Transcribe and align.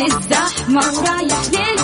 وقت 0.00 0.12
الزحمة 0.12 0.80
ورايح 0.98 1.40
للبيت 1.44 1.77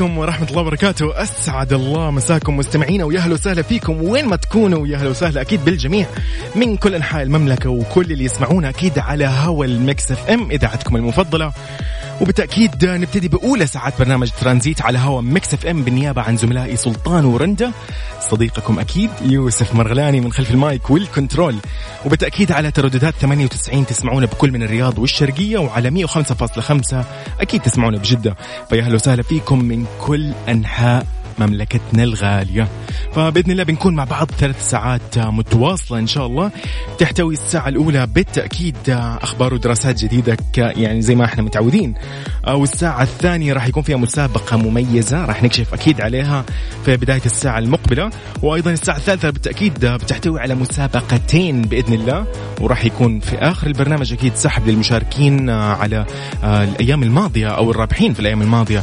عليكم 0.00 0.18
ورحمة 0.18 0.48
الله 0.48 0.60
وبركاته. 0.60 1.22
أسعد 1.22 1.72
الله 1.72 2.10
مساكم 2.10 2.56
مستمعينا 2.56 3.04
ويا 3.04 3.18
أهلا 3.18 3.34
وسهلا 3.34 3.62
فيكم. 3.62 4.02
وين 4.02 4.26
ما 4.26 4.36
تكونوا 4.36 4.86
يا 4.86 4.96
أهلا 4.96 5.08
وسهلا 5.10 5.40
أكيد 5.40 5.64
بالجميع. 5.64 6.06
من 6.54 6.76
كل 6.76 6.94
أنحاء 6.94 7.22
المملكة 7.22 7.70
وكل 7.70 8.12
اللي 8.12 8.24
يسمعونا 8.24 8.68
أكيد 8.68 8.98
على 8.98 9.26
هوا 9.26 9.64
ال 9.64 10.12
Mix 10.12 10.30
FM 10.30 10.50
إذاعتكم 10.50 10.96
المفضلة. 10.96 11.52
وبالتأكيد 12.20 12.84
نبتدي 12.84 13.28
بأولى 13.28 13.66
ساعات 13.66 13.98
برنامج 13.98 14.30
ترانزيت 14.40 14.82
على 14.82 14.98
هوا 14.98 15.20
Mix 15.20 15.54
FM 15.54 15.82
بالنيابة 15.84 16.22
عن 16.22 16.36
زملائي 16.36 16.76
سلطان 16.76 17.24
ورندا. 17.24 17.72
صديقكم 18.20 18.78
أكيد 18.78 19.10
يوسف 19.22 19.74
مرغلاني 19.74 20.20
من 20.20 20.32
خلف 20.32 20.50
ال 20.50 20.60
mic 20.60 20.90
وال 20.90 21.03
control. 21.03 21.56
وبالتأكيد 22.06 22.52
على 22.52 22.70
ترددات 22.70 23.14
98 23.14 23.86
تسمعونا 23.86 24.26
بكل 24.26 24.52
من 24.52 24.62
الرياض 24.62 24.98
والشرقية 24.98 25.58
وعلى 25.58 25.90
105.5 25.90 27.04
أكيد 27.40 27.60
تسمعونا 27.60 27.98
بجدة. 27.98 28.36
فيا 28.68 28.82
أهلا 28.82 28.94
وسهلا 28.94 29.22
فيكم 29.22 29.64
من 29.64 29.86
كل 30.00 30.32
أنحاء 30.48 31.06
مملكتنا 31.46 32.02
الغالية. 32.02 32.68
فبإذن 33.12 33.50
الله 33.50 33.64
بنكون 33.64 33.94
مع 33.94 34.04
بعض 34.04 34.30
ثلاث 34.30 34.70
ساعات 34.70 35.18
متواصلة 35.18 35.98
إن 35.98 36.06
شاء 36.06 36.26
الله. 36.26 36.50
تحتوي 36.98 37.34
الساعة 37.34 37.68
الأولى 37.68 38.06
بالتأكيد 38.06 38.76
أخبار 39.22 39.54
ودراسات 39.54 40.04
جديدة 40.04 40.36
يعني 40.56 41.02
زي 41.02 41.14
ما 41.14 41.24
إحنا 41.24 41.42
متعودين. 41.42 41.94
والساعة 42.48 43.02
الثانية 43.02 43.52
راح 43.52 43.66
يكون 43.66 43.82
فيها 43.82 43.96
مسابقة 43.96 44.56
مميزة 44.56 45.24
راح 45.24 45.42
نكشف 45.42 45.74
أكيد 45.74 46.00
عليها 46.00 46.44
في 46.84 46.96
بداية 46.96 47.22
الساعة 47.26 47.58
المقبلة. 47.58 48.10
وأيضا 48.42 48.70
الساعة 48.70 48.96
الثالثة 48.96 49.30
بالتأكيد 49.30 49.86
بتحتوي 49.86 50.40
على 50.40 50.54
مسابقتين 50.54 51.62
بإذن 51.62 51.94
الله. 51.94 52.26
وراح 52.60 52.84
يكون 52.84 53.20
في 53.20 53.38
آخر 53.38 53.66
البرنامج 53.66 54.12
أكيد 54.12 54.34
سحب 54.34 54.68
للمشاركين 54.68 55.50
على 55.50 56.06
الأيام 56.44 57.02
الماضية 57.02 57.48
أو 57.48 57.70
الرابحين 57.70 58.14
في 58.14 58.20
الأيام 58.20 58.42
الماضية. 58.42 58.82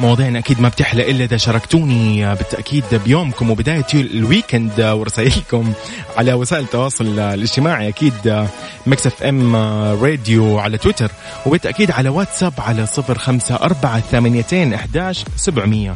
مواضيعنا 0.00 0.38
أكيد 0.38 0.60
ما 0.60 0.68
بتحلى 0.68 1.10
إلا 1.10 1.24
إذا 1.24 1.36
شاركتوني 1.36 2.34
بالتأكيد 2.34 2.84
بيومكم 3.04 3.50
وبداية 3.50 3.86
ال 3.94 4.05
weekend 4.05 4.80
ورسائلكم 4.80 5.72
على 6.16 6.32
وسائل 6.34 6.64
التواصل 6.64 7.18
الاجتماعي 7.18 7.88
أكيد 7.88 8.46
Mix 8.86 9.06
FM 9.06 9.56
Radio 10.02 10.58
على 10.58 10.78
تويتر 10.78 11.10
وبالتأكيد 11.46 11.90
على 11.90 12.08
واتساب 12.08 12.52
على 12.58 12.86
صفر 12.86 13.18
خمسة 13.18 13.54
أربعة 13.54 14.00
ثمانيتين 14.00 14.74
أحداش 14.74 15.24
سبعمية. 15.36 15.94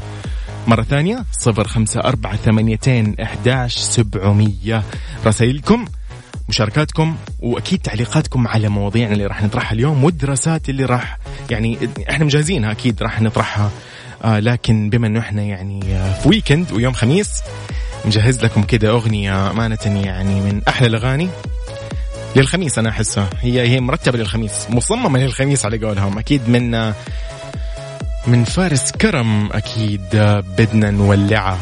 مرة 0.66 0.82
ثانية 0.82 1.24
صفر 1.32 1.68
خمسة 1.68 2.00
أربعة 2.00 2.36
ثمانيتين 2.36 3.16
أحداش 3.22 3.78
سبعمية. 3.78 4.82
رسائلكم 5.26 5.84
مشاركاتكم 6.48 7.16
وأكيد 7.40 7.78
تعليقاتكم 7.78 8.48
على 8.48 8.68
مواضيعنا 8.68 9.12
اللي 9.12 9.26
راح 9.26 9.42
نطرحها 9.42 9.72
اليوم 9.72 10.04
والدراسات 10.04 10.68
اللي 10.68 10.84
راح 10.84 11.18
يعني 11.50 11.78
إحنا 12.10 12.24
مجهزينها 12.24 12.72
أكيد 12.72 13.02
راح 13.02 13.20
نطرحها 13.22 13.70
آه 14.24 14.40
لكن 14.40 14.90
بما 14.90 15.06
إنه 15.06 15.20
إحنا 15.20 15.42
يعني 15.42 15.80
آه 15.96 16.12
في 16.12 16.28
ويكند 16.28 16.72
ويوم 16.72 16.92
خميس 16.92 17.42
مجهز 18.04 18.44
لكم 18.44 18.62
كده 18.62 18.90
أغنية 18.90 19.50
أمانة 19.50 20.02
يعني 20.04 20.40
من 20.40 20.62
أحلى 20.68 20.86
الأغاني 20.86 21.28
للخميس 22.36 22.78
أنا 22.78 22.88
أحسها. 22.88 23.30
هي 23.40 23.68
هي 23.68 23.80
مرتبة 23.80 24.18
للخميس 24.18 24.66
مصممة 24.70 25.18
للخميس 25.18 25.64
على 25.64 25.78
قولهم. 25.86 26.18
أكيد 26.18 26.48
من 26.48 26.74
آه 26.74 26.94
من 28.26 28.44
فارس 28.44 28.92
كرم 28.92 29.52
أكيد 29.52 30.02
آه 30.14 30.40
بدنا 30.40 30.90
نولعها 30.90 31.58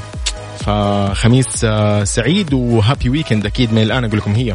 فخميس 0.59 1.67
سعيد 2.03 2.53
و 2.53 2.62
happy 2.62 3.09
weekend 3.09 3.47
أكيد 3.47 3.73
من 3.73 3.83
الان 3.83 4.05
أقول 4.05 4.19
لكم 4.19 4.33
هي. 4.35 4.55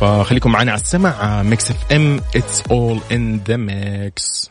فخليكم 0.00 0.52
معنا 0.52 0.72
على 0.72 0.80
السمع 0.80 1.42
Mix 1.42 1.70
FM 1.70 2.20
it's 2.36 2.62
all 2.70 3.00
in 3.12 3.40
the 3.48 3.56
mix 3.56 4.50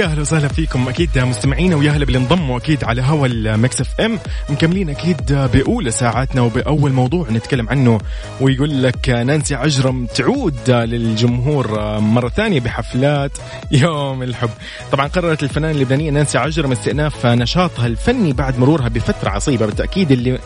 ويا 0.00 0.08
أهلا 0.08 0.20
وسهلا 0.20 0.48
فيكم. 0.48 0.88
أكيد 0.88 1.18
مستمعينا 1.18 1.76
ويا 1.76 1.90
أهلا 1.90 2.04
باللي 2.04 2.18
انضموا 2.18 2.58
أكيد 2.58 2.84
على 2.84 3.02
هوا 3.02 3.26
المكس 3.26 3.80
إف 3.80 4.00
إم. 4.00 4.18
مكملين 4.48 4.90
أكيد 4.90 5.32
بأولى 5.32 5.90
ساعاتنا 5.90 6.42
وبأول 6.42 6.92
موضوع 6.92 7.30
نتكلم 7.30 7.68
عنه 7.68 7.98
ويقول 8.40 8.82
لك 8.82 9.08
نانسي 9.08 9.54
عجرم 9.54 10.06
تعود 10.06 10.70
للجمهور 10.70 11.98
مرة 12.00 12.28
ثانية 12.28 12.60
بحفلات 12.60 13.38
يوم 13.72 14.22
الحب. 14.22 14.50
طبعا 14.92 15.06
قررت 15.06 15.42
الفنانة 15.42 15.74
اللبنانية 15.74 16.10
نانسي 16.10 16.38
عجرم 16.38 16.72
استئناف 16.72 17.26
نشاطها 17.26 17.86
الفني 17.86 18.32
بعد 18.32 18.58
مرورها 18.58 18.88
بفترة 18.88 19.30
عصيبة. 19.30 19.66
بالتأكيد 19.66 20.12
اللي 20.12 20.38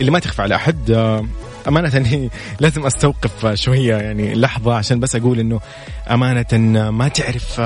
اللي 0.00 0.10
ما 0.10 0.18
تخفى 0.18 0.42
على 0.42 0.54
أحد 0.54 0.90
أمانة 1.68 2.06
هي 2.06 2.28
لازم 2.60 2.86
أستوقف 2.86 3.54
شوية 3.54 3.96
يعني 3.96 4.34
لحظة 4.34 4.74
عشان 4.74 5.00
بس 5.00 5.16
أقول 5.16 5.38
إنه 5.38 5.60
أمانة 6.10 6.90
ما 6.90 7.08
تعرف 7.08 7.60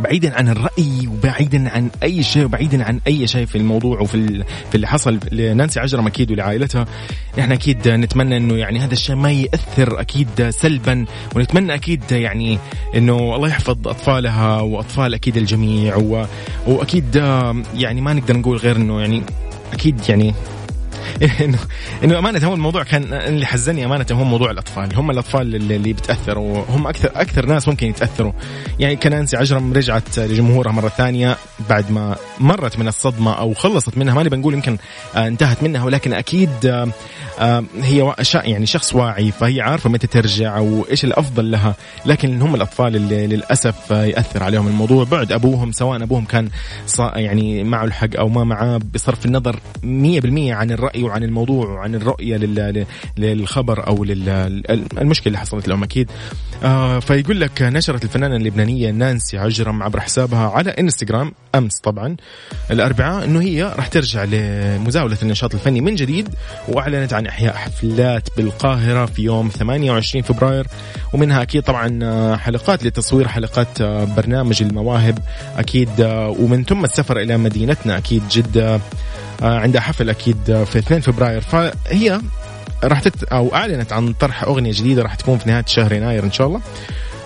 بعيدا 0.00 0.34
عن 0.36 0.48
الرأي 0.48 1.06
وبعيدا 1.06 1.70
عن 1.70 1.90
أي 2.02 2.22
شيء 2.22 2.44
وبعيدا 2.44 2.84
عن 2.84 3.00
أي 3.06 3.26
شيء 3.26 3.46
في 3.46 3.58
الموضوع 3.58 4.00
وفي 4.00 4.44
في 4.70 4.74
اللي 4.74 4.86
حصل. 4.86 5.18
لنانسي 5.32 5.80
عجرم 5.80 6.06
أكيد 6.06 6.30
ولعائلتها. 6.30 6.86
إحنا 7.38 7.54
أكيد 7.54 7.88
نتمنى 7.88 8.36
إنه 8.36 8.54
يعني 8.54 8.78
هذا 8.78 8.92
الشيء 8.92 9.16
ما 9.16 9.32
يأثر 9.32 10.00
أكيد 10.00 10.50
سلبا 10.50 11.04
ونتمنى 11.36 11.74
أكيد 11.74 12.12
يعني 12.12 12.58
إنه 12.94 13.36
الله 13.36 13.48
يحفظ 13.48 13.88
أطفالها 13.88 14.60
وأطفال 14.60 15.14
أكيد 15.14 15.36
الجميع 15.36 15.96
و... 15.96 16.26
وأكيد 16.66 17.16
آه، 17.16 17.62
يعني 17.76 18.00
ما 18.00 18.12
نقدر 18.12 18.36
نقول 18.36 18.56
غير 18.56 18.76
إنه 18.76 19.00
يعني 19.00 19.22
أكيد 19.72 20.00
يعني 20.08 20.34
انه 21.40 21.58
إنه 22.04 22.18
أمانة 22.18 22.46
هو 22.46 22.54
الموضوع 22.54 22.82
كان 22.82 23.12
اللي 23.12 23.46
حزني 23.46 23.84
أمانة 23.84 24.06
هو 24.12 24.24
موضوع 24.24 24.50
الأطفال. 24.50 24.96
هم 24.96 25.10
الأطفال 25.10 25.54
اللي, 25.54 25.92
بتأثروا 25.92 26.64
هم 26.68 26.86
أكثر 26.86 27.10
أكثر 27.14 27.46
ناس 27.46 27.68
ممكن 27.68 27.86
يتأثروا. 27.86 28.32
يعني 28.78 28.96
كان 28.96 29.12
نانسي 29.12 29.36
عجرم 29.36 29.72
رجعت 29.72 30.18
لجمهورها 30.18 30.72
مرة 30.72 30.88
ثانية 30.88 31.36
بعد 31.68 31.90
ما 31.90 32.16
مرت 32.40 32.78
من 32.78 32.88
الصدمة 32.88 33.38
أو 33.38 33.54
خلصت 33.54 33.98
منها 33.98 34.14
ماني 34.14 34.28
بنقول 34.28 34.54
يمكن 34.54 34.78
آه، 35.14 35.26
انتهت 35.26 35.62
منها 35.62 35.84
ولكن 35.84 36.12
أكيد 36.12 36.50
آه، 36.66 36.88
آه، 37.38 37.64
هي 37.82 38.14
يعني 38.34 38.66
شخص 38.66 38.94
واعي 38.94 39.32
فهي 39.32 39.60
عارفة 39.60 39.90
متى 39.90 40.06
ترجع 40.06 40.58
وإيش 40.58 41.04
الأفضل 41.04 41.50
لها. 41.50 41.74
لكن 42.06 42.42
هم 42.42 42.54
الأطفال 42.54 42.96
اللي 42.96 43.26
للأسف 43.26 43.90
يأثر 43.90 44.42
عليهم 44.42 44.66
الموضوع. 44.66 45.04
بعد 45.04 45.32
أبوهم 45.32 45.72
سواء 45.72 46.02
أبوهم 46.02 46.24
كان 46.24 46.48
يعني 46.98 47.64
معه 47.64 47.84
الحق 47.84 48.16
أو 48.18 48.28
ما 48.28 48.44
معاه 48.44 48.80
بصرف 48.94 49.26
النظر 49.26 49.60
100% 49.82 50.52
عن 50.52 50.70
الرأي 50.70 50.99
وعن 51.02 51.22
الموضوع 51.22 51.66
وعن 51.66 51.94
الرؤية 51.94 52.36
لل- 52.36 52.86
للخبر 53.18 53.86
أو 53.86 54.04
للمشكله 54.04 55.26
اللي 55.26 55.38
حصلت 55.38 55.68
لهم 55.68 55.82
أكيد. 55.82 56.10
آه 56.64 56.98
فيقول 57.00 57.40
لك 57.40 57.62
نشرت 57.62 58.04
الفنانة 58.04 58.36
اللبنانية 58.36 58.90
نانسي 58.90 59.38
عجرم 59.38 59.82
عبر 59.82 60.00
حسابها 60.00 60.48
على 60.50 60.70
إنستغرام 60.70 61.32
أمس 61.54 61.78
طبعا 61.80 62.16
الأربعاء 62.70 63.24
إنه 63.24 63.40
هي 63.40 63.62
راح 63.62 63.86
ترجع 63.86 64.24
لمزاولة 64.24 65.16
النشاط 65.22 65.54
الفني 65.54 65.80
من 65.80 65.94
جديد 65.94 66.28
وأعلنت 66.68 67.12
عن 67.12 67.26
إحياء 67.26 67.54
حفلات 67.56 68.28
بالقاهرة 68.36 69.06
في 69.06 69.22
يوم 69.22 69.48
28 69.48 70.22
فبراير 70.22 70.66
ومنها 71.12 71.42
أكيد 71.42 71.62
طبعا 71.62 72.36
حلقات 72.36 72.84
لتصوير 72.84 73.28
حلقات 73.28 73.82
برنامج 73.82 74.62
المواهب 74.62 75.18
أكيد 75.56 75.90
ومن 76.38 76.64
ثم 76.64 76.84
السفر 76.84 77.20
إلى 77.20 77.36
مدينتنا 77.36 77.98
أكيد 77.98 78.22
جدة. 78.30 78.80
عندها 79.42 79.80
حفل 79.80 80.10
أكيد 80.10 80.50
آه، 80.50 80.64
في 80.64 80.78
2 80.78 81.00
فبراير. 81.00 81.40
فهي 81.40 82.20
راح 82.84 83.00
تت 83.00 83.24
أو 83.24 83.54
أعلنت 83.54 83.92
عن 83.92 84.12
طرح 84.12 84.42
أغنية 84.44 84.72
جديدة 84.72 85.02
راح 85.02 85.14
تكون 85.14 85.38
في 85.38 85.48
نهاية 85.48 85.64
شهر 85.66 85.92
يناير 85.92 86.24
إن 86.24 86.32
شاء 86.32 86.46
الله. 86.46 86.60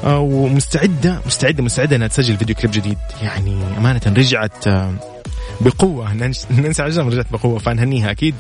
آه، 0.05 0.19
ومستعدة 0.19 1.21
مستعدة 1.27 1.63
مستعدة 1.63 1.97
إنها 1.97 2.09
تسجل 2.09 2.37
فيديو 2.37 2.57
كليب 2.57 2.71
جديد. 2.71 2.99
يعني 3.23 3.57
أمانة 3.79 4.01
رجعت 4.07 4.69
آه، 4.69 4.93
بقوة. 5.61 6.13
نانسي 6.51 6.83
عجرم 6.83 7.09
رجعت 7.09 7.27
بقوة 7.33 7.59
فنهنيها 7.59 8.11
أكيد. 8.11 8.35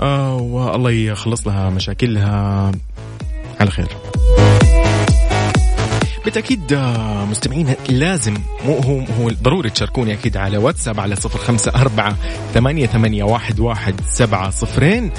آه 0.00 0.36
والله 0.36 0.90
يخلص 0.90 1.46
لها 1.46 1.70
مشاكلها. 1.70 2.72
على 3.60 3.70
خير. 3.70 3.88
بالتأكيد 6.26 6.72
آه، 6.72 7.24
مستمعين 7.24 7.74
لازم 7.88 8.34
مو 8.64 8.78
هو 8.78 9.00
هو 9.20 9.30
ضروري 9.42 9.70
تشاركوني 9.70 10.12
أكيد 10.12 10.36
على 10.36 10.58
واتساب 10.58 11.00
على 11.00 11.16
صفر 11.16 11.38
خمسة 11.38 11.72
أربعة 11.74 12.16
ثمانية, 12.54 12.86
ثمانية 12.86 13.24
واحد, 13.24 13.60
واحد 13.60 14.00
سبعة 14.12 14.50
صفرين. 14.50 15.10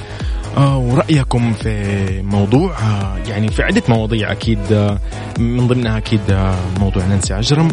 آه، 0.57 0.77
ورأيكم 0.77 1.53
في 1.53 2.21
موضوع 2.21 2.77
آه، 2.79 3.17
يعني 3.27 3.47
في 3.47 3.63
عدة 3.63 3.83
مواضيع 3.89 4.31
أكيد 4.31 4.95
من 5.39 5.67
ضمنها 5.67 5.97
أكيد 5.97 6.51
موضوع 6.79 7.05
نانسي 7.05 7.33
عجرم 7.33 7.71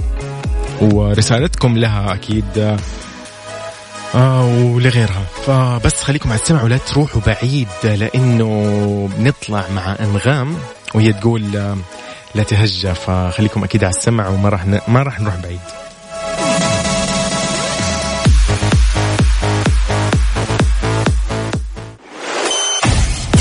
ورسالتكم 0.81 1.79
لها 1.79 2.15
أكيد 2.15 2.77
ولغيرها. 4.15 5.23
فبس 5.47 6.03
خليكم 6.03 6.29
على 6.31 6.41
السمع 6.41 6.63
ولا 6.63 6.77
تروحوا 6.77 7.21
بعيد 7.27 7.69
لأنه 7.85 9.11
بنطلع 9.19 9.65
مع 9.77 9.97
أنغام 10.01 10.57
وهي 10.95 11.13
تقول 11.13 11.75
لا 12.35 12.43
تهجى 12.43 12.95
فخليكم 12.95 13.65
أكيد 13.65 13.85
على 13.85 13.95
السمع 13.95 14.29
وما 14.29 14.49
راح 14.49 14.67
ن... 14.67 14.81
ما 14.89 15.03
راح 15.03 15.21
نروح 15.21 15.37
بعيد. 15.37 15.61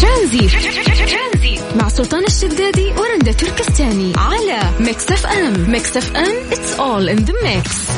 ترانزيت 0.02 1.60
مع 1.76 1.90
سلطان 1.90 2.24
الشدادي 2.24 2.92
ورندا 2.92 3.32
تركستاني 3.32 4.14
على 4.18 4.60
Mix 4.80 5.12
FM. 5.12 5.72
Mix 5.72 5.98
FM 5.98 6.50
it's 6.52 6.80
all 6.80 7.18
in 7.18 7.26
the 7.26 7.34
mix. 7.44 7.92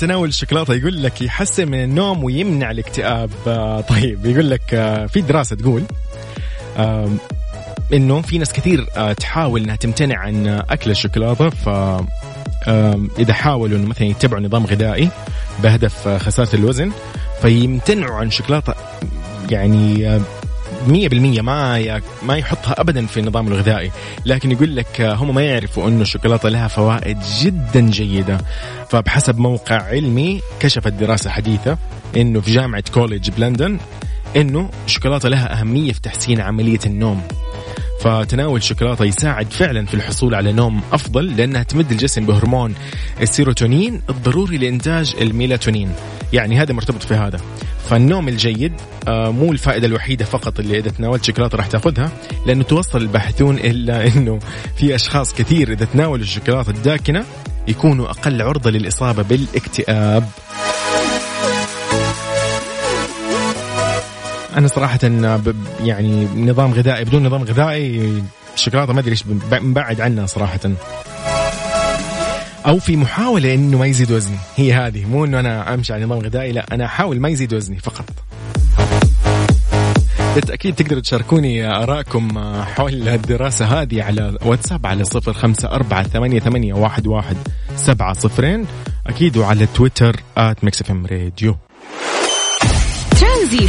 وتناول 0.00 0.28
الشوكولاتة 0.28 0.74
يقول 0.74 1.02
لك 1.02 1.22
يحسن 1.22 1.68
من 1.68 1.84
النوم 1.84 2.24
ويمنع 2.24 2.70
الاكتئاب. 2.70 3.30
آه، 3.46 3.80
طيب 3.80 4.26
يقول 4.26 4.50
لك 4.50 4.74
آه، 4.74 5.06
في 5.06 5.20
دراسة 5.20 5.56
تقول 5.56 5.82
انه 7.92 8.20
في 8.20 8.38
ناس 8.38 8.52
كثير 8.52 8.86
آه، 8.96 9.12
تحاول 9.12 9.62
إنها 9.62 9.76
تمتنع 9.76 10.18
عن 10.18 10.46
أكل 10.46 10.90
الشوكولاتة 10.90 11.50
ف 11.50 11.68
إذا 13.18 13.32
حاولوا 13.32 13.78
إنه 13.78 13.88
مثلا 13.88 14.06
يتبعوا 14.06 14.42
نظام 14.42 14.66
غذائي 14.66 15.10
بهدف 15.62 16.08
خسارة 16.08 16.56
الوزن 16.56 16.92
فيمتنعوا 17.42 18.16
عن 18.16 18.26
الشوكولاته 18.26 18.74
يعني 19.50 20.20
آه، 20.80 20.88
مية 20.88 21.08
بالمية 21.08 21.40
ما 21.40 21.78
ي- 21.78 22.00
ما 22.22 22.36
يحطها 22.36 22.80
أبدا 22.80 23.06
في 23.06 23.20
النظام 23.20 23.48
الغذائي. 23.48 23.90
لكن 24.26 24.50
يقول 24.52 24.76
لك 24.76 25.00
آه، 25.00 25.14
هم 25.14 25.34
ما 25.34 25.42
يعرفوا 25.42 25.88
أنه 25.88 26.02
الشوكولاتة 26.02 26.48
لها 26.48 26.68
فوائد 26.68 27.18
جدا 27.40 27.80
جيدة. 27.80 28.38
فبحسب 28.90 29.38
موقع 29.38 29.82
علمي 29.82 30.40
كشفت 30.60 30.92
دراسة 30.92 31.30
حديثة 31.30 31.78
أنه 32.16 32.40
في 32.40 32.52
جامعة 32.52 32.84
College 32.94 33.30
بلندن 33.30 33.78
أنه 34.36 34.70
الشوكولاتة 34.86 35.28
لها 35.28 35.60
أهمية 35.60 35.92
في 35.92 36.00
تحسين 36.00 36.40
عملية 36.40 36.80
النوم. 36.86 37.22
فتناول 38.00 38.58
الشوكولاتة 38.58 39.04
يساعد 39.04 39.52
فعلا 39.52 39.86
في 39.86 39.94
الحصول 39.94 40.34
على 40.34 40.52
نوم 40.52 40.80
أفضل 40.92 41.36
لأنها 41.36 41.62
تمد 41.62 41.90
الجسم 41.90 42.26
بهرمون 42.26 42.74
السيروتونين 43.20 44.02
الضروري 44.10 44.58
لإنتاج 44.58 45.14
الميلاتونين. 45.20 45.92
يعني 46.32 46.58
هذا 46.62 46.72
مرتبط 46.74 47.02
في 47.02 47.14
هذا. 47.14 47.40
فالنوم 47.88 48.28
الجيد 48.28 48.72
آه، 49.08 49.30
مو 49.30 49.52
الفائدة 49.52 49.86
الوحيدة 49.86 50.24
فقط 50.24 50.60
اللي 50.60 50.78
إذا 50.78 50.90
تناولت 50.90 51.24
شوكولاتة 51.24 51.56
راح 51.56 51.66
تأخذها 51.66 52.10
لأنه 52.46 52.62
توصل 52.62 52.98
الباحثون 52.98 53.58
إلا 53.58 54.06
إنه 54.16 54.38
في 54.76 54.94
أشخاص 54.94 55.34
كثير 55.34 55.72
إذا 55.72 55.84
تناولوا 55.84 56.24
الشوكولاتة 56.24 56.70
الداكنة 56.70 57.24
يكونوا 57.68 58.10
أقل 58.10 58.42
عرضة 58.42 58.70
للإصابة 58.70 59.22
بالاكتئاب. 59.22 60.28
أنا 64.56 64.68
صراحة 64.68 64.98
ب- 65.04 65.54
يعني 65.84 66.28
نظام 66.36 66.74
غذائي 66.74 67.04
بدون 67.04 67.26
نظام 67.26 67.42
غذائي 67.42 68.22
الشوكولاته 68.54 68.92
ما 68.92 69.00
أدري 69.00 69.10
إيش 69.10 69.24
مبعد 69.52 70.00
عنها 70.00 70.26
صراحة. 70.26 70.60
أو 72.66 72.78
في 72.78 72.96
محاولة 72.96 73.54
إنه 73.54 73.78
ما 73.78 73.86
يزيد 73.86 74.12
وزني. 74.12 74.36
هي 74.56 74.72
هذه. 74.72 75.04
مو 75.04 75.24
إنه 75.24 75.40
أنا 75.40 75.74
أمشي 75.74 75.92
على 75.92 76.04
نظام 76.04 76.18
غذائي 76.18 76.52
لا 76.52 76.66
أنا 76.72 76.84
أحاول 76.84 77.20
ما 77.20 77.28
يزيد 77.28 77.54
وزني 77.54 77.78
فقط. 77.78 78.04
بالتأكيد 80.34 80.74
تقدروا 80.74 81.00
تشاركوني 81.00 81.66
آراءكم 81.66 82.38
حول 82.62 83.08
الدراسة 83.08 83.64
هذه 83.64 84.02
على 84.02 84.38
واتساب 84.42 84.86
على 84.86 85.04
صفر 85.04 85.32
خمسة 85.32 85.68
أربعة 85.68 86.02
ثمانية, 86.02 86.40
ثمانية 86.40 86.74
واحد, 86.74 87.06
واحد 87.06 87.36
سبعة 87.76 88.12
صفرين. 88.12 88.66
أكيد 89.06 89.36
وعلى 89.36 89.66
تويتر 89.66 90.16
at 90.36 90.64
Mix 90.64 90.90
FM 90.90 91.06
Radio. 91.06 91.56
ترانزيت 93.20 93.68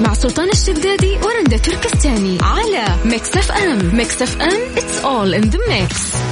مع 0.00 0.14
سلطان 0.14 0.48
الشدادي 0.48 1.16
ورندا 1.16 1.56
تركستاني 1.56 2.38
على 2.42 2.84
Mix 3.04 3.36
FM. 3.36 3.96
Mix 3.96 4.22
FM 4.22 4.74
it's 4.76 5.04
all 5.04 5.34
in 5.34 5.50
the 5.50 5.58
mix. 5.58 6.25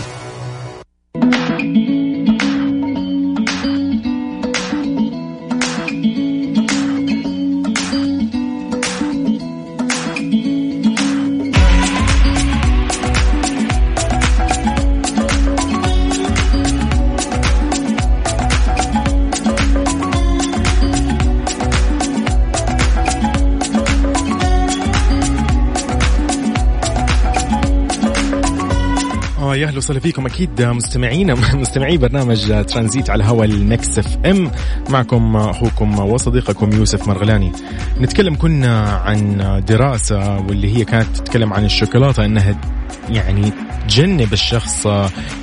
أهلا 29.65 29.79
وسهلا 29.79 30.01
فيكم 30.01 30.27
أكيد 30.27 30.63
مستمعينا 30.63 31.35
مستمعي 31.55 31.97
برنامج 31.97 32.65
ترانزيت 32.65 33.11
على 33.11 33.25
هوا 33.25 33.45
ال 33.45 33.99
Mix 33.99 34.19
FM. 34.27 34.51
معكم 34.91 35.37
أخوكم 35.37 35.99
وصديقكم 35.99 36.73
يوسف 36.73 37.09
مرغلاني. 37.09 37.53
نتكلم 38.01 38.35
كنا 38.35 38.89
عن 38.89 39.63
دراسة 39.69 40.39
واللي 40.39 40.77
هي 40.77 40.85
كانت 40.85 41.17
تتكلم 41.17 41.53
عن 41.53 41.65
الشوكولاتة 41.65 42.25
إنها 42.25 42.61
يعني 43.09 43.53
تجنب 43.89 44.33
الشخص 44.33 44.87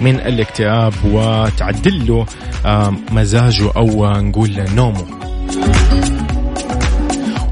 من 0.01 0.15
الاكتئاب 0.15 0.93
وتعدل 1.05 2.07
له 2.07 2.25
مزاجه 3.11 3.71
أو 3.75 4.13
نقول 4.21 4.65
نومه. 4.75 5.05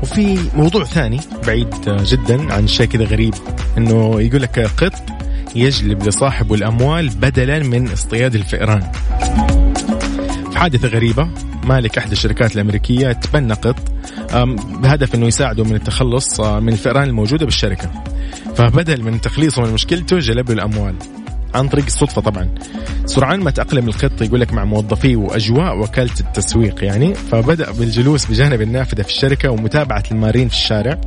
وفي 0.04 0.38
موضوع 0.56 0.84
ثاني 0.84 1.20
بعيد 1.48 1.70
جدا 1.88 2.54
عن 2.54 2.68
شيء 2.68 2.88
كذا 2.88 3.04
غريب 3.04 3.34
إنه 3.78 4.22
يقول 4.22 4.42
لك 4.42 4.60
قط 4.60 5.19
يجلب 5.56 6.08
لصاحبه 6.08 6.56
الأموال 6.56 7.10
بدلا 7.10 7.60
من 7.60 7.92
اصطياد 7.92 8.36
الفئران. 8.36 8.92
في 10.52 10.60
حادثة 10.60 10.88
غريبة 10.88 11.30
مالك 11.64 11.98
أحد 11.98 12.12
الشركات 12.12 12.56
الأمريكية 12.56 13.12
تبنى 13.12 13.54
قط 13.54 13.76
بهدف 14.82 15.16
إنه 15.16 15.28
يساعده 15.28 15.64
من 15.64 15.76
التخلص 15.76 16.40
من 16.40 16.74
الفئران 16.74 17.04
الموجودة 17.04 17.46
بالشركة. 17.46 17.92
فبدل 18.56 19.04
من 19.04 19.22
تخليصه 19.22 19.62
من 19.62 19.74
مشكلته 19.74 20.20
جلب 20.20 20.52
له 20.52 20.54
الاموال. 20.54 20.96
عن 21.56 21.68
طريق 21.68 21.86
الصدفة 21.86 22.22
طبعا. 22.22 22.50
سرعان 23.06 23.40
ما 23.40 23.52
تأقلم 23.52 23.88
القط 23.88 24.22
يقول 24.22 24.42
لك 24.42 24.54
مع 24.54 24.66
موظفيه 24.66 25.16
وأجواء 25.16 25.80
وكالة 25.80 26.20
التسويق 26.20 26.84
يعني. 26.84 27.14
فبدأ 27.14 27.72
بالجلوس 27.72 28.26
بجانب 28.26 28.62
النافذة 28.62 29.02
في 29.02 29.10
الشركة 29.10 29.50
ومتابعة 29.52 30.04
المارين 30.12 30.48
في 30.48 30.54
الشارع 30.54 31.02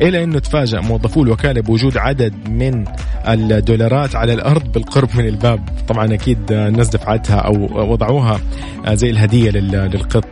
إلى 0.00 0.24
أنه 0.24 0.38
تفاجأ 0.38 0.80
موظفو 0.80 1.22
الوكالة 1.22 1.60
بوجود 1.60 1.96
عدد 1.96 2.34
من 2.48 2.84
الدولارات 3.28 4.16
على 4.16 4.32
الأرض 4.32 4.72
بالقرب 4.72 5.08
من 5.14 5.28
الباب. 5.28 5.68
طبعا 5.88 6.14
أكيد 6.14 6.52
الناس 6.52 6.88
دفعتها 6.88 7.36
أو 7.36 7.52
وضعوها 7.92 8.40
زي 8.88 9.10
الهدية 9.10 9.50
للقط. 9.50 10.24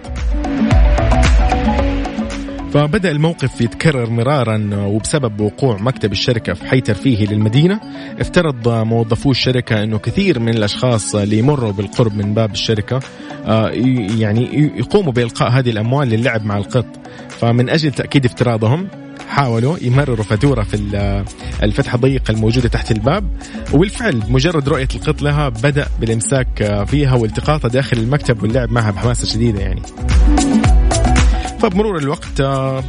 فبدأ 2.73 3.11
الموقف 3.11 3.61
يتكرر 3.61 4.11
مرارا 4.11 4.71
وبسبب 4.75 5.41
وقوع 5.41 5.77
مكتب 5.77 6.13
الشركة 6.13 6.55
في 6.55 6.65
حي 6.65 6.81
ترفيهي 6.81 7.27
للمدينة. 7.27 7.81
افترض 8.21 8.69
موظفو 8.69 9.31
الشركة 9.31 9.83
أنه 9.83 9.99
كثير 9.99 10.39
من 10.39 10.49
الأشخاص 10.49 11.15
اللي 11.15 11.39
يمروا 11.39 11.73
بالقرب 11.73 12.17
من 12.17 12.35
باب 12.35 12.53
الشركة 12.53 13.01
يعني 14.19 14.73
يقوموا 14.77 15.13
بإلقاء 15.13 15.51
هذه 15.51 15.71
الأموال 15.71 16.09
للعب 16.09 16.45
مع 16.45 16.59
القط. 16.59 16.87
فمن 17.29 17.71
أجل 17.71 17.91
تأكيد 17.91 18.25
افتراضهم 18.25 18.89
حاولوا 19.29 19.77
يمرروا 19.83 20.25
فاتورة 20.25 20.63
في 20.63 20.77
الفتحة 21.63 21.97
الضيقة 21.97 22.33
الموجودة 22.33 22.69
تحت 22.69 22.91
الباب. 22.91 23.25
وبالفعل 23.73 24.21
بمجرد 24.21 24.69
رؤية 24.69 24.89
القط 24.95 25.23
لها 25.23 25.49
بدأ 25.49 25.87
بالإمساك 26.01 26.85
فيها 26.87 27.15
والتقاطها 27.15 27.69
داخل 27.69 27.99
المكتب 27.99 28.43
واللعب 28.43 28.71
معها 28.73 28.91
بحماسة 28.91 29.27
شديدة 29.27 29.61
يعني. 29.61 29.83
فبمرور 31.61 31.99
الوقت 31.99 32.43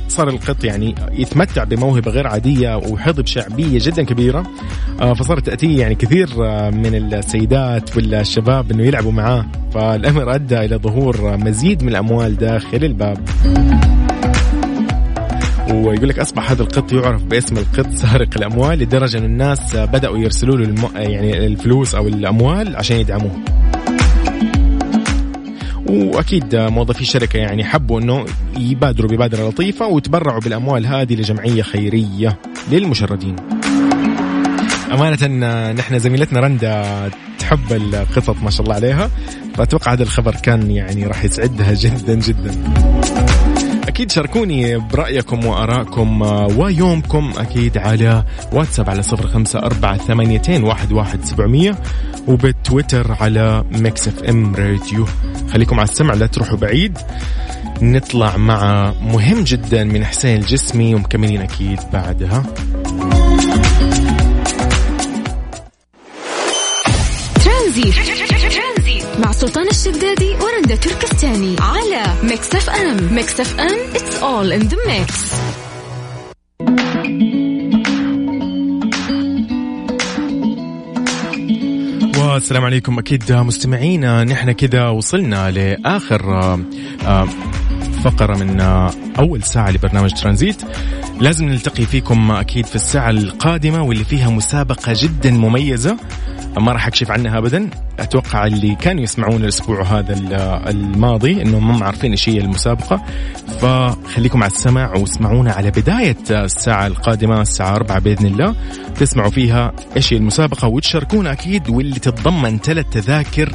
صار 0.07 0.29
القط 0.29 0.63
يعني 0.63 0.95
يتمتع 1.11 1.63
بموهبة 1.63 2.11
غير 2.11 2.27
عادية 2.27 2.75
وحظى 2.75 3.21
بشعبية 3.21 3.79
جدا 3.81 4.03
كبيرة. 4.03 4.43
فصارت 4.99 5.45
تأتيه 5.45 5.79
يعني 5.79 5.95
كثير 5.95 6.27
من 6.71 6.95
السيدات 7.13 7.97
والشباب 7.97 8.71
إنه 8.71 8.83
يلعبوا 8.83 9.11
معاه. 9.11 9.45
فالأمر 9.73 10.35
أدى 10.35 10.59
إلى 10.59 10.75
ظهور 10.75 11.37
مزيد 11.37 11.83
من 11.83 11.89
الأموال 11.89 12.37
داخل 12.37 12.83
الباب. 12.83 13.17
ويقول 15.73 16.09
لك 16.09 16.19
أصبح 16.19 16.51
هذا 16.51 16.61
القط 16.61 16.93
يعرف 16.93 17.23
باسم 17.23 17.57
القط 17.57 17.91
سارق 17.91 18.29
الأموال 18.37 18.79
لدرجة 18.79 19.17
إن 19.17 19.23
الناس 19.23 19.75
بدأوا 19.75 20.17
يرسلوا 20.17 20.57
له 20.57 20.65
الم... 20.65 20.89
يعني 20.95 21.45
الفلوس 21.45 21.95
أو 21.95 22.07
الأموال 22.07 22.75
عشان 22.75 22.97
يدعموه. 22.97 23.31
وأكيد 25.85 26.55
موظفي 26.55 27.01
الشركة 27.01 27.37
يعني 27.37 27.63
حبوا 27.63 27.99
إنه 27.99 28.25
يبادروا 28.57 29.09
ببادرة 29.11 29.49
لطيفة 29.49 29.87
ويتبرعوا 29.87 30.39
بالأموال 30.39 30.85
هذه 30.87 31.13
لجمعية 31.13 31.61
خيرية 31.61 32.39
للمشردين. 32.71 33.35
أمانة 34.91 35.71
نحن 35.71 35.99
زميلتنا 35.99 36.39
رندا 36.39 37.09
تحب 37.39 37.71
القطط 37.71 38.35
ما 38.43 38.49
شاء 38.49 38.61
الله 38.61 38.75
عليها 38.75 39.09
فأتوقع 39.55 39.93
هذا 39.93 40.03
الخبر 40.03 40.35
كان 40.35 40.71
يعني 40.71 41.05
راح 41.05 41.25
يسعدها 41.25 41.73
جدا 41.83 42.15
جدا 42.15 42.55
أكيد 43.87 44.11
شاركوني 44.11 44.77
برأيكم 44.77 45.45
وأراءكم 45.45 46.21
ويومكم 46.57 47.33
أكيد 47.37 47.77
على 47.77 48.23
واتساب 48.53 48.89
على 48.89 49.01
صفر 49.01 49.27
خمسة 49.27 49.59
أربعة 49.59 49.97
ثمانيتين 49.97 50.63
واحد 50.63 50.91
واحد 50.91 51.25
سبعمية 51.25 51.75
وبتويتر 52.27 53.15
على 53.19 53.63
Mix 53.71 54.07
FM 54.07 54.55
Radio 54.55 55.05
خليكم 55.53 55.79
على 55.79 55.89
السمع 55.89 56.13
لا 56.13 56.27
تروحوا 56.27 56.57
بعيد. 56.57 56.97
نطلع 57.81 58.37
مع 58.37 58.91
مهم 59.01 59.43
جدا 59.43 59.83
من 59.83 60.05
حسين 60.05 60.37
الجسمي 60.37 60.95
ومكملين 60.95 61.41
أكيد 61.41 61.79
بعدها. 61.93 62.43
ترانزيت. 67.45 67.95
مع 69.19 69.31
سلطان 69.31 69.67
الشدادي 69.67 70.29
ورندا 70.29 70.75
تركستاني 70.75 71.55
على 71.59 72.03
Mix 72.23 72.55
FM. 72.55 73.15
Mix 73.15 73.39
FM 73.39 73.77
it's 73.93 74.21
all 74.21 74.51
in 74.51 74.67
the 74.69 74.77
mix. 74.87 75.11
والسلام 82.41 82.65
عليكم. 82.65 82.99
أكيد 82.99 83.31
مستمعينا 83.31 84.23
نحن 84.23 84.51
كذا 84.51 84.89
وصلنا 84.89 85.51
لآخر 85.51 86.33
آه، 87.05 87.27
فقرة 88.03 88.37
من 88.37 88.61
آه، 88.61 88.91
أول 89.19 89.43
ساعة 89.43 89.71
لبرنامج 89.71 90.11
ترانزيت. 90.13 90.61
لازم 91.19 91.45
نلتقي 91.45 91.85
فيكم 91.85 92.31
أكيد 92.31 92.65
في 92.65 92.75
الساعة 92.75 93.09
القادمة 93.09 93.83
واللي 93.83 94.03
فيها 94.03 94.29
مسابقة 94.29 94.93
جدا 94.95 95.31
مميزة. 95.31 95.97
ما 96.57 96.71
راح 96.71 96.87
أكشف 96.87 97.11
عنها 97.11 97.37
ابدا. 97.37 97.69
أتوقع 97.99 98.45
اللي 98.45 98.75
كانوا 98.75 99.03
يسمعون 99.03 99.43
الأسبوع 99.43 99.83
هذا 99.83 100.13
الماضي 100.69 101.41
إنهم 101.41 101.79
ما 101.79 101.85
عارفين 101.85 102.11
إيش 102.11 102.29
هي 102.29 102.37
المسابقة. 102.37 103.03
فخليكم 103.61 104.43
على 104.43 104.51
السمع 104.51 104.95
واسمعونا 104.95 105.51
على 105.51 105.71
بداية 105.71 106.17
الساعة 106.29 106.87
القادمة 106.87 107.41
الساعة 107.41 107.75
4 107.75 107.99
بإذن 107.99 108.25
الله. 108.25 108.55
تسمعوا 108.99 109.29
فيها 109.29 109.71
إيش 109.97 110.13
هي 110.13 110.17
المسابقة 110.17 110.67
وتشاركونا 110.67 111.31
أكيد 111.31 111.69
واللي 111.69 111.99
تتضمن 111.99 112.57
ثلاث 112.57 112.85
تذاكر 112.91 113.51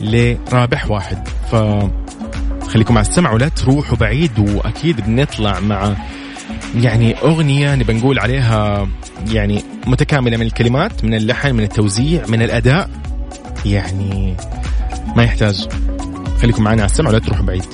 لرابح 0.00 0.90
واحد. 0.90 1.28
ف 1.52 1.56
خليكم 2.68 2.98
على 2.98 3.06
السمع 3.06 3.32
ولا 3.32 3.48
تروحوا 3.48 3.96
بعيد 3.96 4.38
وأكيد 4.38 5.00
بنطلع 5.00 5.60
مع 5.60 5.96
يعني 6.74 7.14
أغنية 7.14 7.74
نبى 7.74 7.92
نقول 7.92 8.18
عليها 8.18 8.88
يعني 9.26 9.64
متكاملة 9.86 10.36
من 10.36 10.46
الكلمات 10.46 11.04
من 11.04 11.14
اللحن 11.14 11.54
من 11.54 11.62
التوزيع 11.62 12.26
من 12.26 12.42
الأداء. 12.42 12.90
يعني 13.64 14.36
ما 15.16 15.22
يحتاج. 15.22 15.68
خليكم 16.42 16.62
معنا 16.62 16.82
على 16.82 16.90
السمع 16.90 17.10
ولا 17.10 17.18
تروحوا 17.18 17.44
بعيد. 17.44 17.64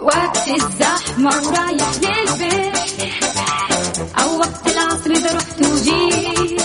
وقت 0.00 0.48
الزحمة 0.48 1.30
ورايح 1.30 1.90
للبيت 2.02 3.12
أو 4.18 4.38
وقت 4.38 4.66
العصر 4.66 5.10
إذا 5.10 5.36
رحت 5.36 5.60
وجيت. 5.60 6.62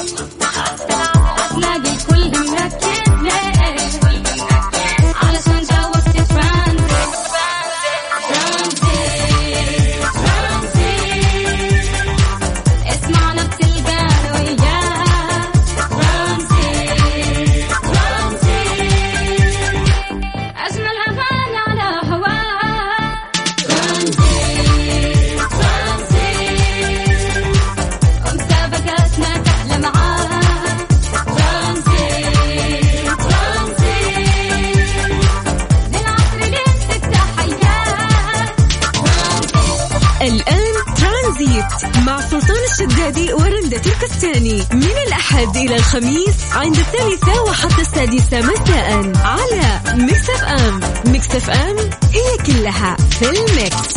مع 42.08 42.22
سلطان 42.22 42.58
الشدادي 42.72 43.34
ورندا 43.34 43.78
تركستاني 43.78 44.64
من 44.74 44.96
الأحد 45.08 45.58
إلى 45.58 45.76
الخميس 45.76 46.36
عند 46.52 46.78
الثالثة 46.78 47.42
وحتى 47.44 47.82
السادسة 47.82 48.42
مساء 48.42 49.12
على 49.16 49.82
Mix 49.96 50.30
FM 50.30 50.80
Mix 51.06 51.36
FM 51.36 51.78
هي 52.14 52.38
كلها 52.46 52.98
في 53.20 53.30
ال 53.30 53.43
mix. 53.43 53.94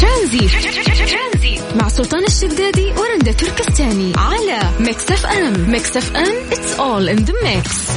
ترانزيت. 0.00 0.50
سلطان 1.88 2.24
الشدادي 2.24 2.92
ورندا 2.92 3.32
تركستاني 3.32 4.12
على 4.16 4.60
Mix 4.80 5.10
FM 5.10 5.70
Mix 5.70 5.96
FM 5.96 6.50
it's 6.50 6.78
all 6.78 7.08
in 7.08 7.24
the 7.24 7.34
mix. 7.44 7.92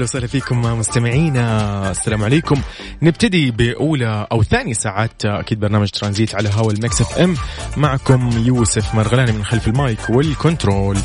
أهلا 0.00 0.08
وسهلا 0.08 0.26
فيكم 0.26 0.60
مستمعينا 0.60 1.90
السلام 1.90 2.24
عليكم. 2.24 2.60
نبتدي 3.02 3.50
بأولى 3.50 4.26
أو 4.32 4.42
ثاني 4.42 4.74
ساعات 4.74 5.24
أكيد 5.24 5.60
برنامج 5.60 5.88
ترانزيت 5.88 6.34
على 6.34 6.50
هوا 6.54 6.72
ال 6.72 7.00
Mix 7.00 7.18
FM. 7.18 7.34
معكم 7.76 8.30
يوسف 8.46 8.94
مرغلاني 8.94 9.32
من 9.32 9.44
خلف 9.44 9.68
ال 9.68 9.79
mic 9.79 10.10
وال 10.10 10.28
control. 10.28 10.98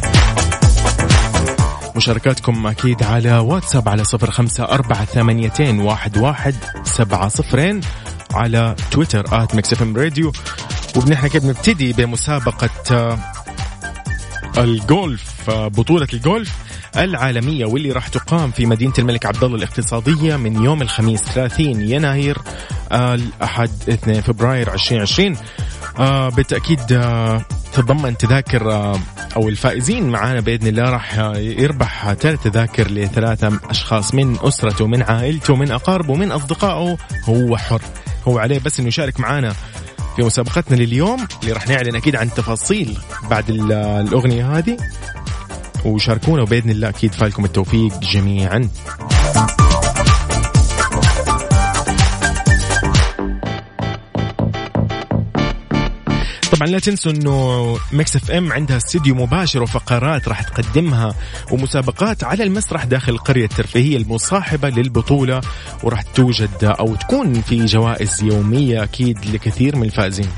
مشاركاتكم 1.95 2.67
أكيد 2.67 3.03
على 3.03 3.37
واتساب 3.37 3.89
على 3.89 4.03
صفر 4.03 4.31
خمسة 4.31 4.63
أربعة 4.63 5.05
ثمانيتين 5.05 5.79
واحد 5.79 6.17
واحد 6.17 6.55
سبعة 6.83 7.27
صفرين. 7.27 7.81
على 8.33 8.75
تويتر 8.91 9.43
at 9.43 9.55
Mix 9.55 9.73
FM 9.73 9.97
Radio. 9.97 10.31
ونحن 10.95 11.27
كده 11.27 11.47
نبتدي 11.47 11.93
بمسابقة 11.93 13.19
الجولف 14.57 15.49
بطولة 15.49 16.07
الجولف. 16.13 16.55
العالمية 16.97 17.65
واللي 17.65 17.91
راح 17.91 18.07
تقام 18.07 18.51
في 18.51 18.65
مدينة 18.65 18.93
الملك 18.99 19.25
عبد 19.25 19.43
الله 19.43 19.57
الاقتصادية 19.57 20.35
من 20.35 20.63
يوم 20.63 20.81
الخميس 20.81 21.21
30 21.23 21.65
يناير 21.81 22.37
آه، 22.91 23.13
الأحد 23.15 23.69
2 23.89 24.21
فبراير 24.21 24.73
2020 24.73 25.37
آه، 25.99 26.29
بالتأكيد 26.29 26.79
آه، 26.91 27.41
تتضمن 27.73 28.17
تذاكر 28.17 28.71
آه، 28.71 28.99
أو 29.35 29.49
الفائزين 29.49 30.09
معانا 30.09 30.39
بإذن 30.39 30.67
الله 30.67 30.83
راح 30.89 31.17
آه، 31.19 31.37
يربح 31.37 32.13
ثلاث 32.13 32.43
تذاكر 32.43 32.91
لثلاثة 32.91 33.59
أشخاص 33.69 34.13
من 34.13 34.37
أسرته 34.41 34.87
من 34.87 35.03
عائلته 35.03 35.55
من 35.55 35.71
أقاربه 35.71 36.15
من 36.15 36.31
أصدقائه. 36.31 36.97
هو 37.29 37.57
حر. 37.57 37.81
هو 38.27 38.39
عليه 38.39 38.59
بس 38.59 38.79
إنه 38.79 38.87
يشارك 38.87 39.19
معانا 39.19 39.53
في 40.15 40.21
مسابقتنا 40.23 40.75
لليوم 40.75 41.27
اللي 41.41 41.53
راح 41.53 41.67
نعلن 41.67 41.95
أكيد 41.95 42.15
عن 42.15 42.29
تفاصيل 42.33 42.97
بعد 43.29 43.49
ال- 43.49 43.71
الأغنية 43.73 44.57
هذه. 44.57 44.77
وشاركونا 45.85 46.41
وبإذن 46.41 46.69
الله 46.69 46.89
أكيد 46.89 47.13
فالكم 47.13 47.45
التوفيق 47.45 47.99
جميعا 47.99 48.69
طبعا 56.55 56.67
لا 56.67 56.79
تنسوا 56.79 57.11
إنه 57.11 57.77
Mix 57.91 58.15
FM 58.15 58.51
عندها 58.51 58.77
استديو 58.77 59.15
مباشر 59.15 59.63
وفقرات 59.63 60.27
راح 60.27 60.41
تقدمها 60.41 61.15
ومسابقات 61.51 62.23
على 62.23 62.43
المسرح 62.43 62.83
داخل 62.83 63.11
القرية 63.11 63.43
الترفيهية 63.45 63.97
المصاحبة 63.97 64.69
للبطولة 64.69 65.41
وراح 65.83 66.01
توجد 66.01 66.63
أو 66.63 66.95
تكون 66.95 67.41
في 67.41 67.65
جوائز 67.65 68.23
يومية 68.23 68.83
أكيد 68.83 69.25
لكثير 69.25 69.75
من 69.75 69.83
الفائزين. 69.83 70.29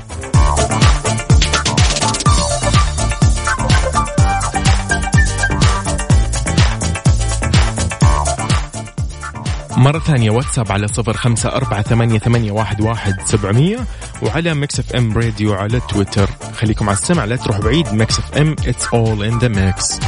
مرة 9.78 9.98
ثانية 9.98 10.30
واتساب 10.30 10.72
على 10.72 10.88
صفر 10.88 11.12
خمسة 11.12 11.48
أربعة 11.48 11.82
ثمانية, 11.82 12.18
ثمانية 12.18 12.52
واحد, 12.52 12.80
واحد 12.80 13.16
سبعمية 13.24 13.78
وعلى 14.22 14.54
ميكس 14.54 14.78
اف 14.78 14.92
ام 14.96 15.12
راديو 15.12 15.54
على 15.54 15.80
تويتر 15.80 16.30
خليكم 16.56 16.88
على 16.88 16.98
السمع 16.98 17.24
لا 17.24 17.36
تروح 17.36 17.58
بعيد. 17.58 17.92
ميكس 17.92 18.18
اف 18.18 18.36
ام 18.36 18.56
it's 18.56 18.84
all 18.92 19.22
in 19.22 19.40
the 19.40 19.48
mix. 19.48 19.98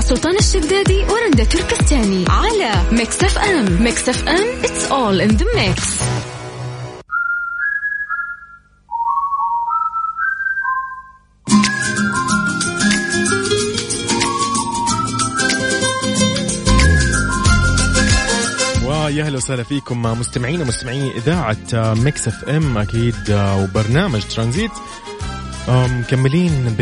سلطان 0.00 0.36
الشدادي 0.36 1.04
ورندا 1.04 1.44
تركستاني 1.44 2.24
على 2.28 2.72
ميكس 2.92 3.24
اف 3.24 3.38
ام 3.38 3.82
ميكس 3.82 4.08
اف 4.08 4.28
ام 4.28 4.62
it's 4.62 4.90
all 4.90 5.30
in 5.30 5.38
the 5.38 5.44
mix. 5.44 6.02
ويا 19.12 19.24
أهلا 19.24 19.36
وسهلا 19.36 19.62
فيكم 19.62 20.02
مستمعين 20.02 20.60
ومستمعين 20.60 21.12
إذاعة 21.16 21.56
ميكس 21.74 22.28
إف 22.28 22.44
إم. 22.44 22.78
أكيد 22.78 23.14
وبرنامج 23.30 24.22
ترانزيت. 24.22 24.70
مكملين 25.68 26.76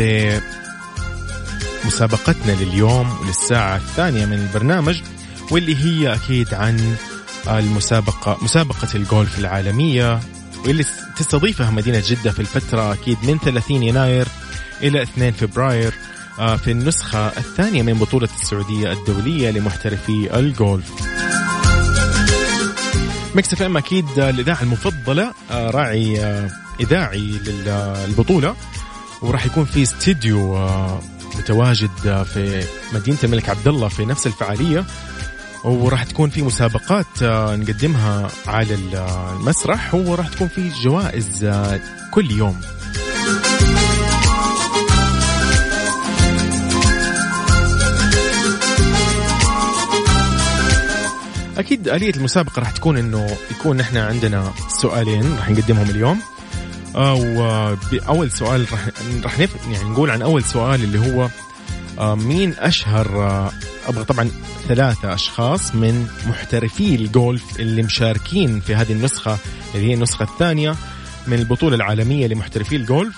بمسابقتنا 1.83 2.51
لليوم 2.51 3.19
وللساعة 3.21 3.75
الثانية 3.75 4.25
من 4.25 4.33
البرنامج 4.33 5.01
واللي 5.51 5.75
هي 5.75 6.13
أكيد 6.13 6.53
عن 6.53 6.95
المسابقة 7.47 8.37
مسابقة 8.41 8.87
الجولف 8.95 9.39
العالمية 9.39 10.19
واللي 10.65 10.85
تستضيفها 11.17 11.71
مدينة 11.71 12.03
جدة 12.05 12.31
في 12.31 12.39
الفترة 12.39 12.93
أكيد 12.93 13.17
من 13.23 13.37
30 13.37 13.83
يناير 13.83 14.27
إلى 14.83 15.01
2 15.01 15.31
فبراير 15.31 15.93
آه، 16.39 16.55
في 16.55 16.71
النسخة 16.71 17.27
الثانية 17.27 17.83
من 17.83 17.93
بطولة 17.93 18.29
السعودية 18.41 18.91
الدولية 18.91 19.51
لمحترفي 19.51 20.39
الجولف. 20.39 21.10
ميكس 23.35 23.53
إف 23.53 23.61
إم 23.61 23.77
أكيد 23.77 24.19
الإذاعة 24.19 24.61
المفضلة 24.61 25.33
آه، 25.51 25.69
راعي 25.69 26.19
آه، 26.25 26.49
إذاعي 26.79 27.39
للبطوله 28.07 28.55
وراح 29.21 29.45
يكون 29.45 29.65
في 29.65 29.83
استديو 29.83 30.57
آه، 30.57 31.01
متواجد 31.37 31.89
آه، 32.05 32.23
في 32.23 32.63
مدينة 32.93 33.17
الملك 33.23 33.49
عبد 33.49 33.67
الله 33.67 33.87
في 33.87 34.05
نفس 34.05 34.27
الفعالية. 34.27 34.85
وراح 35.63 36.03
تكون 36.03 36.29
في 36.29 36.41
مسابقات 36.41 37.05
آه، 37.23 37.55
نقدمها 37.55 38.27
على 38.47 38.75
المسرح. 38.75 39.93
وراح 39.93 40.27
تكون 40.27 40.47
في 40.47 40.69
جوائز 40.83 41.43
آه، 41.43 41.79
كل 42.11 42.31
يوم. 42.31 42.61
أكيد 51.61 51.87
آلية 51.87 52.13
المسابقة 52.15 52.59
راح 52.59 52.71
تكون 52.71 52.97
إنه 52.97 53.37
يكون 53.51 53.79
إحنا 53.79 54.05
عندنا 54.05 54.53
سؤالين 54.81 55.35
راح 55.37 55.49
نقدمهم 55.49 55.89
اليوم 55.89 56.19
أو 56.95 57.17
باول 57.91 58.31
سؤال 58.31 58.65
راح 58.71 58.89
راح. 59.23 59.39
يعني 59.39 59.89
نقول 59.89 60.09
عن 60.09 60.21
أول 60.21 60.43
سؤال 60.43 60.83
اللي 60.83 61.13
هو 61.13 61.29
آه، 61.99 62.15
مين 62.15 62.53
أشهر 62.59 63.23
آه، 63.23 63.51
أبغى 63.87 64.03
طبعا 64.03 64.31
ثلاثة 64.67 65.13
أشخاص 65.13 65.75
من 65.75 66.07
محترفي 66.27 66.95
الجولف 66.95 67.59
اللي 67.59 67.83
مشاركين 67.83 68.59
في 68.59 68.75
هذه 68.75 68.91
النسخة 68.91 69.37
اللي 69.75 69.89
هي 69.89 69.93
النسخة 69.93 70.23
الثانية 70.23 70.75
من 71.27 71.39
البطولة 71.39 71.75
العالمية 71.75 72.27
لمحترفي 72.27 72.75
الجولف 72.75 73.15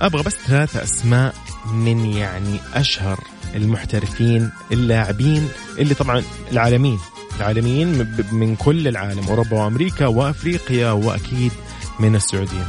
أبغى 0.00 0.22
بس 0.22 0.36
ثلاثة 0.46 0.82
أسماء 0.82 1.34
من 1.72 2.06
يعني 2.06 2.60
أشهر 2.74 3.20
المحترفين 3.54 4.50
اللاعبين 4.72 5.48
اللي 5.78 5.94
طبعا 5.94 6.22
العالمين 6.52 6.98
العالميين 7.36 8.14
من- 8.32 8.56
كل 8.56 8.88
العالم 8.88 9.28
أوروبا 9.28 9.56
وأمريكا 9.62 10.06
وأفريقيا 10.06 10.90
وأكيد 10.90 11.52
من 12.00 12.16
السعودية. 12.16 12.66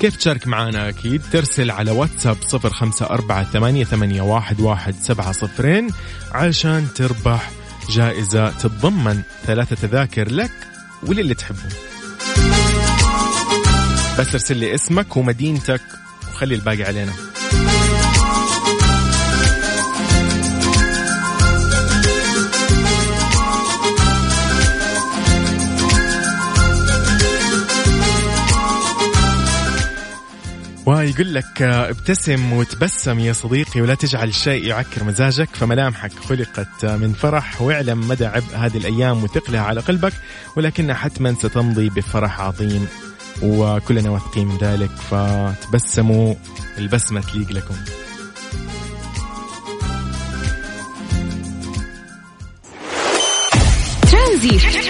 كيف 0.00 0.16
تشارك 0.16 0.46
معنا؟ 0.46 0.88
أكيد 0.88 1.22
ترسل 1.32 1.70
على 1.70 1.90
واتساب 1.90 2.36
صفر 2.48 2.70
خمسة 2.70 3.06
أربعة 3.06 3.44
ثمانية, 3.52 3.84
ثمانية 3.84 4.22
واحد, 4.22 4.60
واحد 4.60 4.94
سبعة 5.02 5.32
صفرين 5.32 5.88
علشان 6.32 6.88
تربح 6.94 7.50
جائزة 7.90 8.50
تتضمن 8.50 9.22
ثلاثة 9.46 9.76
تذاكر 9.76 10.30
لك 10.30 10.52
وللي 11.02 11.34
تحبه. 11.34 11.58
بس 14.18 14.34
ارسل 14.34 14.56
لي 14.56 14.74
اسمك 14.74 15.16
ومدينتك 15.16 15.80
وخلي 16.32 16.54
الباقي 16.54 16.84
علينا. 16.84 17.12
ويا 30.86 31.02
يقول 31.02 31.34
لك 31.34 31.62
ابتسم 31.62 32.52
وتبسم 32.52 33.18
يا 33.18 33.32
صديقي 33.32 33.80
ولا 33.80 33.94
تجعل 33.94 34.28
الشيء 34.28 34.64
يعكر 34.64 35.04
مزاجك 35.04 35.48
فملامحك 35.52 36.12
خلقت 36.12 36.84
من 36.84 37.12
فرح 37.12 37.62
واعلم 37.62 38.08
مدى 38.08 38.26
عبء 38.26 38.56
هذه 38.56 38.76
الأيام 38.76 39.24
وثقلها 39.24 39.60
على 39.60 39.80
قلبك 39.80 40.12
ولكنها 40.56 40.94
حتما 40.94 41.34
ستمضي 41.34 41.90
بفرح 41.90 42.40
عظيم 42.40 42.86
وكلنا 43.42 44.10
واثقين 44.10 44.46
من 44.46 44.58
ذلك 44.58 44.90
فتبسموا 44.90 46.34
البسمة 46.78 47.20
تليق 47.20 47.52
لكم. 47.52 47.74
ترانزيت. 54.10 54.89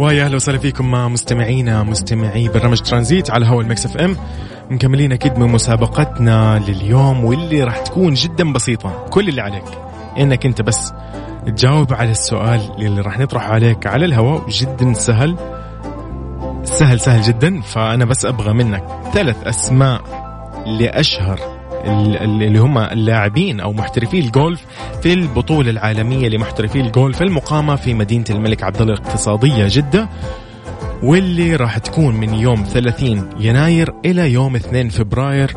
ويا 0.00 0.24
أهلا 0.24 0.36
وسهلا 0.36 0.58
فيكم 0.58 0.90
مع 0.90 1.08
مستمعينا 1.08 1.82
مستمعي 1.82 2.48
برنامج 2.48 2.80
ترانزيت 2.80 3.30
على 3.30 3.46
هوا 3.46 3.62
الميكس 3.62 3.86
إف 3.86 3.96
إم. 3.96 4.16
مكملين 4.70 5.12
أكيد 5.12 5.38
من 5.38 5.46
مسابقتنا 5.48 6.64
لليوم 6.68 7.24
واللي 7.24 7.64
راح 7.64 7.78
تكون 7.78 8.14
جدا 8.14 8.52
بسيطة. 8.52 9.06
كل 9.10 9.28
اللي 9.28 9.40
عليك. 9.40 9.64
إنك 10.18 10.46
أنت 10.46 10.62
بس 10.62 10.92
تجاوب 11.46 11.92
على 11.92 12.10
السؤال 12.10 12.60
اللي 12.78 13.00
راح 13.00 13.18
نطرحه 13.18 13.52
عليك 13.52 13.86
على 13.86 14.04
الهواء. 14.04 14.48
جدا 14.48 14.92
سهل. 14.92 15.36
سهل 16.64 17.00
سهل 17.00 17.22
جدا. 17.22 17.60
فأنا 17.60 18.04
بس 18.04 18.24
أبغى 18.24 18.52
منك 18.52 18.84
ثلاث 19.14 19.46
أسماء 19.46 20.00
لأشهر 20.66 21.59
اللي 21.84 22.58
هم 22.58 22.78
اللاعبين 22.78 23.60
أو 23.60 23.72
محترفي 23.72 24.18
الجولف 24.20 24.60
في 25.02 25.12
البطولة 25.12 25.70
العالمية 25.70 26.28
لمحترفي 26.28 26.80
الجولف 26.80 27.22
المقامة 27.22 27.76
في 27.76 27.94
مدينة 27.94 28.24
الملك 28.30 28.62
عبد 28.62 28.80
الله 28.80 28.94
الاقتصادية 28.94 29.66
جدة 29.68 30.08
واللي 31.02 31.56
راح 31.56 31.78
تكون 31.78 32.14
من 32.14 32.34
يوم 32.34 32.64
30 32.64 33.28
يناير 33.40 33.94
إلى 34.04 34.32
يوم 34.32 34.56
2 34.56 34.88
فبراير 34.88 35.56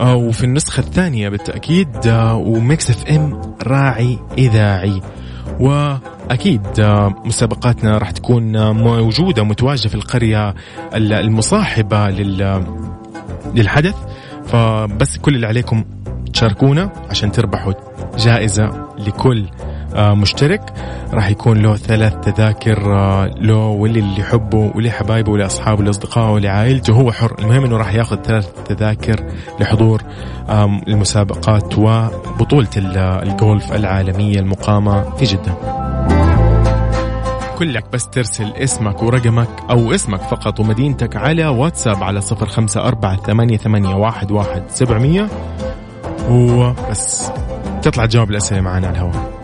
وفي 0.00 0.44
النسخة 0.44 0.80
الثانية 0.80 1.28
بالتأكيد 1.28 2.06
آه، 2.06 2.34
وميكس 2.36 2.90
إف 2.90 3.06
إم 3.06 3.40
راعي 3.66 4.18
إذاعي. 4.38 5.00
وأكيد 5.60 6.62
آه، 6.80 7.14
مسابقاتنا 7.24 7.98
راح 7.98 8.10
تكون 8.10 8.56
آه، 8.56 8.72
موجودة 8.72 9.42
متواجدة 9.44 9.88
في 9.88 9.94
القرية 9.94 10.54
ال- 10.94 11.12
المصاحبة 11.12 12.08
لل 12.10 12.64
للحدث. 13.54 13.94
فبس 14.48 15.18
كل 15.18 15.34
اللي 15.34 15.46
عليكم 15.46 15.84
تشاركونا 16.32 16.90
عشان 17.10 17.32
تربحوا 17.32 17.72
جائزة 18.18 18.88
لكل 18.98 19.44
آه، 19.94 20.14
مشترك. 20.14 20.72
راح 21.12 21.30
يكون 21.30 21.58
له 21.62 21.76
ثلاث 21.76 22.14
تذاكر 22.14 22.94
آه، 22.94 23.26
له 23.26 23.56
واللي 23.66 23.98
اللي 24.00 24.20
يحبه 24.20 24.72
واللي 24.74 24.90
حبايبه 24.90 25.30
واللي 25.32 25.46
أصحابه 25.46 25.76
واللي 25.76 25.90
أصدقائه 25.90 26.30
واللي 26.32 26.48
عائلته. 26.48 26.92
هو 26.92 27.12
حر. 27.12 27.34
المهم 27.38 27.64
إنه 27.64 27.76
راح 27.76 27.94
ياخذ 27.94 28.16
ثلاث 28.22 28.48
تذاكر 28.64 29.24
لحضور 29.60 30.02
المسابقات 30.88 31.78
وبطولة 31.78 32.68
ال- 32.76 32.98
الجولف 32.98 33.72
العالمية 33.72 34.38
المقامة 34.38 35.16
في 35.16 35.24
جدة. 35.24 35.54
كلك 37.58 37.84
بس 37.92 38.08
ترسل 38.08 38.52
اسمك 38.52 39.02
ورقمك 39.02 39.48
أو 39.70 39.94
اسمك 39.94 40.20
فقط 40.20 40.60
ومدينتك 40.60 41.16
على 41.16 41.46
واتساب 41.46 42.02
على 42.02 42.20
صفر 42.20 42.46
خمسة 42.46 42.80
أربعة 42.80 43.16
ثمانية, 43.16 43.56
ثمانية 43.56 43.94
واحد, 43.94 44.30
واحد 44.30 44.62
سبعمية. 44.68 45.28
وبس. 46.30 47.30
تطلع 47.82 48.06
تجاوب 48.06 48.30
الأسئلة 48.30 48.60
معنا 48.60 48.86
على 48.86 48.96
الهواء. 48.96 49.38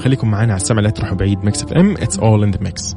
خليكم 0.00 0.30
معنا 0.30 0.52
على 0.52 0.60
السمع 0.60 0.80
لا 0.80 0.90
تروحوا 0.90 1.16
بعيد. 1.16 1.44
ميكس 1.44 1.62
إف 1.62 1.72
إم 1.72 1.90
it's 1.90 2.18
all 2.18 2.42
in 2.42 2.50
the 2.50 2.60
mix 2.60 2.96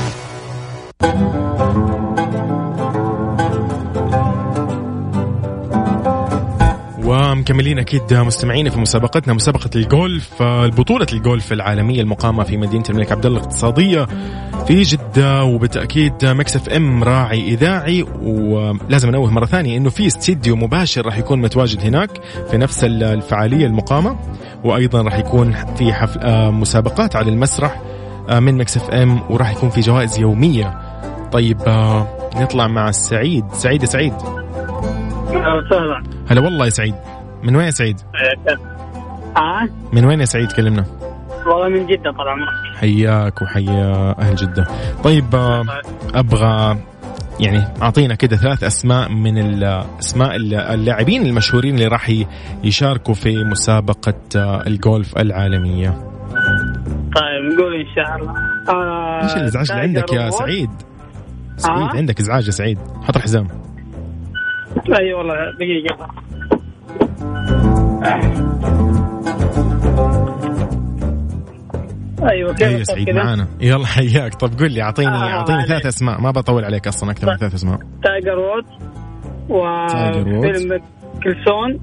ومكملين 7.41 7.79
أكيد 7.79 8.13
مستمعين 8.13 8.69
في 8.69 8.79
مسابقتنا 8.79 9.33
مسابقة 9.33 9.69
الجولف 9.75 10.41
البطولة 10.41 11.07
الجولف 11.13 11.53
العالمية 11.53 12.01
المقامة 12.01 12.43
في 12.43 12.57
مدينة 12.57 12.83
الملك 12.89 13.11
عبد 13.11 13.25
الله 13.25 13.39
الاقتصادية 13.39 14.07
في 14.67 14.81
جدة 14.81 15.43
وبالتأكيد 15.43 16.13
مكس 16.25 16.55
اف 16.55 16.69
ام 16.69 17.03
راعي 17.03 17.47
إذاعي 17.47 18.05
ولازم 18.21 19.09
انوه 19.09 19.31
مرة 19.31 19.45
ثانية 19.45 19.77
إنه 19.77 19.89
في 19.89 20.07
استديو 20.07 20.55
مباشر 20.55 21.05
راح 21.05 21.17
يكون 21.17 21.41
متواجد 21.41 21.81
هناك 21.81 22.09
في 22.51 22.57
نفس 22.57 22.83
الفعالية 22.83 23.65
المقامة 23.65 24.19
وأيضا 24.63 25.01
راح 25.01 25.19
يكون 25.19 25.51
في 25.75 25.93
حفل 25.93 26.19
آه، 26.19 26.51
مسابقات 26.51 27.15
على 27.15 27.29
المسرح 27.29 27.81
آه، 28.29 28.39
من 28.39 28.57
مكس 28.57 28.77
اف 28.77 28.89
ام 28.89 29.19
وراح 29.29 29.51
يكون 29.51 29.69
في 29.69 29.81
جوائز 29.81 30.19
يومية. 30.19 30.81
طيب 31.31 31.61
آه، 31.61 32.07
نطلع 32.35 32.67
مع 32.67 32.89
السعيد 32.89 33.45
سعيد 33.53 33.85
سعيد. 33.85 34.13
وسهلا. 35.29 36.03
هلا 36.29 36.41
والله 36.41 36.65
يا 36.65 36.69
سعيد. 36.69 36.95
من 37.43 37.55
وين 37.55 37.65
يا 37.65 37.71
سعيد؟ 37.71 37.99
آه. 39.37 39.67
من 39.93 40.05
وين 40.05 40.19
يا 40.19 40.25
سعيد؟ 40.25 40.51
كلمنا. 40.51 40.85
والله 41.47 41.69
من 41.69 41.85
جدة 41.87 42.11
طال 42.11 42.27
عمرك 42.27 42.77
حياك 42.79 43.41
وحيا 43.41 44.15
أهل 44.19 44.35
جدة. 44.35 44.67
طيب 45.03 45.35
آه، 45.35 45.63
أبغى 46.15 46.77
يعني 47.39 47.63
أعطينا 47.81 48.15
كده 48.15 48.37
ثلاث 48.37 48.63
أسماء 48.63 49.09
من 49.09 49.37
الأسماء 49.37 50.35
اللاعبين 50.35 51.25
المشهورين 51.25 51.73
اللي 51.75 51.87
راح 51.87 52.11
يشاركوا 52.63 53.13
في 53.13 53.43
مسابقة 53.43 54.13
آه، 54.35 54.67
الجولف 54.67 55.17
العالمية. 55.17 55.89
طيب 57.15 57.53
نقول 57.53 57.75
إن 57.75 57.95
شاء 57.95 58.15
الله. 58.17 58.35
آه 58.69 59.23
إيش 59.23 59.35
الإزعاج 59.35 59.71
اللي 59.71 59.83
عندك 59.83 60.13
يا 60.13 60.29
سعيد 60.29 60.69
سعيد؟ 61.57 61.77
آه. 61.77 61.97
عندك 61.97 62.19
إزعاج 62.19 62.45
يا 62.45 62.51
سعيد. 62.51 62.77
حط 63.03 63.15
الحزام. 63.15 63.47
أي 64.99 65.13
والله 65.13 65.35
دقيقة. 65.59 66.07
أيوه 72.29 72.53
كيف 72.53 72.81
أصاب 72.81 72.83
سعيد؟ 72.83 73.09
معانا. 73.09 73.47
يلا 73.61 73.85
حياك. 73.85 74.35
طب 74.35 74.59
قول 74.59 74.71
لي 74.71 74.81
أعطيني 74.81 75.07
آه، 75.07 75.29
أعطيني 75.29 75.57
عليك. 75.57 75.69
ثلاث 75.69 75.85
أسماء. 75.85 76.21
ما 76.21 76.31
بطول 76.31 76.65
عليك 76.65 76.87
أصلا 76.87 77.11
أكثر 77.11 77.27
من 77.31 77.37
ثلاث 77.37 77.53
أسماء. 77.53 77.79
تايجر 78.03 78.03
تايجر 78.03 78.39
وودز. 78.39 78.67
وفيلم 79.49 80.81
كلسون 81.23 81.79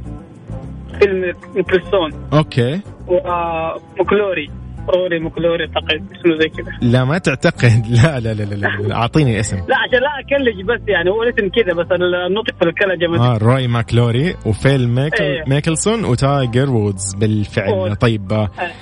فيلم 1.00 1.32
كلسون 1.54 2.12
أوكي. 2.32 2.80
ومكلوري 3.08 4.50
روري 4.96 5.20
مكلوري 5.20 5.64
اعتقد 5.64 6.06
اسمه 6.16 6.36
زي 6.40 6.48
كذا 6.48 6.72
لا 6.90 7.04
ما 7.04 7.18
تعتقد 7.18 7.86
لا 7.90 8.20
لا 8.20 8.34
لا 8.34 8.42
لا, 8.42 8.54
لا, 8.54 8.66
لا. 8.66 8.94
أعطيني 8.94 9.34
الاسم 9.34 9.56
لا 9.56 9.76
عشان 9.76 10.00
لا 10.00 10.08
أكلج 10.20 10.64
بس 10.66 10.88
يعني 10.88 11.10
هو 11.10 11.22
الاسم 11.22 11.48
كذا 11.48 11.74
بس 11.74 11.86
النطق 11.92 12.54
في 12.58 12.68
الكلجه 12.68 13.06
ما 13.06 13.34
آه 13.34 13.38
روي 13.38 13.66
ماكلوري 13.66 14.34
وفيل 14.46 14.88
ميكل 14.88 15.24
إيه. 15.24 15.44
ميكلسون 15.46 16.04
وتايجر 16.04 16.70
وودز 16.70 17.14
بالفعل 17.14 17.72
وودز. 17.72 17.94
طيب 17.94 18.32
آه، 18.32 18.50
إيه. 18.60 18.72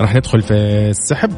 راح 0.00 0.14
ندخل 0.14 0.40
في 0.40 0.54
السحب 0.90 1.30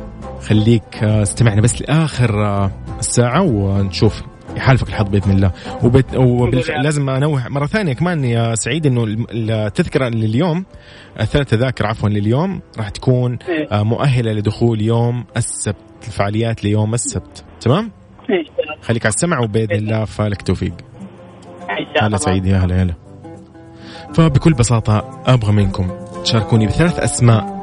خليك 0.49 0.97
آه، 1.03 1.23
استمعنا 1.23 1.61
بس 1.61 1.83
لآخر 1.83 2.45
آه، 2.47 2.71
الساعة 2.99 3.43
ونشوف 3.43 4.23
يحالفك 4.57 4.89
الحظ 4.89 5.09
بإذن 5.09 5.31
الله 5.31 5.53
وبت... 5.85 6.17
وبالفعل 6.17 6.85
لازم 6.85 7.11
أنوه 7.11 7.49
مرة 7.49 7.67
ثانية 7.67 7.93
كمان 7.93 8.25
يا 8.25 8.55
سعيد 8.55 8.87
إنه 8.87 9.05
التذكرة 9.31 10.09
لليوم 10.09 10.65
الثلاث 11.21 11.51
تذاكر 11.51 11.87
عفوا 11.87 12.09
لليوم 12.09 12.61
راح 12.79 12.89
تكون 12.89 13.39
إيه. 13.49 13.69
آه، 13.73 13.83
مؤهلة 13.83 14.33
لدخول 14.33 14.81
يوم 14.83 15.25
السبت 15.37 15.77
الفعاليات 16.07 16.65
ليوم 16.65 16.95
السبت 16.95 17.45
تمام 17.61 17.91
الله. 18.31 18.77
خليك 18.83 19.07
على 19.07 19.13
السمع 19.15 19.41
وبإذن 19.41 19.77
الله 19.77 20.05
فالك 20.05 20.43
توفيق 20.43 20.75
هلا. 22.03 22.17
سعيد 22.17 22.47
يا 22.47 22.57
هلا 22.57 22.83
هلا 22.83 22.95
فبكل 24.15 24.53
بساطة 24.53 25.23
أبغى 25.27 25.53
منكم 25.53 25.91
تشاركوني 26.25 26.67
بثلاث 26.67 26.99
أسماء 26.99 27.56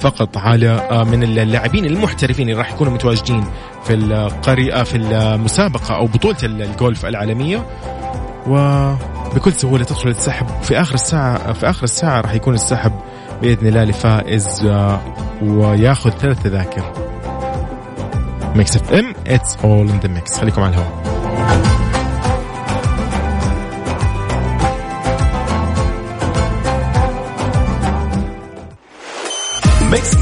فقط 0.00 0.36
على 0.36 0.68
آه، 0.68 1.04
من 1.04 1.22
اللاعبين 1.22 1.84
المحترفين 1.84 2.48
اللي 2.48 2.58
راح 2.58 2.72
يكونوا 2.72 2.92
متواجدين 2.92 3.44
في 3.84 3.94
القرية 3.94 4.82
في 4.82 4.96
المسابقة 4.96 5.96
أو 5.96 6.06
بطولة 6.06 6.36
الجولف 6.42 7.06
العالمية. 7.06 7.66
وبكل 8.46 9.52
سهولة 9.52 9.84
تدخل 9.84 10.08
السحب. 10.08 10.46
في 10.62 10.80
آخر 10.80 10.94
الساعة 10.94 11.52
في 11.52 11.70
آخر 11.70 11.84
الساعة 11.84 12.20
راح 12.20 12.34
يكون 12.34 12.54
السحب 12.54 12.92
بإذن 13.42 13.66
الله 13.66 13.84
لفائز 13.84 14.66
آه، 14.66 15.00
وياخذ 15.42 16.10
ثلاث 16.10 16.42
تذاكر. 16.42 16.92
ميكس 18.56 18.76
اف 18.76 18.92
ام 18.92 19.14
it's 19.26 19.56
all 19.64 19.88
in 19.88 19.98
the 19.98 20.08
mix 20.08 20.38
خليكم 20.38 20.62
على 20.62 20.70
الهواء. 20.70 21.09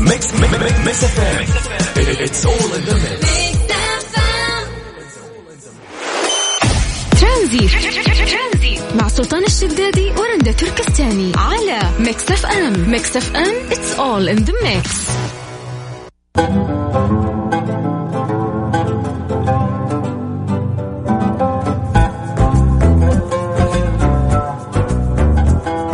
ميكس 0.08 0.34
ميكس 0.34 0.52
ميكس 0.58 0.78
ميكس 0.86 1.04
اف 1.04 1.20
ام 1.20 2.24
اتس 2.24 2.46
اول 2.46 2.72
ان 2.74 2.84
ذا 2.84 2.94
ميكس 2.94 3.28
ترانزي. 7.20 8.78
مع 8.94 9.08
سلطان 9.08 9.44
الشدادي 9.44 10.10
ورندا 10.10 10.52
تركستاني 10.52 11.32
على 11.36 11.80
ميكس 12.00 12.30
اف 12.30 12.46
ام 12.46 12.90
ميكس 12.90 13.16
اف 13.16 13.36
ام 13.36 13.54
اتس 13.72 13.94
اول 13.94 14.28
ان 14.28 14.36
ذا 14.36 14.52
ميكس 14.64 15.08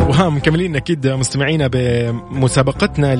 وها 0.08 0.28
مكملين 0.28 0.76
أكيد 0.76 1.06
مستمعينا 1.06 1.66
بمسابقتنا 1.72 3.14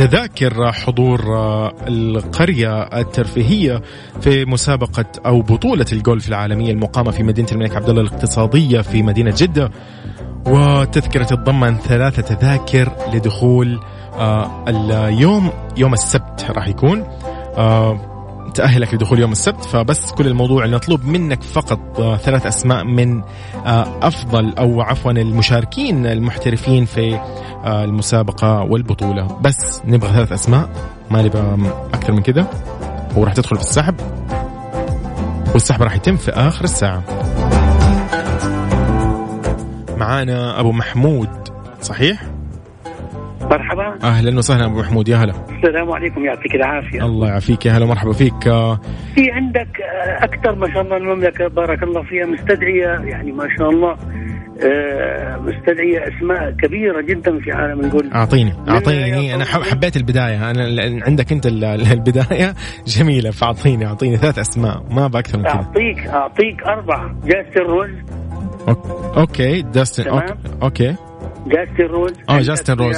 لتذاكر 0.00 0.72
حضور 0.72 1.36
آه، 1.36 1.74
القرية 1.88 2.82
الترفيهية 2.82 3.82
في 4.20 4.44
مسابقة 4.44 5.04
أو 5.26 5.42
بطولة 5.42 5.86
الجولف 5.92 6.28
العالمية 6.28 6.72
المقامة 6.72 7.10
في 7.10 7.22
مدينة 7.22 7.48
الملك 7.52 7.76
عبد 7.76 7.88
الله 7.88 8.02
الاقتصادية 8.02 8.80
في 8.80 9.02
مدينة 9.02 9.34
جدة. 9.36 9.70
وتذكرة 10.46 11.24
تتضمن 11.24 11.76
ثلاثة 11.76 12.22
تذاكر 12.22 12.92
لدخول 13.14 13.80
آه، 14.12 14.64
اليوم 14.68 15.50
يوم 15.76 15.92
السبت 15.92 16.46
راح 16.50 16.68
يكون. 16.68 17.04
آه، 17.56 18.17
تأهلك 18.54 18.94
لدخول 18.94 19.18
يوم 19.18 19.32
السبت 19.32 19.64
فبس 19.64 20.12
كل 20.12 20.26
الموضوع 20.26 20.64
المطلوب 20.64 21.04
منك 21.04 21.42
فقط 21.42 22.00
آه، 22.00 22.16
ثلاث 22.16 22.46
أسماء 22.46 22.84
من 22.84 23.22
آه، 23.66 23.98
أفضل 24.02 24.54
أو 24.58 24.80
عفوا 24.80 25.12
المشاركين 25.12 26.06
المحترفين 26.06 26.84
في 26.84 27.14
آه، 27.64 27.84
المسابقة 27.84 28.62
والبطولة. 28.62 29.38
بس 29.40 29.82
نبغى 29.84 30.12
ثلاث 30.12 30.32
أسماء 30.32 30.68
ما 31.10 31.22
نبغى 31.22 31.72
أكثر 31.94 32.12
من 32.12 32.22
كذا 32.22 32.46
وراح 33.16 33.32
تدخل 33.32 33.56
في 33.56 33.62
السحب 33.62 33.94
والسحب 35.52 35.82
راح 35.82 35.96
يتم 35.96 36.16
في 36.16 36.30
آخر 36.30 36.64
الساعة. 36.64 37.02
معانا 39.96 40.60
أبو 40.60 40.72
محمود 40.72 41.28
صحيح؟ 41.82 42.37
مرحبا. 43.50 43.98
أهلا 44.08 44.38
وسهلا 44.38 44.64
أبو 44.66 44.80
محمود 44.80 45.08
يا 45.08 45.16
هلا. 45.16 45.32
السلام 45.56 45.92
عليكم. 45.92 46.24
يعطيك 46.24 46.54
العافية. 46.54 47.04
الله 47.04 47.28
يعافيك. 47.28 47.66
يا 47.66 47.72
هلا 47.72 47.86
مرحبا 47.86 48.12
فيك. 48.12 48.42
في 49.14 49.30
عندك 49.32 49.68
أكثر 50.22 50.54
ما 50.54 50.72
شاء 50.74 50.82
الله 50.82 50.96
المملكة 50.96 51.48
بارك 51.48 51.82
الله 51.82 52.02
فيها 52.02 52.26
مستدعية 52.26 53.10
يعني 53.10 53.32
ما 53.32 53.48
شاء 53.58 53.70
الله 53.70 53.96
آه، 54.64 55.36
مستدعية 55.36 55.98
أسماء 56.08 56.50
كبيرة 56.50 57.00
جدا 57.02 57.38
في 57.40 57.52
عالم 57.52 57.80
الجولف 57.80 58.14
أنا 59.34 59.44
لا. 59.44 59.44
حب- 59.44 59.62
حبيت 59.62 59.96
البداية. 59.96 60.50
أنا 60.50 60.62
ل- 60.62 61.02
عندك 61.04 61.32
أنت 61.32 61.46
ال- 61.46 61.64
ال- 61.64 61.92
البداية 61.92 62.54
جميلة. 62.98 63.30
فأعطيني 63.30 63.86
أعطيني 63.86 64.16
ثلاث 64.16 64.38
أسماء. 64.38 64.82
ما 64.90 65.06
بأكثر 65.06 65.38
من 65.38 65.44
كذا. 65.44 65.52
أعطيك 65.52 66.06
أعطيك 66.06 66.62
اربعه 66.66 67.14
جاستن 67.24 67.60
روز. 67.62 67.90
ok- 68.68 69.18
okay 69.18 69.62
داستن 69.62 70.04
تمام. 70.04 70.20
okay 70.20 70.36
okay. 70.62 70.94
جاستن 71.48 71.84
روز 71.84 72.12
عندك 72.28 72.46
جاستن 72.46 72.74
روز، 72.74 72.96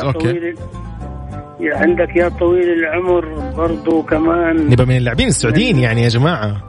يا 1.61 1.77
عندك 1.77 2.17
يا 2.17 2.29
طويل 2.29 2.69
العمر 2.73 3.53
برضو 3.57 4.03
كمان. 4.03 4.71
نبقى 4.71 4.87
من 4.87 4.97
اللاعبين 4.97 5.29
السعوديين 5.29 5.79
يعني 5.79 6.03
يا 6.03 6.09
جماعة. 6.09 6.63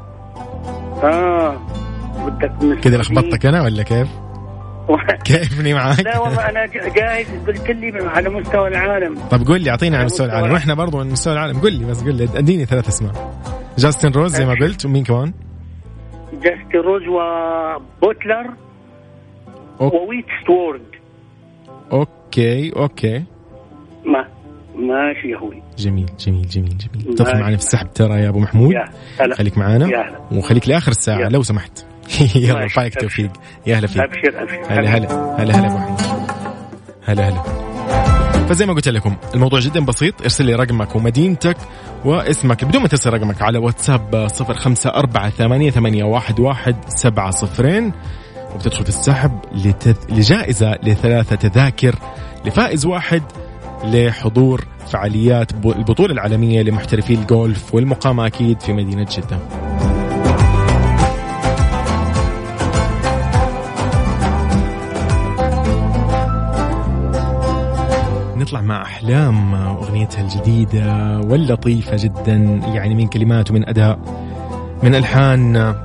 آه 1.04 1.58
بدك 2.26 2.80
كذا. 2.80 2.98
لخبطتك 2.98 3.46
أنا 3.46 3.62
ولا 3.64 3.84
كيف؟ 3.84 4.08
كيفني 5.26 5.74
معاك؟ 5.74 6.00
لا 6.00 6.20
والله 6.20 6.50
أنا 6.50 6.66
جاهز. 6.66 7.28
قلت 7.48 7.70
لي 7.70 8.10
على 8.10 8.30
مستوى 8.30 8.68
العالم. 8.68 9.16
طب 9.32 9.48
قول 9.48 9.62
لي 9.62 9.70
أعطيني 9.70 9.96
على 9.96 9.98
على 9.98 10.06
مستوى 10.06 10.28
العالم. 10.28 10.52
وإحنا 10.52 10.74
برضو 10.74 10.98
من 10.98 11.12
مستوى 11.12 11.34
العالم. 11.34 11.60
قول 11.60 11.74
لي 11.74 11.86
بس 11.86 12.04
قول 12.04 12.16
لي. 12.16 12.24
اديني 12.36 12.66
ثلاث 12.66 12.88
أسماء. 12.88 13.42
جاستن 13.78 14.12
روز 14.12 14.36
زي 14.36 14.46
ما 14.46 14.54
قلت 14.54 14.86
ومين 14.86 15.04
كمان؟ 15.04 15.34
جاستن 16.34 16.80
روز 16.80 17.02
وبوتلر 17.08 18.48
وويت 19.80 20.26
ستورد 20.44 20.91
okay 21.92 22.76
okay 22.76 23.24
ما 24.06 24.26
ماشي 24.76 25.28
يا 25.32 25.38
هوي 25.38 25.62
جميل 25.78 26.06
جميل 26.20 26.48
جميل 26.48 26.78
جميل. 26.78 27.16
تدخل 27.16 27.40
معنا 27.40 27.58
في 27.58 27.64
السحب 27.64 27.94
ترى 27.94 28.22
يا 28.22 28.30
أبو 28.30 28.40
محمود. 28.40 28.72
يا 28.72 28.86
خليك 29.36 29.58
معنا 29.58 30.06
وخليك 30.32 30.68
لآخر 30.68 30.92
الساعة 30.92 31.20
يا. 31.20 31.30
لو 31.30 31.44
سمحت. 31.44 31.86
يلا 32.36 32.68
فايك 32.68 33.02
توفيق 33.02 33.32
يا 33.68 33.76
هلا 33.76 33.88
فيك. 33.88 34.02
أبشر 34.02 34.44
أبشر. 34.44 34.62
هلا 34.70 34.90
هلا. 34.98 35.36
هلا 35.40 35.56
هلا 35.56 35.68
أبو 35.68 35.78
محمود. 35.78 36.02
هلا 37.06 37.30
هلا. 37.30 37.42
فزي 38.48 38.66
ما 38.66 38.74
قلت 38.74 38.88
لكم 38.88 39.16
الموضوع 39.36 39.60
جدا 39.60 39.86
بسيط. 39.86 40.22
ارسل 40.22 40.46
لي 40.46 40.56
رقمك 40.56 40.96
ومدينتك 40.96 41.58
واسمك 42.06 42.66
بدون 42.66 42.82
ما 42.82 42.88
ترسل 42.88 43.14
رقمك 43.14 43.42
على 43.42 43.58
واتساب 43.58 44.28
0548811700 44.28 44.32
وبتدخل 48.56 48.84
في 48.84 48.90
السحب 48.90 49.32
لتذ... 49.56 49.96
لجائزة 50.10 50.76
لثلاثة 50.84 51.36
تذاكر 51.36 51.96
لفائز 52.46 52.86
واحد 52.86 53.24
لحضور 53.84 54.66
فعاليات 54.88 55.52
البطولة 55.66 56.14
العالمية 56.14 56.62
لمحترفي 56.62 57.14
الجولف 57.14 57.76
والمقامة 57.76 58.28
أكيد 58.28 58.62
في 58.62 58.74
مدينة 58.74 59.08
جدة. 59.18 59.40
نطلع 68.36 68.62
مع 68.62 68.82
أحلام 68.82 69.54
أغنيتها 69.56 70.22
الجديدة 70.22 71.20
واللطيفة 71.20 71.98
جدا 72.00 72.36
يعني 72.74 72.96
من 72.96 73.08
كلمات 73.08 73.52
ومن 73.52 73.70
أداء 73.70 74.00
من 74.84 74.96
ألحان 74.96 75.76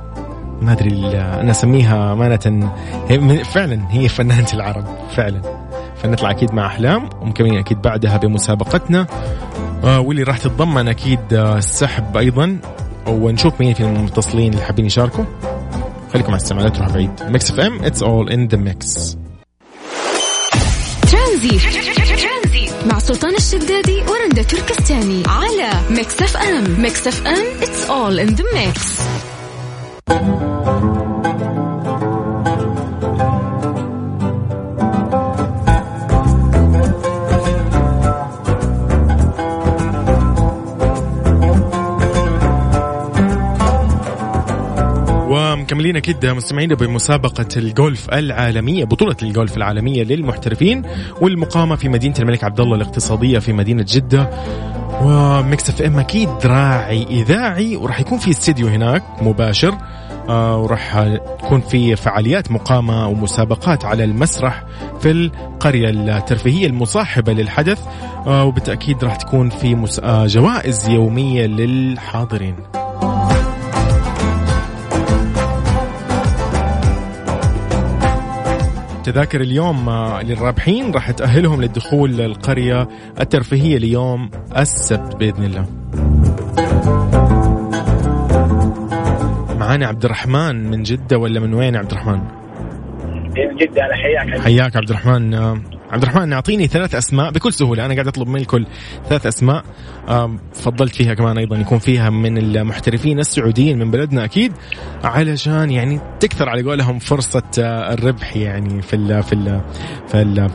ما 0.61 0.71
أدري 0.71 0.89
ال- 0.89 1.15
أنا 1.15 1.51
أسميها 1.51 2.13
أمانة. 2.13 2.71
هي 3.09 3.43
فعلا 3.43 3.81
هي 3.89 4.09
فنانة 4.09 4.47
العرب 4.53 4.85
فعلا. 5.15 5.41
فنطلع 6.03 6.31
أكيد 6.31 6.53
مع 6.53 6.65
أحلام 6.67 7.09
ومكملين 7.21 7.57
أكيد 7.57 7.81
بعدها 7.81 8.17
بمسابقتنا. 8.17 9.07
آه، 9.83 9.99
واللي 9.99 10.23
راح 10.23 10.37
تتضمن 10.37 10.87
أكيد 10.87 11.19
آه، 11.33 11.57
السحب 11.57 12.17
أيضا. 12.17 12.57
ونشوف 13.07 13.61
مين 13.61 13.73
في 13.73 13.83
المتصلين 13.83 14.53
اللي 14.53 14.63
حابين 14.63 14.85
يشاركوا. 14.85 15.23
خليكم 16.13 16.31
على 16.31 16.41
السماعة 16.41 16.63
لا 16.63 16.69
تروحوا 16.69 16.93
بعيد. 16.93 17.11
Mix 17.27 17.51
FM 17.51 17.83
it's 17.83 18.03
all 18.03 18.29
in 18.29 18.47
the 18.47 18.57
mix 18.57 19.17
Tranzit 21.11 21.59
مع 22.85 22.99
سلطان 22.99 23.35
الشدادي 23.35 24.01
ورندا 24.01 24.41
تركستاني 24.43 25.23
على 25.27 25.69
Mix 25.89 26.21
FM 26.21 26.81
Mix 26.81 27.07
FM 27.07 27.45
it's 27.61 27.89
all 27.89 28.19
in 28.19 28.27
the 28.27 28.43
mix 28.55 29.01
ومكملين 45.29 45.95
أكيد 45.95 46.25
مستمعين 46.25 46.75
بمسابقة 46.75 47.47
الجولف 47.57 48.09
العالمية 48.13 48.83
بطولة 48.83 49.15
الجولف 49.23 49.57
العالمية 49.57 50.03
للمحترفين 50.03 50.83
والمقامه 51.21 51.75
في 51.75 51.89
مدينة 51.89 52.15
الملك 52.19 52.43
عبد 52.43 52.59
الله 52.59 52.75
الاقتصادية 52.75 53.39
في 53.39 53.53
مدينة 53.53 53.85
جدة. 53.87 54.29
و 55.01 55.69
Mix 55.69 55.81
FM 55.81 55.99
أكيد 55.99 56.29
راعي 56.45 57.03
إذاعي 57.03 57.75
وراح 57.75 57.99
يكون 57.99 58.17
في 58.17 58.29
استديو 58.29 58.67
هناك 58.67 59.03
مباشر. 59.21 59.77
وراح 60.33 61.17
تكون 61.39 61.61
في 61.61 61.95
فعاليات 61.95 62.51
مقامة 62.51 63.07
ومسابقات 63.07 63.85
على 63.85 64.03
المسرح 64.03 64.63
في 64.99 65.11
القرية 65.11 65.89
الترفيهية 65.89 66.67
المصاحبة 66.67 67.33
للحدث 67.33 67.83
آه 68.27 68.45
وبالتأكيد 68.45 69.03
راح 69.03 69.15
تكون 69.15 69.49
في. 69.49 69.99
آه 70.03 70.27
جوائز 70.27 70.89
يومية 70.89 71.45
للحاضرين 71.45 72.55
وتذاكر 79.07 79.41
اليوم 79.41 79.89
آه، 79.89 80.21
للرابحين 80.21 80.91
راح 80.91 81.11
تأهلهم 81.11 81.61
للدخول 81.61 82.11
للقرية 82.11 82.87
الترفيهية 83.19 83.77
ليوم 83.77 84.29
السبت 84.57 85.15
بإذن 85.15 85.43
الله 85.43 85.65
معانا 89.67 89.87
عبد 89.87 90.05
الرحمن 90.05 90.69
من 90.69 90.83
جدة 90.83 91.17
ولا 91.17 91.39
من 91.39 91.53
وين 91.53 91.75
عبد 91.75 91.91
الرحمن؟ 91.91 92.19
من 92.19 93.55
جدة 93.59 93.85
أنا 93.85 93.95
حياك. 93.95 94.41
حياك 94.41 94.75
عبد 94.75 94.89
الرحمن 94.89 95.33
آه، 95.33 95.61
عبد 95.91 96.03
الرحمن 96.03 96.33
أعطيني 96.33 96.67
ثلاث 96.67 96.95
أسماء 96.95 97.31
بكل 97.31 97.53
سهولة 97.53 97.85
أنا 97.85 97.93
قاعد 97.93 98.07
أطلب 98.07 98.27
من 98.27 98.35
الكل 98.39 98.65
ثلاث 99.09 99.25
أسماء. 99.25 99.63
آم، 100.09 100.39
فضلت 100.53 100.95
فيها 100.95 101.13
كمان 101.13 101.37
أيضا 101.37 101.57
يكون 101.57 101.79
فيها 101.79 102.09
من 102.09 102.37
المحترفين 102.37 103.19
السعوديين 103.19 103.79
من 103.79 103.91
بلدنا 103.91 104.23
أكيد 104.25 104.53
علشان 105.03 105.69
يعني 105.71 105.99
تكثر 106.19 106.49
على 106.49 106.61
قولهم 106.63 106.99
فرصة 106.99 107.43
آه، 107.59 107.93
الربح 107.93 108.35
يعني 108.37 108.81
في 108.81 108.95
ال 108.95 109.23
في 109.23 109.33
ال 109.33 109.61
في 110.07 110.21
ال 110.21 110.49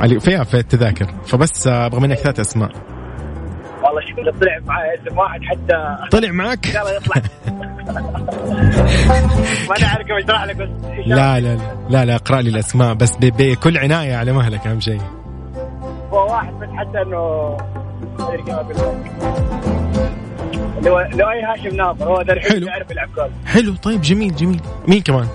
علي- 0.00 0.20
فيها 0.20 0.44
في 0.44 0.54
التذاكر. 0.54 1.06
فبس 1.24 1.66
آه، 1.66 1.86
أبغى 1.86 2.00
منك 2.00 2.16
ثلاث 2.16 2.40
أسماء. 2.40 2.70
والله 3.96 4.10
شوف 4.10 4.40
طلع 4.40 4.58
معي 4.66 4.94
اسم 4.94 5.18
واحد 5.18 5.40
حتى 5.42 6.08
طلع 6.10 6.30
معك؟ 6.30 6.66
ان 6.66 6.72
شاء 6.72 6.82
الله 6.82 6.96
يطلع. 6.96 7.22
ما 9.68 9.76
أنا 9.78 9.86
عارف 9.88 10.06
كيف 10.06 10.16
اشرح 10.24 10.44
لك 10.44 10.56
بس 10.56 10.68
لا 11.06 11.40
لا 11.40 11.58
لا 11.90 12.04
لا 12.04 12.14
اقرأ 12.14 12.40
لي 12.40 12.50
الأسماء 12.50 12.94
بس 12.94 13.16
بكل 13.20 13.78
عناية 13.78 14.16
على 14.16 14.32
مهلك 14.32 14.66
أهم 14.66 14.80
شيء. 14.80 15.00
هو 16.10 16.32
واحد 16.32 16.54
بس 16.54 16.68
حتى 16.68 17.02
إنه. 17.02 17.56
اللي 20.78 20.90
هو 20.90 21.00
لؤي 21.00 21.42
هاشم 21.42 21.76
ناظر 21.76 22.04
هو 22.04 22.20
الحين 22.20 22.52
حلو. 22.52 22.66
يعرف 22.66 22.90
يلعب 22.90 23.08
جول 23.16 23.30
حلو 23.46 23.76
طيب 23.76 24.00
جميل 24.00 24.36
جميل. 24.36 24.60
مين 24.88 25.02
كمان؟ 25.02 25.28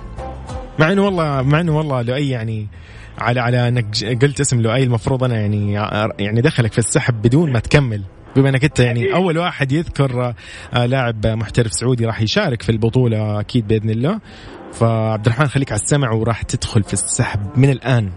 مع 0.79 0.91
إنه 0.91 1.05
والله 1.05 1.41
مع 1.41 1.59
إنه 1.59 1.77
والله 1.77 2.01
لؤي 2.01 2.29
يعني 2.29 2.67
على 3.19 3.39
على 3.39 3.67
إنك 3.67 3.85
قلت 4.21 4.39
اسم 4.39 4.61
لؤي 4.61 4.83
المفروض 4.83 5.23
أنا 5.23 5.35
يعني 5.35 5.73
يعني 6.19 6.41
دخلك 6.41 6.71
في 6.71 6.77
السحب 6.79 7.21
بدون 7.21 7.51
ما 7.51 7.59
تكمل. 7.59 8.01
بما 8.35 8.49
إنك 8.49 8.63
أنت 8.63 8.79
يعني. 8.79 9.13
أول 9.13 9.37
واحد 9.37 9.71
يذكر 9.71 10.33
آه، 10.73 10.85
لاعب 10.85 11.27
محترف 11.27 11.73
سعودي 11.73 12.05
راح 12.05 12.21
يشارك 12.21 12.61
في 12.61 12.69
البطولة 12.69 13.39
أكيد 13.39 13.67
بإذن 13.67 13.89
الله. 13.89 14.19
فعبد 14.73 15.25
الرحمن 15.25 15.47
خليك 15.47 15.71
على 15.71 15.81
السمع 15.81 16.11
وراح 16.11 16.41
تدخل 16.41 16.83
في 16.83 16.93
السحب 16.93 17.39
من 17.55 17.69
الآن. 17.69 18.11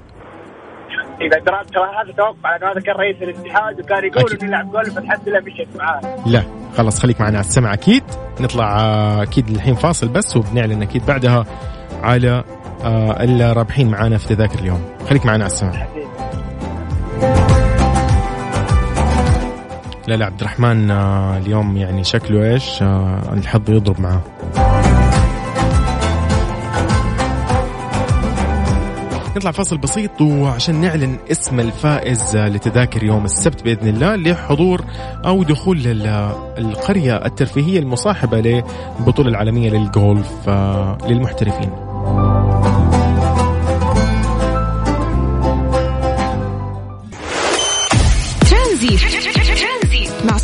إذا 1.20 1.40
ترى 1.46 1.64
ترى 1.64 1.88
هذا 2.02 2.12
توقع 2.16 2.56
لأنه 2.56 2.72
هذا 2.72 2.80
كان 2.80 2.94
رئيس 2.94 3.16
الاتحاد 3.22 3.80
وكان 3.80 4.04
يقول. 4.04 4.32
إنه 4.32 4.48
يلعب 4.48 4.72
جول 4.72 4.84
فالحمد 4.84 5.28
لله 5.28 5.40
مشيت 5.40 5.76
معاه. 5.76 6.00
لا 6.26 6.42
خلاص 6.76 7.00
خليك 7.00 7.20
معنا 7.20 7.36
على 7.36 7.46
السمع 7.46 7.74
أكيد. 7.74 8.02
نطلع 8.40 8.80
آه، 8.80 9.22
أكيد 9.22 9.48
الحين 9.48 9.74
فاصل 9.74 10.08
بس 10.08 10.36
وبنعلن 10.36 10.82
أكيد 10.82 11.06
بعدها 11.06 11.44
على 12.02 12.44
آه، 12.84 13.24
الرابحين 13.24 13.90
معانا 13.90 14.18
في 14.18 14.34
تذاكر 14.34 14.58
اليوم. 14.58 14.84
خليك 15.08 15.26
معنا 15.26 15.44
على 15.44 15.52
السمع. 15.52 15.86
لا 20.08 20.14
لا 20.14 20.26
عبد 20.26 20.40
الرحمن 20.40 20.90
آه، 20.90 21.38
اليوم 21.38 21.76
يعني 21.76 22.04
شكله 22.04 22.52
إيش 22.52 22.82
آه، 22.82 23.32
الحظ 23.32 23.70
يضرب 23.70 24.00
معاه 24.00 24.20
نطلع 29.36 29.50
فاصل 29.50 29.78
بسيط 29.78 30.20
وعشان 30.20 30.80
نعلن 30.80 31.16
اسم 31.30 31.60
الفائز 31.60 32.36
لتذاكر 32.36 33.04
يوم 33.04 33.24
السبت 33.24 33.64
بإذن 33.64 33.88
الله 33.88 34.16
لحضور 34.16 34.84
أو 35.24 35.42
دخول 35.42 35.86
القرية 36.58 37.16
الترفيهية 37.26 37.78
المصاحبة 37.78 38.40
للبطوله 38.40 39.28
العالمية 39.28 39.70
للجولف 39.70 40.48
آه، 40.48 40.98
للمحترفين. 41.08 41.93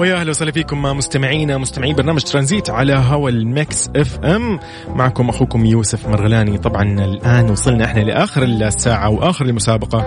ويا 0.00 0.14
أهلا 0.20 0.30
وسهلا 0.30 0.52
فيكم 0.52 0.82
مستمعينا 0.82 1.58
مستمعين 1.58 1.94
برنامج 1.94 2.22
ترانزيت 2.22 2.70
على 2.70 2.94
هوا 2.94 3.30
المكس 3.30 3.90
إف 3.96 4.18
إم. 4.24 4.58
معكم 4.88 5.28
أخوكم 5.28 5.66
يوسف 5.66 6.08
مرغلاني. 6.08 6.58
طبعا 6.58 6.82
الآن 6.82 7.50
وصلنا 7.50 7.84
إحنا 7.84 8.00
لآخر 8.00 8.42
الساعة 8.42 9.08
وآخر 9.08 9.44
المسابقة. 9.44 10.00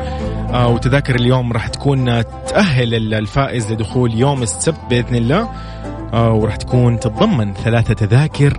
آه 0.53 0.67
وتذاكر 0.67 1.15
اليوم 1.15 1.53
راح 1.53 1.67
تكون 1.67 2.23
تأهل 2.47 2.95
ال- 2.95 3.13
الفائز 3.13 3.71
لدخول 3.71 4.13
يوم 4.13 4.43
السبت 4.43 4.79
بإذن 4.89 5.15
الله. 5.15 5.49
آه 6.13 6.33
وراح 6.33 6.55
تكون 6.55 6.99
تتضمن 6.99 7.53
ثلاثة 7.53 7.93
تذاكر. 7.93 8.57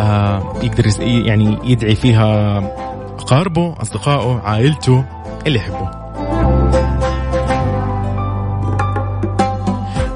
آه 0.00 0.54
يقدر 0.62 0.86
يعني 1.00 1.58
يدعي 1.64 1.94
فيها 1.94 2.58
اقاربه 3.18 3.74
أصدقائه 3.82 4.40
عائلته 4.44 5.04
اللي 5.46 5.58
يحبه. 5.58 6.03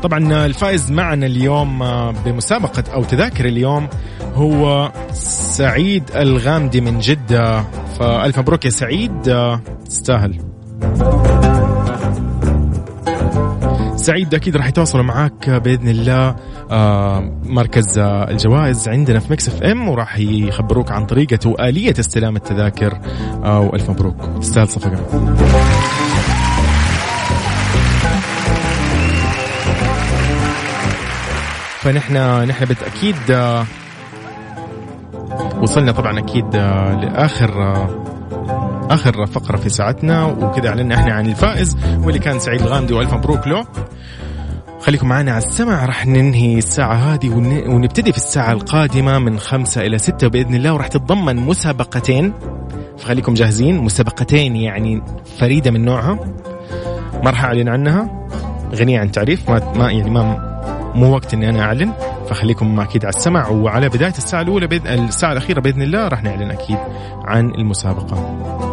طبعا 0.02 0.46
الفائز 0.46 0.90
معنا 0.90 1.26
اليوم 1.26 1.82
آه، 1.82 2.14
بمسابقة 2.24 2.84
أو 2.94 3.04
تذاكر 3.04 3.44
اليوم 3.44 3.88
هو 4.34 4.92
سعيد 5.12 6.04
الغامدي 6.16 6.80
من 6.80 6.98
جدة. 6.98 7.64
فألف 7.98 8.38
مبروك 8.38 8.64
يا 8.64 8.70
سعيد. 8.70 9.28
آه، 9.28 9.60
تستاهل. 9.86 10.40
سعيد 13.96 14.34
أكيد 14.34 14.56
راح 14.56 14.68
يتواصلوا 14.68 15.04
معاك 15.04 15.50
بإذن 15.50 15.88
الله. 15.88 16.36
آه، 16.70 17.32
مركز 17.44 17.98
الجوائز 17.98 18.88
عندنا 18.88 19.18
في 19.18 19.32
Mix 19.32 19.48
FM 19.48 19.88
وراح 19.88 20.18
يخبروك 20.18 20.90
عن 20.92 21.06
طريقة 21.06 21.50
وآلية 21.50 21.94
استلام 22.00 22.36
التذاكر. 22.36 22.98
وألف 23.44 23.90
مبروك. 23.90 24.16
تستاهل 24.40 24.68
صفقة. 24.68 26.07
فنحن 31.80 32.16
نحن 32.48 32.64
بالتأكيد 32.64 33.16
آه، 33.30 33.64
وصلنا 35.62 35.92
طبعا 35.92 36.18
أكيد 36.18 36.44
آه، 36.54 36.94
لآخر 36.94 37.62
آه، 37.62 37.88
آخر 38.90 39.26
فقرة 39.26 39.56
في 39.56 39.68
ساعتنا 39.68 40.24
وكذا 40.24 40.68
اعلنا 40.68 40.94
إحنا 40.94 41.12
عن 41.12 41.26
الفائز 41.26 41.76
واللي 42.02 42.18
كان 42.18 42.38
سعيد 42.38 42.62
الغامدي 42.62 42.94
وألف 42.94 43.14
مبروك 43.14 43.46
له. 43.48 43.66
خليكم 44.80 45.08
معنا 45.08 45.30
على 45.32 45.44
السمع 45.44 45.84
راح 45.84 46.06
ننهي 46.06 46.58
الساعة 46.58 46.94
هذه 46.94 47.28
ون- 47.28 47.68
ونبتدي 47.68 48.12
في 48.12 48.18
الساعة 48.18 48.52
القادمة 48.52 49.18
من 49.18 49.38
خمسة 49.38 49.80
إلى 49.80 49.98
ستة 49.98 50.28
بإذن 50.28 50.54
الله 50.54 50.72
وراح 50.74 50.86
تتضمن 50.88 51.36
مسابقتين. 51.36 52.32
فخليكم 52.98 53.34
جاهزين 53.34 53.76
مسابقتين 53.78 54.56
يعني 54.56 55.02
فريدة 55.38 55.70
من 55.70 55.84
نوعها 55.84 56.18
ما 57.24 57.30
راح 57.30 57.44
أعلن 57.44 57.68
عنها 57.68 58.26
غنية 58.74 59.00
عن 59.00 59.10
تعريف 59.12 59.50
ما, 59.50 59.72
ما 59.76 59.90
يعني 59.90 60.10
ما 60.10 60.47
مو 60.98 61.14
وقت 61.14 61.34
إني 61.34 61.48
أنا 61.48 61.62
أعلن 61.62 61.92
فخليكم 62.28 62.80
أكيد 62.80 63.04
على 63.04 63.14
السمع 63.14 63.48
وعلى 63.48 63.88
بداية 63.88 64.14
الساعة 64.18 64.42
الأولى 64.42 64.66
بإذن 64.66 65.04
الساعة 65.04 65.32
الأخيرة 65.32 65.60
بإذن 65.60 65.82
الله 65.82 66.08
راح 66.08 66.22
نعلن 66.22 66.50
أكيد 66.50 66.78
عن 67.24 67.50
المسابقة. 67.50 68.67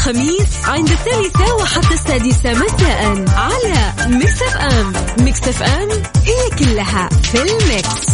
الخميس 0.00 0.64
عند 0.64 0.90
الثالثة 0.90 1.54
وحتى 1.54 1.94
السادسة 1.94 2.52
مساء 2.52 3.24
على 3.28 3.92
Mix 4.08 4.42
FM 4.42 4.92
Mix 5.24 5.48
FM 5.48 5.88
هي 6.24 6.50
كلها 6.58 7.08
في 7.08 7.42
ال 7.42 7.55
mix. 7.55 8.06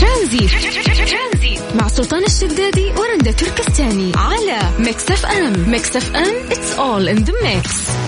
Tranzit. 0.00 0.50
مع 1.74 1.88
سلطان 1.88 2.24
الشدادي 2.24 2.92
ورندا 2.96 3.32
تركستاني 3.32 4.12
على 4.16 4.60
Mix 4.78 5.10
FM 5.10 5.70
Mix 5.70 5.96
FM 5.96 6.48
it's 6.50 6.78
all 6.78 7.08
in 7.08 7.24
the 7.24 7.32
mix. 7.32 7.99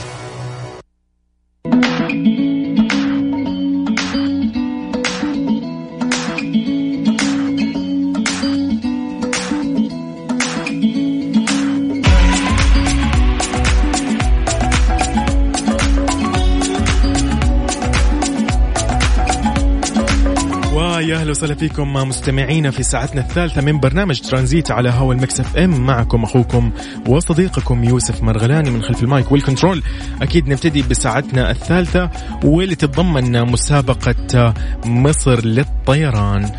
فيكم 21.63 21.93
مستمعينا 21.93 22.71
في 22.71 22.83
ساعتنا 22.83 23.21
الثالثة 23.21 23.61
من 23.61 23.81
برنامج 23.81 24.21
ترانزيت 24.21 24.71
على 24.71 24.91
هوا 24.91 25.15
ال 25.14 25.41
Mix 25.41 25.57
FM. 25.57 25.87
معكم 25.87 26.23
أخوكم 26.23 26.73
وصديقكم 27.09 27.85
يوسف 27.85 28.23
مرغلاني 28.23 28.71
من 28.71 28.83
خلف 28.83 29.03
ال 29.03 29.10
mic 29.10 29.33
وال 29.33 29.43
control. 29.43 29.83
أكيد 30.23 30.49
نبتدي 30.49 30.83
بساعتنا 30.83 31.51
الثالثة 31.51 32.11
واللي 32.45 32.75
تتضمن 32.75 33.43
مسابقة 33.43 34.55
مصر 34.87 35.47
للطيران. 35.47 36.51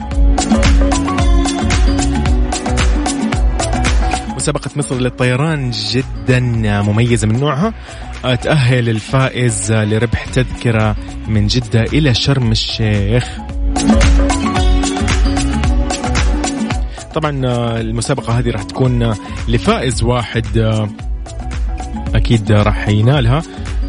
مسابقة 4.36 4.72
مصر 4.76 4.96
للطيران 4.96 5.72
جدا 5.72 6.40
مميزة 6.82 7.28
من 7.28 7.40
نوعها. 7.40 7.74
تأهل 8.42 8.90
الفائز 8.90 9.72
لربح 9.72 10.26
تذكرة 10.26 10.96
من 11.28 11.48
جدة 11.48 11.82
إلى 11.82 12.14
شرم 12.14 12.52
الشيخ. 12.52 13.30
طبعا 17.14 17.46
آه، 17.46 17.82
المسابقة 17.82 18.40
هذه 18.40 18.50
راح 18.52 18.64
تكون 18.64 19.04
آه، 19.04 19.16
لفائز 19.48 20.04
واحد 20.04 20.58
آه، 20.58 20.90
أكيد 22.16 22.52
راح 22.52 22.88
ينالها. 22.88 23.42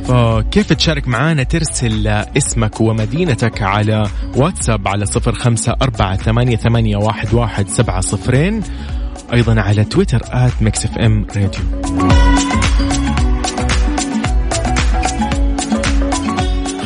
فكيف 0.09 0.73
تشارك 0.73 1.09
معانا؟ 1.09 1.43
ترسل 1.43 2.07
اسمك 2.09 2.81
ومدينتك 2.81 3.63
على 3.63 4.07
واتساب 4.37 4.89
على 4.89 5.07
صفر 5.07 5.33
خمسة 5.33 5.75
أربعة 5.83 6.17
ثمانية, 6.17 6.57
ثمانية 6.57 6.97
واحد, 6.97 7.35
واحد 7.35 7.69
سبعة 7.69 8.01
صفرين. 8.01 8.61
أيضا 9.33 9.61
على 9.61 9.85
تويتر 9.85 10.21
at 10.33 10.53
Mix 10.61 10.85
FM 10.85 11.27
Radio. 11.37 11.61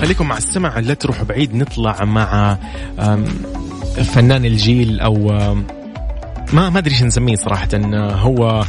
خليكم 0.01 0.29
مع 0.29 0.37
السمع 0.37 0.79
لا 0.79 0.95
تروحوا 0.95 1.25
بعيد 1.25 1.55
نطلع 1.55 2.05
مع 2.05 2.59
فنان 4.15 4.45
الجيل 4.45 5.01
آم، 5.01 5.65
ما 6.53 6.71
ما 6.71 6.79
أدري 6.79 6.95
إيش 6.95 7.03
نسميه 7.03 7.37
صراحة. 7.37 7.69
هو 8.15 8.65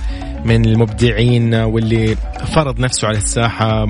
من 0.46 0.66
المبدعين 0.66 1.54
واللي 1.56 2.16
فرض 2.56 2.80
نفسه 2.80 3.08
على 3.08 3.18
الساحة 3.18 3.86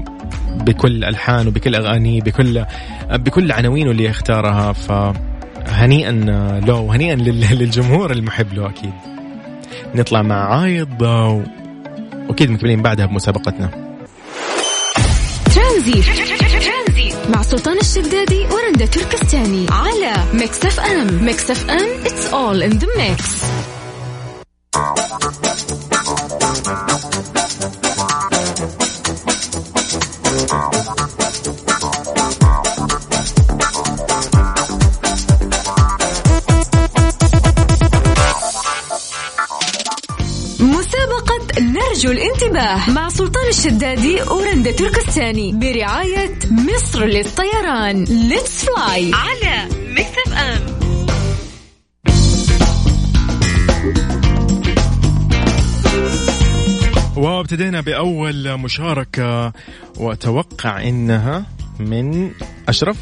بكل 0.56 1.04
ألحان 1.04 1.48
وبكل 1.48 1.76
اغانيه 1.76 2.22
بكل 2.22 2.66
بكل 3.12 3.52
عناوينه 3.52 3.92
اللي 3.92 4.04
يختارها. 4.06 4.74
فهنيئا 4.74 6.12
له 6.66 6.74
وهنيئا 6.76 7.16
لل- 7.16 7.58
للجمهور 7.60 8.12
المحب 8.12 8.54
له 8.54 8.70
أكيد. 8.70 8.94
نطلع 9.96 10.22
مع 10.22 10.60
عايض 10.60 11.02
واكيد 11.02 12.52
مكملين 12.52 12.82
بعدها 12.82 13.06
بمسابقتنا. 13.06 13.70
ترانزيت. 15.56 16.06
مع 17.30 17.42
سلطان 17.42 17.78
الشدادي 17.78 18.40
ورندا 18.42 18.86
تركستاني 18.86 19.66
على 19.72 20.14
Mix 20.34 20.66
FM. 20.66 21.24
Mix 21.26 21.52
FM 21.52 21.90
all 22.32 22.64
in 22.64 22.74
the 22.76 22.88
mix. 23.00 23.22
مسابقة 23.22 23.59
نرجو 41.60 42.12
الانتباه 42.12 42.90
مع 42.90 43.10
سلطان 43.10 43.48
الشدادي 43.48 44.22
ورندا 44.22 44.72
تركستاني 44.72 45.52
برعاية 45.52 46.40
مصر 46.52 47.06
للطيران. 47.06 48.04
let's 48.04 48.66
fly 48.66 49.12
على 49.14 49.79
وابتدينا 57.50 57.82
بأول 57.82 58.58
مشاركة 58.58 59.54
وأتوقع 59.98 60.84
إنها 60.84 61.46
من 61.80 62.32
أشرف. 62.68 62.98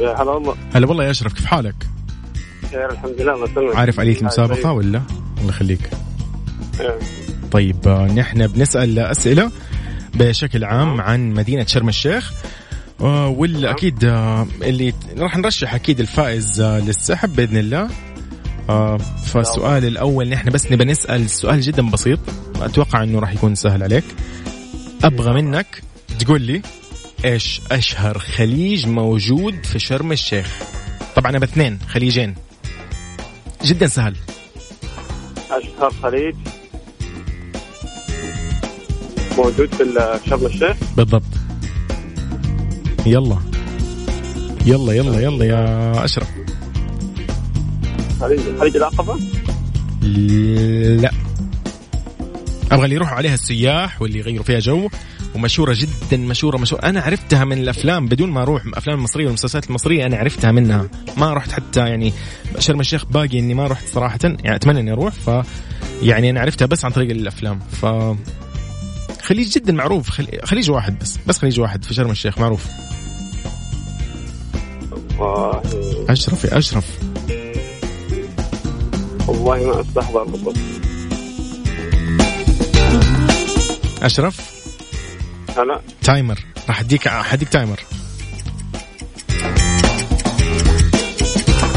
يا 0.00 0.22
هلا 0.22 0.30
والله. 0.30 0.56
هلا 0.74 0.86
والله 0.86 1.04
يا 1.04 1.10
أشرف 1.10 1.32
كيف 1.32 1.44
حالك؟ 1.44 1.74
خير 2.70 2.90
الحمد 2.90 3.20
لله 3.20 3.36
مسلمك 3.44 3.76
عارف 3.76 4.00
آلية 4.00 4.20
المسابقة 4.20 4.72
ولا؟ 4.72 5.02
الله 5.40 5.48
يخليك. 5.48 5.90
إيه. 6.80 6.98
طيب 7.50 7.88
آه، 7.88 8.06
نحن 8.06 8.46
بنسأل 8.46 8.98
أسئلة 8.98 9.50
بشكل 10.14 10.64
عام 10.64 11.00
عن 11.00 11.30
مدينة 11.30 11.66
شرم 11.66 11.88
الشيخ. 11.88 12.32
آه، 13.00 13.28
واللي 13.28 13.70
أكيد 13.70 14.04
آه، 14.04 14.46
اللي 14.62 14.94
راح 15.18 15.36
نرشح 15.36 15.74
أكيد 15.74 16.00
الفائز 16.00 16.62
للسحب 16.62 17.36
بإذن 17.36 17.56
الله. 17.56 17.88
آه، 18.68 18.96
فالسؤال 19.26 19.84
الأول 19.84 20.28
نحن 20.28 20.50
بس 20.50 20.72
نبى 20.72 20.84
نسأل 20.84 21.30
سؤال 21.30 21.60
جدا 21.60 21.90
بسيط 21.90 22.18
أتوقع 22.60 23.02
أنه 23.02 23.18
راح 23.18 23.32
يكون 23.32 23.54
سهل 23.54 23.82
عليك. 23.82 24.04
أبغى 25.04 25.42
منك 25.42 25.82
تقول 26.18 26.42
لي 26.42 26.62
إيش 27.24 27.60
أشهر 27.70 28.18
خليج 28.18 28.86
موجود 28.86 29.66
في 29.66 29.78
شرم 29.78 30.12
الشيخ؟ 30.12 30.62
طبعا 31.16 31.30
أنا 31.30 31.38
باثنين 31.38 31.78
خليجين. 31.88 32.34
جدا 33.64 33.86
سهل. 33.86 34.16
أشهر 35.50 35.90
خليج 36.02 36.34
موجود 39.38 39.74
في 39.74 40.20
شرم 40.28 40.46
الشيخ؟ 40.46 40.76
بالضبط. 40.96 41.22
يلا. 43.06 43.38
يلا 44.66 44.92
يلا 44.92 45.20
يلا 45.20 45.44
يا 45.44 46.04
أشرف. 46.04 46.35
خليج 48.26 48.40
خليج 48.60 48.76
العقبه 48.76 49.16
لا. 51.02 51.10
أبغى 52.72 52.84
اللي 52.84 52.94
يروحوا 52.94 53.16
عليها 53.16 53.34
السياح 53.34 54.02
واللي 54.02 54.18
يغيروا 54.18 54.44
فيها 54.44 54.58
جو 54.58 54.88
ومشهورة 55.34 55.76
جدا 55.78 56.16
مشهورة 56.16 56.56
مشهورة. 56.56 56.82
أنا 56.82 57.00
عرفتها 57.00 57.44
من 57.44 57.58
الأفلام 57.58 58.06
بدون 58.06 58.30
ما 58.30 58.42
أروح 58.42 58.64
الافلام 58.64 58.98
المصريه 58.98 59.24
والمسلسلات 59.24 59.68
المصرية 59.68 60.06
أنا 60.06 60.16
عرفتها 60.16 60.52
منها. 60.52 60.88
ما 61.16 61.32
رحت 61.34 61.52
حتى 61.52 61.80
يعني 61.80 62.12
شرم 62.58 62.80
الشيخ 62.80 63.04
باقي 63.04 63.38
إني 63.38 63.54
ما 63.54 63.66
رحت 63.66 63.84
صراحة. 63.88 64.18
يعني 64.24 64.56
أتمنى 64.56 64.80
إني 64.80 64.92
أروح 64.92 65.14
ف 65.14 65.30
يعني 66.02 66.30
أنا 66.30 66.40
عرفتها 66.40 66.66
بس 66.66 66.84
عن 66.84 66.90
طريق 66.90 67.10
الأفلام. 67.10 67.58
ف 67.58 67.86
خليج 69.22 69.48
جدا 69.48 69.72
معروف. 69.72 70.10
خل- 70.10 70.40
خليج 70.44 70.70
واحد 70.70 70.98
بس 70.98 71.18
بس 71.26 71.38
خليج 71.38 71.60
واحد 71.60 71.84
في 71.84 71.94
شرم 71.94 72.10
الشيخ 72.10 72.38
معروف. 72.38 72.66
أشرف 76.08 76.44
يا 76.44 76.58
أشرف. 76.58 76.98
والله 79.28 79.66
ما 79.66 79.80
أستحضر 79.80 80.24
بالضبط. 80.24 80.56
أشرف؟ 84.02 84.40
هلا 85.58 85.80
تايمر. 86.02 86.38
راح 86.68 86.80
اديك 86.80 87.08
حديك 87.08 87.48
timer. 87.48 87.80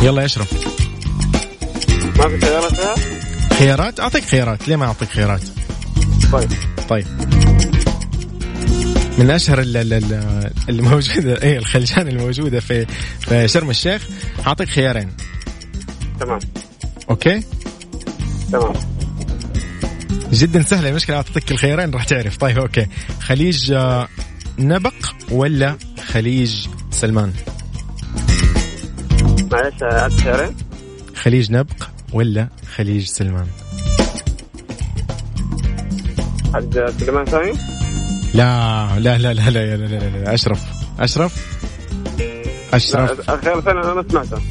يلا 0.02 0.22
يا 0.22 0.26
أشرف. 0.26 0.54
ما 2.18 2.28
في 2.30 2.39
خيارات؟ 2.45 3.00
خيارات؟ 3.54 4.00
أعطيك 4.00 4.24
خيارات. 4.24 4.68
ليه 4.68 4.76
ما 4.76 4.86
أعطيك 4.86 5.10
خيارات؟ 5.10 5.41
طيب. 6.32 6.50
طيب. 6.89 7.06
من 9.18 9.30
أشهر 9.32 9.60
ال- 9.62 9.78
ال- 9.78 9.93
ال- 9.93 10.52
الموجوده 10.70 11.41
اي 11.43 11.58
الخلجان 11.58 12.08
الموجودة 12.08 12.60
في 12.60 12.86
في 13.20 13.47
شرم 13.47 13.70
الشيخ. 13.70 14.08
أعطيك 14.47 14.70
خيارين. 14.70 15.10
تمام. 16.20 16.39
okay؟ 17.10 17.44
تمام. 18.51 18.74
جدا 20.32 20.62
سهلة 20.62 20.89
المشكلة 20.89 21.16
اعطيك 21.16 21.51
الخيارين 21.51 21.91
راح 21.91 22.03
تعرف. 22.03 22.38
طيب 22.38 22.60
أوكي. 22.60 22.88
خليج 23.20 23.72
آه، 23.72 24.07
نبق 24.60 24.93
ولا 25.32 25.78
خليج 26.07 26.68
سلمان؟ 26.91 27.34
معلش 29.51 29.84
خليج 31.16 31.51
نبق 31.51 31.84
ولا 32.14 32.49
خليج 32.76 33.05
سلمان؟ 33.05 33.47
عاد 36.53 36.93
سليمان 36.99 37.26
ثاني 37.26 37.53
لا 38.34 38.99
لا 38.99 39.18
لا 39.18 39.34
لا 39.34 39.49
لا 39.49 39.49
لا, 39.49 39.76
لا, 39.76 39.86
لا, 39.86 40.18
لا. 40.18 40.34
أشرف. 40.34 40.62
أشرف؟ 40.99 41.57
أشرف. 42.74 43.30
الخيار 43.30 43.57
الثاني 43.57 43.80
أنا 43.80 43.93
ما 43.93 44.05
سمعته. 44.10 44.41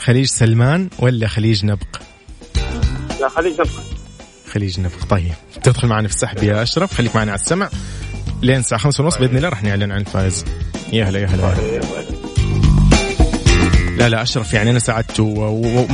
خليج 0.00 0.26
سلمان 0.26 0.88
ولا 0.98 1.28
خليج 1.28 1.64
نبق؟ 1.64 1.96
لا 3.20 3.28
خليج 3.28 3.52
نبقى 3.52 3.82
خليج 4.52 4.80
نبق. 4.80 5.04
طيب. 5.10 5.32
تدخل 5.62 5.88
معنا 5.88 6.08
في 6.08 6.14
السحب 6.14 6.42
يا 6.42 6.62
أشرف. 6.62 6.94
خليك 6.94 7.16
معنا 7.16 7.32
على 7.32 7.40
السمع. 7.40 7.70
لين 8.42 8.56
الساعة 8.56 8.80
خمسة 8.80 9.04
ونص 9.04 9.16
بإذن 9.16 9.36
الله 9.36 9.48
راح 9.48 9.62
نعلن 9.62 9.92
عن 9.92 10.00
الفائز 10.00 10.44
يا 10.92 11.04
هلا 11.04 11.18
يا 11.18 11.26
هلا. 11.26 11.54
لا 13.96 14.08
لا 14.08 14.22
أشرف 14.22 14.52
يعني 14.54 14.70
أنا 14.70 14.78
ساعدته 14.78 15.22
و... 15.22 15.40
و... 15.40 15.80
و... 15.80 15.86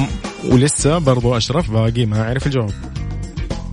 ولسه 0.45 0.99
برضو 0.99 1.37
أشرف 1.37 1.71
باقي 1.71 2.07
ما 2.07 2.23
أعرف 2.23 2.47
الجواب. 2.47 2.73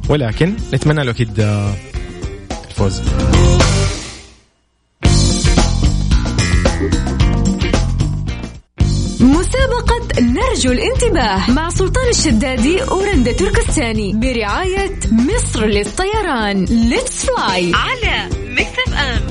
ولكن 0.09 0.55
نتمنى 0.73 1.03
له 1.03 1.11
أكيد 1.11 1.39
آه، 1.39 1.75
الفوز. 2.69 3.01
نرجو 10.20 10.72
الانتباه 10.72 11.51
مع 11.51 11.70
سلطان 11.70 12.09
الشدادي 12.09 12.82
ورندا 12.91 13.32
تركستاني 13.32 14.14
برعاية 14.14 14.99
مصر 15.11 15.66
للطيران. 15.66 16.66
let's 16.66 17.26
fly 17.26 17.72
على 17.74 18.30
Mix 18.47 18.80
FM 18.88 19.22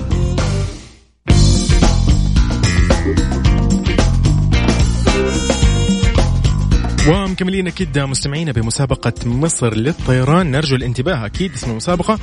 ومكملين 7.08 7.66
أكيد 7.66 7.98
مستمعينا 7.98 8.52
بمسابقة 8.52 9.12
مصر 9.24 9.74
للطيران. 9.74 10.50
نرجو 10.50 10.76
الانتباه 10.76 11.26
أكيد 11.26 11.52
اسم 11.52 11.70
المسابقة. 11.70 12.18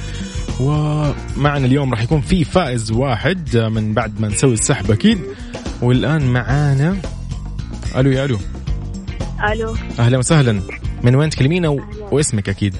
ومعنا 0.59 1.65
اليوم 1.65 1.91
راح 1.91 2.01
يكون 2.01 2.21
في 2.21 2.43
فائز 2.43 2.91
واحد 2.91 3.57
من 3.57 3.93
بعد 3.93 4.21
ما 4.21 4.27
نسوي 4.27 4.53
السحب 4.53 4.91
أكيد. 4.91 5.19
والآن 5.81 6.21
معانا 6.33 6.97
ألو 7.95 8.11
يا 8.11 8.25
ألو. 8.25 8.39
ألو. 9.51 9.75
أهلا 9.99 10.17
وسهلا. 10.17 10.61
من 11.03 11.15
وين 11.15 11.29
تكلمينا 11.29 11.69
و... 11.69 11.81
واسمك 12.11 12.49
أكيد؟ 12.49 12.75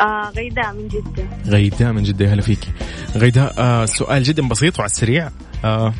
آه 0.00 0.32
غيداء 0.36 0.72
من 0.72 0.88
جدة. 0.88 1.28
غيداء 1.46 1.92
من 1.92 2.02
جدة 2.02 2.32
هلا 2.32 2.42
فيكي 2.42 2.68
غيداء 3.16 3.54
آه 3.58 3.84
سؤال 3.86 4.22
جدا 4.22 4.48
بسيط 4.48 4.78
وعلى 4.78 4.90
السريع 4.90 5.30
آه. 5.64 5.94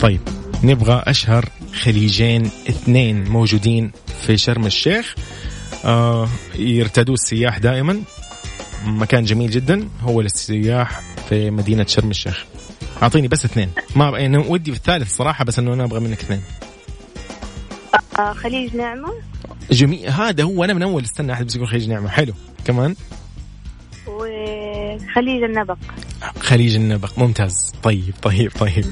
طيب 0.00 0.20
نبغى 0.62 1.02
أشهر 1.06 1.48
خليجين 1.82 2.44
اثنين 2.44 3.24
موجودين 3.30 3.92
في 4.26 4.36
شرم 4.36 4.66
الشيخ. 4.66 5.14
آه 5.84 6.28
يرتادوه 6.54 7.14
السياح 7.14 7.58
دائما. 7.58 8.02
مكان 8.86 9.24
جميل 9.24 9.50
جدا 9.50 9.88
هو 10.00 10.20
للسياح 10.20 11.00
في 11.28 11.50
مدينة 11.50 11.86
شرم 11.86 12.10
الشيخ. 12.10 12.44
أعطيني 13.02 13.28
بس 13.28 13.44
اثنين. 13.44 13.70
ما 13.96 14.18
يعني 14.18 14.38
ودي 14.38 14.70
في 14.72 14.76
الثالث 14.76 15.16
صراحة 15.16 15.44
بس 15.44 15.58
إنه 15.58 15.74
أنا 15.74 15.84
أبغى 15.84 16.00
منك 16.00 16.20
اثنين. 16.20 16.42
آه 18.18 18.32
خليج 18.32 18.76
نعمة. 18.76 19.12
جميل. 19.70 20.08
هذا 20.08 20.44
هو 20.44 20.64
أنا 20.64 20.74
من 20.74 20.82
أول 20.82 21.04
استنى 21.04 21.32
أحد 21.32 21.46
بس 21.46 21.56
يقول 21.56 21.68
خليج 21.68 21.88
نعمة. 21.88 22.08
حلو. 22.08 22.32
كمان؟ 22.64 22.94
وخليج 24.06 25.42
النبق. 25.42 25.78
خليج 26.40 26.74
النبق. 26.74 27.18
ممتاز. 27.18 27.72
طيب 27.82 28.14
طيب 28.22 28.52
طيب. 28.60 28.84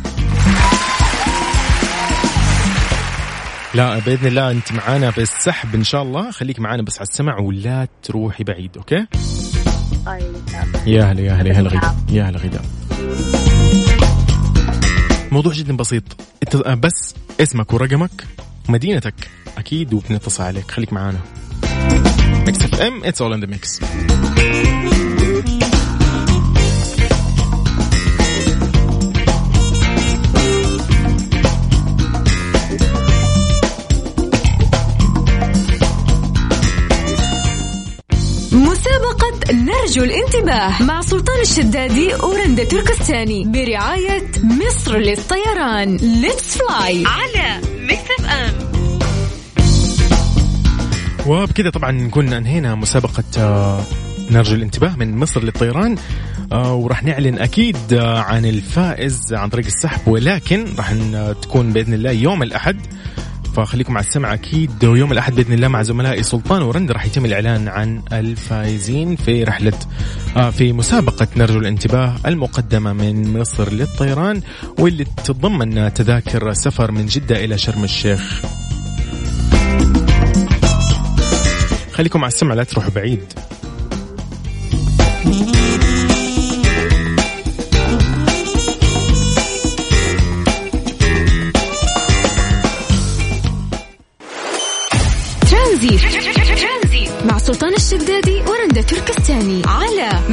لا 3.75 3.99
بإذن 3.99 4.27
الله 4.27 4.51
أنت 4.51 4.73
معانا 4.73 5.11
في 5.11 5.21
السحب 5.21 5.75
إن 5.75 5.85
شاء 5.85 6.03
الله. 6.03 6.31
خليك 6.31 6.61
معانا 6.61 6.83
بس 6.83 6.99
على 6.99 7.09
السمع 7.09 7.39
ولا 7.39 7.89
تروحي 8.03 8.45
بعيد 8.45 8.77
أوكي؟ 8.77 9.07
طيب. 10.07 10.37
يا 10.87 11.05
هلا 11.05 11.21
يا 11.21 11.33
هلا 11.33 11.49
يا 11.49 11.55
هلا 11.55 11.71
غدا. 11.71 11.95
يا 12.11 12.25
هلا 12.25 12.39
غدا. 12.39 12.61
موضوع 15.35 15.53
جدا 15.53 15.77
بسيط. 15.77 16.03
انت 16.43 16.57
بس 16.57 17.15
اسمك 17.41 17.73
ورقمك 17.73 18.25
ومدينتك 18.69 19.15
أكيد 19.59 19.95
وبنتصل 19.95 20.43
عليك. 20.43 20.71
خليك 20.71 20.93
معانا. 20.93 21.19
Mix 22.47 22.63
FM 22.63 23.05
it's 23.05 23.23
all 23.23 23.33
in 23.33 23.41
the 23.41 23.47
mix 23.47 23.81
نرجو 39.53 40.05
الانتباه 40.05 40.83
مع 40.83 41.01
سلطان 41.01 41.41
الشدادي 41.41 42.15
ورندا 42.15 42.65
تركستاني 42.65 43.45
برعاية 43.45 44.31
مصر 44.43 44.99
للطيران. 44.99 45.97
let's 45.97 46.59
fly 46.59 47.05
على 47.07 47.61
Mix 47.81 48.11
FM 48.19 48.75
وبكذا 51.27 51.71
طبعا 51.71 51.93
نكون 51.93 52.33
انهينا 52.33 52.75
مسابقة 52.75 53.25
آه، 53.39 53.81
نرجو 54.31 54.55
الانتباه 54.55 54.97
من 54.97 55.17
مصر 55.17 55.45
للطيران 55.45 55.97
آه، 56.53 56.75
وراح 56.75 57.03
نعلن 57.03 57.39
أكيد 57.39 57.77
آه، 57.93 58.19
عن 58.19 58.45
الفائز 58.45 59.35
عن 59.35 59.49
طريق 59.49 59.67
السحب 59.67 60.09
ولكن 60.09 60.67
راح 60.79 60.93
تكون 61.43 61.73
بإذن 61.73 61.95
الله 61.95 62.11
يوم 62.11 62.43
الأحد 62.43 62.77
فخليكم 63.55 63.97
على 63.97 64.07
السمع 64.07 64.35
أكيد. 64.35 64.85
ويوم 64.85 65.13
الأحد 65.13 65.35
بإذن 65.35 65.53
الله 65.53 65.69
مع 65.69 65.83
زملائي 65.83 66.23
سلطان 66.23 66.63
ورند 66.63 66.93
راح 66.93 67.07
يتم 67.07 67.25
الإعلان 67.25 67.69
عن 67.69 68.03
الفائزين 68.13 69.17
في 69.17 69.45
رحلة 69.45 69.79
آه، 70.37 70.51
في 70.51 70.73
مسابقة 70.73 71.27
نرجو 71.37 71.59
الانتباه 71.59 72.15
المقدمة 72.27 72.93
من 72.93 73.39
مصر 73.41 73.73
للطيران 73.73 74.43
واللي 74.79 75.05
تتضمن 75.05 75.95
تذاكر 75.95 76.53
سفر 76.53 76.93
من 76.93 77.07
جدة 77.07 77.45
إلى 77.45 77.59
شرم 77.59 77.85
الشيخ. 77.85 78.43
خليكم 81.93 82.25
على 82.25 82.33
السمع 82.33 82.55
لا 82.55 82.65
تروحوا 82.65 82.91
بعيد. 82.91 83.23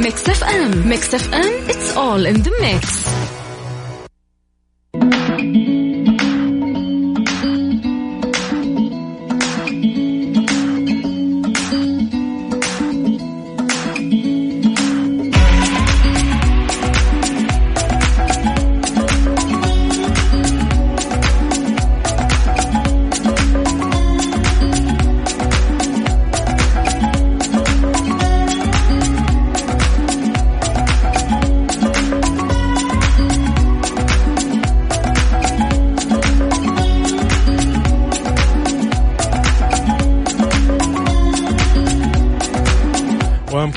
ميكس 0.02 0.28
اف 0.28 0.44
ام 0.44 0.88
ميكس 0.88 1.14
اف 1.14 1.34
ام 1.34 1.52
اتس 1.68 1.96
اول 1.96 2.26
ان 2.26 2.34
ذا 2.34 2.50
ميكس 2.60 2.88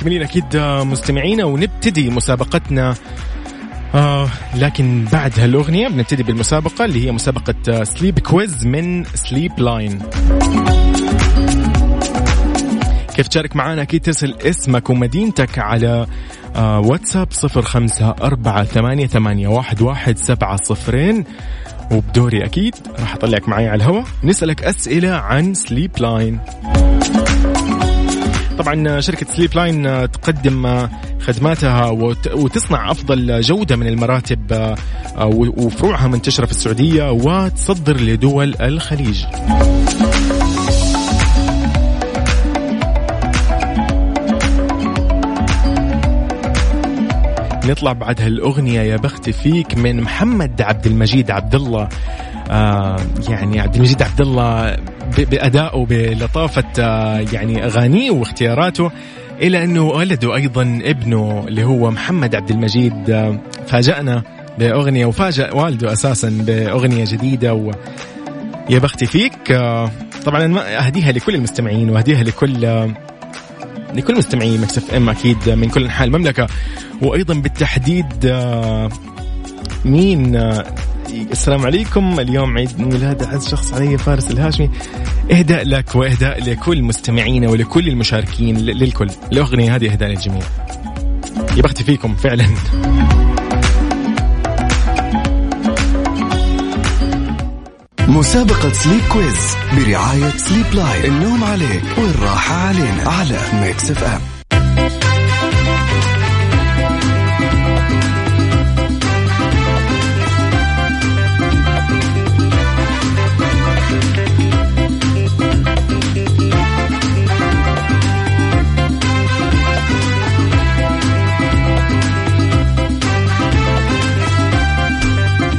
ومكملين 0.05 0.21
أكيد 0.21 0.55
آه، 0.55 0.83
مستمعينا 0.83 1.45
ونبتدي 1.45 2.09
مسابقتنا. 2.09 2.95
آه 3.95 4.29
لكن 4.55 5.05
بعد 5.11 5.39
هالأغنية 5.39 5.87
بنبتدي 5.87 6.23
بالمسابقة 6.23 6.85
اللي 6.85 7.07
هي 7.07 7.11
مسابقة 7.11 7.83
Sleep 7.83 8.19
Quiz 8.19 8.65
من 8.65 9.03
Sleep 9.03 9.59
Line 9.59 9.99
كيف 13.15 13.27
تشارك 13.27 13.55
معنا 13.55 13.81
أكيد 13.81 14.01
ترسل 14.01 14.35
اسمك 14.41 14.89
ومدينتك 14.89 15.59
على 15.59 16.07
آه 16.55 16.79
واتساب 16.79 17.27
صفر 17.31 17.61
خمسة 17.61 18.09
أربعة 18.09 18.63
ثمانية, 18.63 19.07
ثمانية 19.07 19.47
واحد, 19.47 19.81
واحد 19.81 20.17
سبعة 20.17 20.57
صفرين. 20.57 21.23
وبدوري 21.91 22.45
أكيد 22.45 22.75
راح 22.99 23.15
أطلعك 23.15 23.49
معي 23.49 23.67
على 23.67 23.83
الهواء. 23.83 24.03
نسألك 24.23 24.63
أسئلة 24.63 25.11
عن 25.11 25.53
Sleep 25.53 25.91
Line 25.99 26.39
طبعا 28.59 28.99
شركة 28.99 29.25
سليب 29.33 29.55
لاين 29.55 30.11
تقدم 30.11 30.87
خدماتها 31.19 31.85
وت- 31.89 32.27
وتصنع 32.33 32.91
أفضل 32.91 33.41
جودة 33.41 33.75
من 33.75 33.87
المراتب 33.87 34.53
آه، 34.53 34.75
وفروعها 35.57 36.07
منتشرة 36.07 36.45
في 36.45 36.51
السعودية 36.51 37.11
وتصدر 37.11 37.97
لدول 38.01 38.55
الخليج. 38.61 39.25
نطلع 47.65 47.93
بعد 47.93 48.21
هالأغنية 48.21 48.81
يا 48.81 48.97
بختي 48.97 49.31
فيك 49.31 49.77
من 49.77 50.01
محمد 50.01 50.61
عبد 50.61 50.85
المجيد 50.87 51.31
عبد 51.31 51.55
الله 51.55 51.89
آه 52.49 52.97
يعني 53.29 53.59
عبد 53.59 53.75
المجيد 53.75 54.01
عبد 54.01 54.21
الله 54.21 54.77
ب- 55.17 55.29
بأدائه 55.29 55.85
بلطافة 55.89 56.63
آه 56.79 57.19
يعني 57.33 57.65
أغانيه 57.65 58.11
واختياراته 58.11 58.91
إلى 59.41 59.63
أنه 59.63 59.83
ولده 59.87 60.35
أيضا 60.35 60.79
ابنه 60.83 61.45
اللي 61.47 61.63
هو 61.63 61.91
محمد 61.91 62.35
عبد 62.35 62.51
المجيد 62.51 63.09
آه 63.09 63.39
فاجأنا 63.67 64.23
بأغنية 64.59 65.05
وفاجأ 65.05 65.53
والده 65.53 65.93
أساسا 65.93 66.29
بأغنية 66.29 67.05
جديدة 67.05 67.53
و 67.53 67.71
يا 68.69 68.79
بختي 68.79 69.05
فيك 69.05 69.51
آه 69.51 69.91
طبعا 70.25 70.45
أنا 70.45 70.85
أهديها 70.85 71.11
لكل 71.11 71.35
المستمعين 71.35 71.89
وأهديها 71.89 72.23
لكل 72.23 72.87
لكل 73.93 74.17
مستمعي 74.17 74.57
Mix 74.57 74.77
FM 74.77 75.09
أكيد 75.09 75.49
من 75.49 75.69
كل 75.69 75.83
أنحاء 75.83 76.07
المملكة. 76.07 76.47
وأيضا 77.01 77.33
بالتحديد 77.33 78.05
مين 79.85 80.35
آه، 81.15 81.31
السلام 81.31 81.65
عليكم. 81.65 82.19
اليوم 82.19 82.57
عيد 82.57 82.81
ميلاد 82.81 83.23
اعز 83.23 83.47
شخص 83.49 83.73
علي 83.73 83.97
فارس 83.97 84.31
الهاشمي. 84.31 84.69
اهداء 85.31 85.63
لك 85.63 85.95
واهداء 85.95 86.43
لكل 86.43 86.83
مستمعينا 86.83 87.49
ولكل 87.49 87.87
المشاركين 87.87 88.57
للكل. 88.57 89.09
الأغنية 89.31 89.75
هذه 89.75 89.91
اهداء 89.91 90.09
للجميع. 90.09 90.43
يا 91.57 91.61
بختي 91.61 91.83
فيكم 91.83 92.15
فعلا. 92.15 92.45
مسابقة 98.07 98.71
Sleep 98.71 99.01
Quiz 99.11 99.55
برعاية 99.77 100.29
Sleep 100.29 100.65
Line 100.73 101.05
النوم 101.05 101.43
عليك 101.43 101.83
والراحة 101.97 102.55
علينا. 102.55 103.09
على 103.09 103.39
Mix 103.53 103.91
FM 103.91 104.21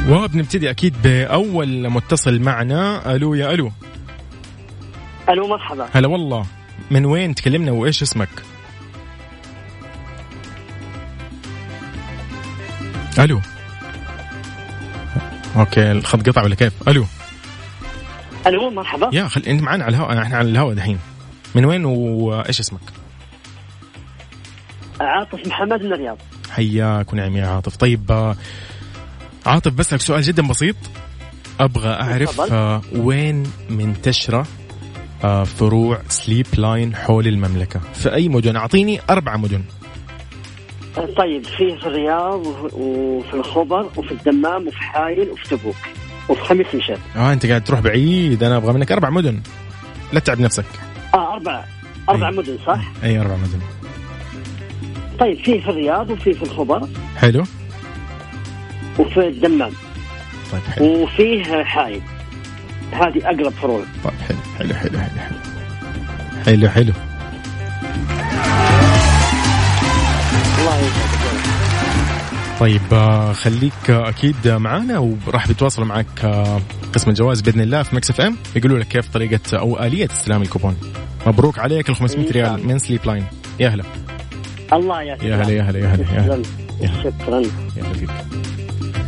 وبنبتدي 0.09 0.69
أكيد 0.69 1.01
بأول 1.01 1.89
متصل 1.89 2.39
معنا. 2.39 3.15
ألو 3.15 3.33
يا 3.33 3.53
ألو. 3.53 3.71
ألو 5.29 5.47
مرحبا. 5.47 5.89
هلا 5.93 6.07
والله. 6.07 6.45
من 6.91 7.05
وين 7.05 7.35
تكلمنا 7.35 7.71
وإيش 7.71 8.01
اسمك؟ 8.01 8.29
ألو. 13.19 13.41
أوكي 15.55 15.91
الخط 15.91 16.29
قطع 16.29 16.43
ولا 16.43 16.55
كيف؟ 16.55 16.73
ألو. 16.87 17.05
ألو 18.47 18.69
مرحبا. 18.69 19.09
يا 19.13 19.27
خل 19.27 19.41
أنت 19.41 19.61
معنا 19.61 19.83
على 19.83 19.95
الهواء 19.95 20.21
إحنا 20.21 20.37
على 20.37 20.49
الهواء 20.49 20.75
دحين. 20.75 20.99
من 21.55 21.65
وين 21.65 21.85
وإيش 21.85 22.59
اسمك؟ 22.59 22.81
عاطف 25.01 25.47
محمد 25.47 25.83
من 25.83 25.93
الرياض. 25.93 26.17
حياك 26.51 27.13
ونعم 27.13 27.37
يا 27.37 27.47
عاطف. 27.47 27.75
طيب 27.75 28.11
آه، 28.11 28.35
عاطف 29.47 29.73
بسألك 29.73 30.01
سؤال 30.01 30.21
جدا 30.21 30.47
بسيط. 30.47 30.75
أبغى 31.59 31.89
أعرف. 31.89 32.41
آه، 32.41 32.81
وين 32.95 33.43
منتشرة 33.69 34.47
آه، 35.23 35.43
فروع 35.43 35.99
سليب 36.09 36.45
لاين 36.57 36.95
حول 36.95 37.27
المملكة؟ 37.27 37.79
في 37.93 38.13
أي 38.13 38.29
مدن؟ 38.29 38.55
أعطيني 38.55 38.99
أربع 39.09 39.37
مدن. 39.37 39.63
طيب 41.17 41.43
فيه 41.45 41.75
في 41.75 41.85
الرياض 41.87 42.47
وف- 42.47 42.73
وفي 42.73 43.33
الخبر 43.33 43.89
وفي 43.97 44.11
الدمام 44.11 44.67
وفي 44.67 44.77
حايل 44.77 45.29
وفي 45.29 45.43
تبوك 45.49 45.75
وفي 46.29 46.41
خميس 46.41 46.67
مشيط 46.75 46.97
آه 47.15 47.33
أنت 47.33 47.45
قاعد 47.45 47.63
تروح 47.63 47.79
بعيد. 47.79 48.43
أنا 48.43 48.57
أبغى 48.57 48.73
منك 48.73 48.91
أربع 48.91 49.09
مدن. 49.09 49.41
لا 50.13 50.19
تتعب 50.19 50.39
نفسك. 50.39 50.65
آه 51.13 51.33
أربع. 51.33 51.63
أربع 52.09 52.29
أي. 52.29 52.35
مدن 52.37 52.57
صح؟ 52.67 52.79
أي 53.03 53.19
أربع 53.19 53.35
مدن. 53.35 53.59
طيب 55.19 55.37
فيه 55.37 55.61
في 55.61 55.69
الرياض 55.69 56.09
وفيه 56.09 56.33
في 56.33 56.43
الخبر. 56.43 56.87
حلو. 57.17 57.43
وفي 58.99 59.27
الدمام. 59.27 59.71
طيب 60.51 60.61
حلو. 60.61 60.85
وفيه 61.03 61.63
حايل 61.63 62.01
هذه 62.91 63.21
أقرب 63.25 63.49
فروع. 63.51 63.83
طيب 64.03 64.13
حلو 64.27 64.37
حلو 64.59 64.73
حلو 64.73 64.99
حلو 64.99 65.19
حلو. 65.19 65.37
حلو 66.45 66.69
حلو. 66.69 66.93
الله 70.59 70.77
يسعدك. 70.77 71.17
طيب 72.59 72.81
آه، 72.93 73.33
خليك 73.33 73.89
آه، 73.89 74.09
أكيد 74.09 74.47
معانا 74.47 74.99
وراح 75.27 75.47
بيتواصلوا 75.47 75.87
معك 75.87 76.25
آه، 76.25 76.61
قسم 76.93 77.09
الجوائز 77.09 77.41
بإذن 77.41 77.61
الله 77.61 77.83
في 77.83 77.95
Mix 77.95 78.09
FM. 78.09 78.35
يقولوا 78.55 78.79
لك 78.79 78.87
كيف 78.87 79.07
طريقة 79.07 79.57
أو 79.59 79.79
آلية 79.83 80.05
استلام 80.11 80.41
الكوبون. 80.41 80.77
مبروك 81.27 81.59
عليك 81.59 81.89
ال 81.89 81.95
500 81.95 82.31
ريال 82.31 82.67
من 82.67 82.79
Sleep 82.79 83.05
Line. 83.05 83.25
يا 83.59 83.69
هلا. 83.69 83.83
الله 84.73 85.01
يسعدك. 85.01 85.23
يا 85.23 85.35
هلا 85.35 85.49
يا 85.51 85.61
هلا 85.61 85.79
يا 85.79 85.87
هلا 85.87 86.03
يا 86.03 86.19
هلا 86.19 86.43
يا 86.81 86.87
هلا. 86.89 87.03
شكرا. 87.03 87.39
يا 87.77 87.83
هلا 87.83 87.93
فيك. 87.93 88.09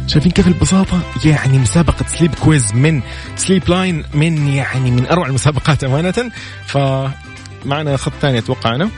شايفين 0.10 0.32
كيف 0.32 0.48
البساطة؟ 0.48 1.02
يعني 1.26 1.58
مسابقة 1.58 2.06
Sleep 2.08 2.36
Quiz 2.36 2.74
من 2.74 3.02
Sleep 3.36 3.70
Line 3.70 4.04
من 4.14 4.48
يعني 4.48 4.92
من 4.92 5.08
أروع 5.08 5.28
المسابقات 5.28 5.84
أمانة. 5.84 6.32
فمعنا 6.66 7.98
خط 7.98 8.12
ثاني 8.22 8.38
أتوقع 8.38 8.76
أنا 8.76 8.90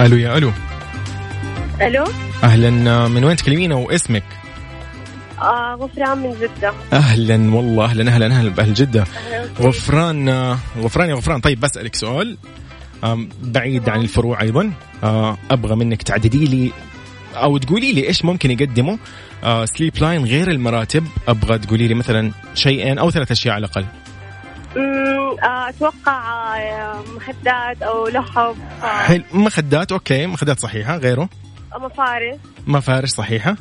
ألو 0.00 0.16
يا 0.16 0.38
ألو. 0.38 0.52
ألو؟ 1.80 2.04
أهلا. 2.44 3.08
من 3.08 3.24
وين 3.24 3.36
تكلمينا 3.36 3.74
واسمك؟ 3.74 4.24
آه 5.38 5.74
غفران 5.80 6.18
من 6.18 6.34
جدة. 6.40 6.72
أهلا. 6.92 7.54
والله 7.54 7.84
أهلا. 7.84 8.14
أهلا. 8.14 8.26
أهلا. 8.26 8.50
بأهل 8.50 8.74
جدة. 8.74 9.04
غفران. 9.60 10.28
غفران 10.78 11.08
يا 11.08 11.14
غفران. 11.14 11.40
طيب 11.40 11.60
بسألك 11.60 11.94
سؤال. 11.94 12.38
بعيد 13.42 13.88
عن 13.88 14.00
الفروع 14.00 14.40
أيضا. 14.42 14.72
آه، 15.04 15.38
أبغى 15.50 15.76
منك 15.76 16.02
تعددي 16.02 16.44
لي 16.44 16.72
أو 17.34 17.58
تقولي 17.58 17.92
لي 17.92 18.06
إيش 18.08 18.24
ممكن 18.24 18.50
يقدموا 18.50 18.96
آه، 19.44 19.64
Sleep 19.64 19.92
Line 20.00 20.24
غير 20.24 20.50
المراتب؟ 20.50 21.06
أبغى 21.28 21.58
تقولي 21.58 21.88
لي 21.88 21.94
مثلا 21.94 22.32
شيئين 22.54 22.98
أو 22.98 23.10
ثلاث 23.10 23.30
أشياء 23.30 23.54
على 23.54 23.66
الأقل. 23.66 23.84
أمم، 24.76 25.38
آه 25.44 25.68
أتوقع 25.68 26.56
آه، 26.58 27.02
مخدات 27.16 27.82
أو 27.82 28.08
لحف 28.08 28.56
آه، 28.82 28.86
حلو. 28.86 29.22
مخدات 29.32 29.92
okay. 29.92 30.26
مخدات 30.26 30.60
صحيحة. 30.60 30.96
غيره؟ 30.96 31.28
مفارش. 31.80 32.36
مفارش 32.66 33.08
صحيحة. 33.10 33.56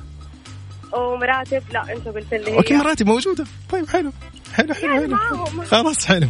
ومراتب 0.93 1.63
لا 1.74 1.93
أنت 1.93 2.07
قلت 2.07 2.34
لي. 2.34 2.51
هي 2.51 2.57
okay 2.57 2.73
مراتب 2.74 3.07
موجودة. 3.07 3.45
طيب 3.70 3.89
حلو. 3.89 4.11
حلو 4.53 4.74
حلو 4.74 4.93
يعني 4.93 4.99
حلو. 4.99 5.15
معاهم 5.15 5.63
خلاص 5.65 6.05
حلو. 6.05 6.28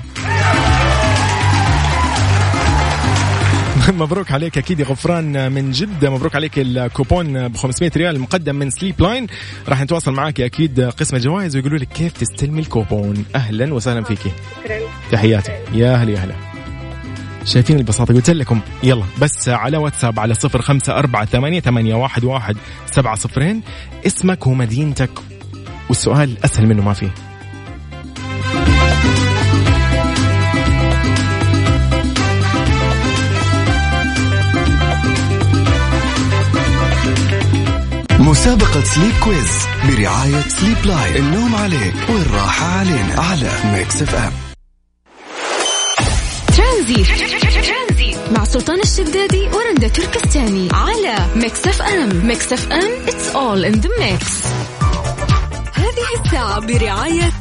مبروك 3.93 4.31
عليك 4.31 4.57
أكيد 4.57 4.79
يا 4.79 4.85
غفران 4.85 5.51
من 5.51 5.71
جده 5.71 6.09
مبروك 6.09 6.35
عليك 6.35 6.51
الكوبون 6.57 7.47
ب 7.47 7.57
500 7.57 7.91
ريال 7.97 8.19
مقدم 8.19 8.55
من 8.55 8.69
Sleep 8.69 9.01
Line 9.01 9.27
راح 9.69 9.81
نتواصل 9.81 10.11
معك 10.11 10.41
أكيد 10.41 10.81
قسم 10.81 11.15
الجوائز 11.15 11.55
ويقولوا 11.55 11.77
لك 11.77 11.87
كيف 11.87 12.11
تستلمي 12.13 12.59
الكوبون. 12.59 13.25
أهلا 13.35 13.73
وسهلا 13.73 14.03
فيكي 14.03 14.31
شكرا. 14.63 14.79
تحياتي. 15.11 15.51
يا 15.73 15.95
هلا 15.95 16.11
يا 16.11 16.17
هلا 16.17 16.35
شايفين 17.45 17.77
البساطة 17.77 18.13
قلت 18.13 18.29
لكم 18.29 18.59
يلا 18.83 19.03
بس 19.21 19.49
على 19.49 19.77
واتساب 19.77 20.19
على 20.19 20.33
صفر 20.33 20.61
خمسة 20.61 20.97
أربعة 20.99 21.25
ثمانية, 21.25 21.59
ثمانية 21.59 21.95
واحد, 21.95 22.23
واحد 22.23 22.57
سبعة 22.85 23.15
صفرين. 23.15 23.61
اسمك 24.07 24.47
ومدينتك 24.47 25.11
والسؤال 25.89 26.37
أسهل 26.45 26.67
منه 26.67 26.83
ما 26.83 26.93
فيه. 26.93 27.26
مسابقة 38.27 38.83
Sleep 38.83 39.13
Quiz 39.23 39.51
برعاية 39.83 40.41
Sleep 40.47 40.85
Line 40.85 41.15
النوم 41.15 41.55
عليك 41.55 41.93
والراحة 42.09 42.65
علينا 42.65 43.21
على 43.21 43.51
Mix 43.65 44.01
FM 44.01 44.31
Transit. 46.57 47.07
مع 48.37 48.43
سلطان 48.43 48.79
الشدادي 48.79 49.49
ورندا 49.53 49.87
تركستاني 49.87 50.69
على 50.73 51.15
Mix 51.35 51.67
FM 51.67 52.27
Mix 52.27 52.53
FM 52.53 53.05
it's 53.07 53.35
all 53.35 53.71
in 53.73 53.81
the 53.81 53.89
mix. 53.89 54.47
هذه 55.73 56.25
الساعة 56.25 56.59
برعاية 56.59 57.31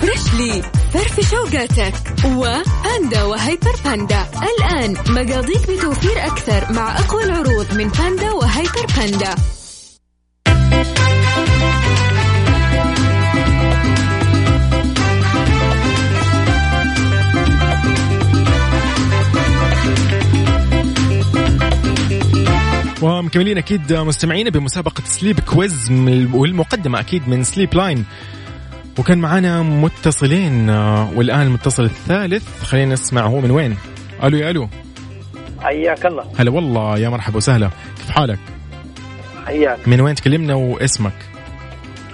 Freshly 0.00 0.62
فرفش 0.94 1.30
أوقاتك 1.30 1.94
و 2.24 2.40
Panda 2.40 3.22
و 3.22 3.31
Hyper 3.31 3.76
Panda 3.84 4.26
الآن 4.42 4.92
مقاضيك 5.08 5.70
بتوفير 5.70 6.26
أكثر 6.26 6.72
مع 6.72 6.98
أقوى 6.98 7.24
العروض 7.24 7.74
من 7.74 7.88
Panda 7.88 8.32
و 8.32 8.41
Hyper 8.41 8.86
Panda 8.96 9.34
ومكملين 23.02 23.58
أكيد 23.58 23.92
مستمعينا 23.92 24.50
بمسابقة 24.50 25.02
Sleep 25.04 25.40
Quiz 25.40 25.90
والمقدمة 26.32 27.00
أكيد 27.00 27.28
من 27.28 27.44
Sleep 27.44 27.74
Line 27.74 28.04
وكان 28.98 29.18
معنا 29.18 29.62
متصلين 29.62 30.70
آه، 30.70 31.10
والآن 31.14 31.42
المتصل 31.42 31.84
الثالث. 31.84 32.62
خلينا 32.62 32.92
نسمع 32.92 33.22
هو 33.26 33.40
من 33.40 33.50
وين. 33.50 33.76
ألو 34.24 34.38
يا 34.38 34.50
ألو. 34.50 34.68
حياك 35.60 36.06
الله. 36.06 36.24
هلا 36.38 36.50
والله 36.50 36.98
يا 36.98 37.08
مرحبا 37.08 37.36
وسهلا. 37.36 37.70
كيف 37.96 38.10
حالك؟ 38.10 38.38
حياك. 39.46 39.88
من 39.88 40.00
وين 40.00 40.14
تكلمنا 40.14 40.54
واسمك؟ 40.54 41.12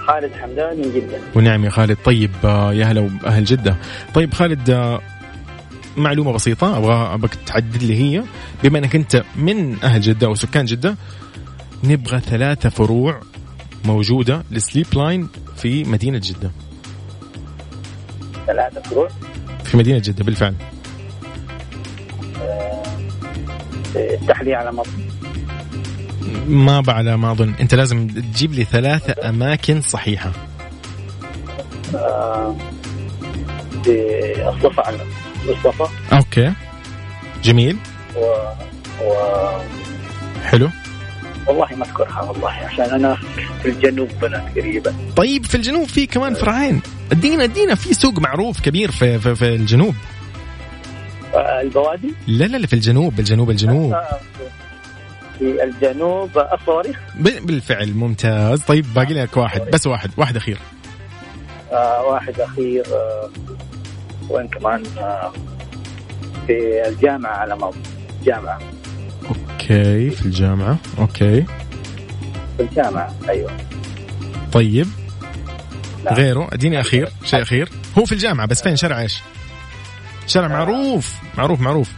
خالد 0.07 0.33
حمدان 0.33 0.77
من 0.77 0.91
جدة. 0.95 1.19
ونعم 1.35 1.65
يا 1.65 1.69
خالد. 1.69 1.97
طيب 2.05 2.31
آه، 2.45 2.73
يا 2.73 2.85
هلا 2.85 3.01
وأهل 3.23 3.45
جدة. 3.45 3.75
طيب 4.13 4.33
خالد 4.33 4.69
آه، 4.69 5.01
معلومة 5.97 6.31
بسيطة 6.31 6.77
أبغى 6.77 7.13
أبغاك 7.13 7.35
تعدل 7.35 7.87
لي 7.87 7.95
هي. 7.95 8.23
بما 8.63 8.79
إنك 8.79 8.95
أنت 8.95 9.23
من 9.35 9.83
أهل 9.83 10.01
جدة 10.01 10.27
أو 10.27 10.35
سكان 10.35 10.65
جدة 10.65 10.95
نبغى 11.83 12.19
ثلاثة 12.19 12.69
فروع 12.69 13.19
موجودة 13.85 14.43
لسليب 14.51 14.85
لاين 14.95 15.29
في 15.57 15.83
مدينة 15.83 16.21
جدة. 16.23 16.51
ثلاثة 18.47 18.81
فروع؟ 18.81 19.09
في 19.63 19.77
مدينة 19.77 19.99
جدة 19.99 20.23
بالفعل. 20.23 20.55
افتح 23.95 24.41
لي 24.41 24.53
على 24.53 24.71
مصر. 24.71 24.91
ما 26.47 26.81
بعلى 26.81 27.17
ما 27.17 27.31
أظن. 27.31 27.53
أنت 27.59 27.75
لازم 27.75 28.07
تجيب 28.07 28.53
لي 28.53 28.63
ثلاثة 28.63 29.29
أماكن 29.29 29.81
صحيحة. 29.81 30.31
آه، 31.95 32.55
في 33.83 34.49
الصفا 34.49 34.87
على 34.87 34.97
أوكي. 36.13 36.53
جميل. 37.43 37.77
و... 38.15 38.19
و... 39.03 39.13
حلو. 40.43 40.69
والله 41.47 41.67
ما 41.75 41.85
أذكرها 41.85 42.21
والله 42.21 42.49
عشان 42.49 42.85
أنا 42.85 43.17
في 43.63 43.69
الجنوب 43.69 44.09
بنا 44.21 44.45
قريبا 44.55 44.93
طيب 45.15 45.45
في 45.45 45.55
الجنوب 45.55 45.87
في 45.87 46.05
كمان 46.05 46.33
فرعين 46.33 46.81
أدينا 47.11 47.43
أدينا 47.43 47.75
في 47.75 47.93
سوق 47.93 48.19
معروف 48.19 48.61
كبير 48.61 48.91
في 48.91 49.19
في, 49.19 49.35
في 49.35 49.55
الجنوب. 49.55 49.95
آه، 51.33 51.61
البوادي؟ 51.61 52.13
لا 52.27 52.45
لا 52.45 52.57
لا 52.57 52.67
في 52.67 52.73
الجنوب 52.73 53.19
الجنوب 53.19 53.49
الجنوب. 53.49 53.93
آه، 53.93 54.19
في 55.43 55.63
الجنوب 55.63 56.29
الصواريخ 56.53 56.99
بالفعل 57.19 57.93
ممتاز. 57.93 58.61
طيب 58.61 58.85
باقي 58.93 59.13
لك 59.13 59.37
واحد 59.37 59.61
بس 59.61 59.87
واحد 59.87 60.11
واحد 60.17 60.35
أخير. 60.35 60.57
آه، 61.71 62.03
واحد 62.03 62.39
أخير 62.39 62.85
آه، 62.93 63.29
وين 64.29 64.47
كمان؟ 64.47 64.83
آه، 64.97 65.33
في 66.47 66.87
الجامعة 66.87 67.31
على 67.31 67.55
مصر 67.55 67.77
جامعة. 68.23 68.59
okay 69.29 70.09
في 70.09 70.25
الجامعة. 70.25 70.77
okay. 70.99 71.45
في 72.57 72.63
الجامعة 72.63 73.13
أيوه. 73.29 73.51
طيب. 74.51 74.87
نعم. 76.05 76.13
غيره؟ 76.13 76.47
أديني 76.53 76.79
أخير 76.79 77.09
شيء 77.23 77.41
أخير. 77.41 77.69
هو 77.97 78.05
في 78.05 78.11
الجامعة 78.11 78.47
بس 78.47 78.61
فين؟ 78.61 78.75
شارع 78.75 79.01
إيش؟ 79.01 79.21
شارع 80.27 80.47
معروف 80.47 81.15
معروف 81.37 81.59
معروف. 81.59 81.91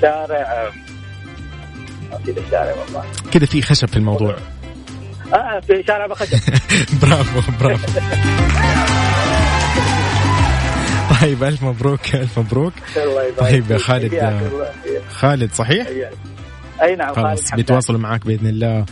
شارع 0.00 0.70
نسيت 2.26 2.38
الشارع 2.38 2.74
والله. 2.74 3.04
كذا 3.32 3.46
في 3.46 3.62
خشب 3.62 3.88
في 3.88 3.96
الموضوع. 3.96 4.36
آه 5.34 5.60
في 5.60 5.84
شارع 5.86 6.06
باخشب. 6.06 6.38
bravo 7.02 7.52
bravo. 7.60 7.86
طيب 11.20 11.44
ألف 11.44 11.62
مبروك 11.62 12.14
ألف 12.14 12.38
مبروك. 12.38 12.72
الله 12.96 13.22
يبارك 13.22 13.50
طيب 13.50 13.70
يا. 13.70 13.78
خالد،. 13.78 14.42
خالد 15.10 15.52
صحيح. 15.52 15.86
أي 16.82 16.96
نعم 16.96 17.14
خالد 17.14 17.26
خلاص. 17.26 17.54
بيتواصلوا 17.54 18.00
معك 18.00 18.26
بإذن 18.26 18.46
الله. 18.46 18.84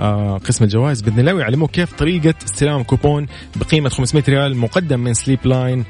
آه 0.00 0.38
قسم 0.38 0.64
الجوائز 0.64 1.00
بإذن 1.00 1.20
الله 1.20 1.34
ويعلموك 1.34 1.70
كيف 1.70 1.92
طريقة 1.92 2.34
استلام 2.44 2.82
كوبون 2.82 3.26
بقيمة 3.56 3.88
500 3.88 4.24
ريال 4.28 4.56
مقدم 4.56 5.00
من 5.00 5.14
Sleep 5.14 5.38
Line 5.44 5.84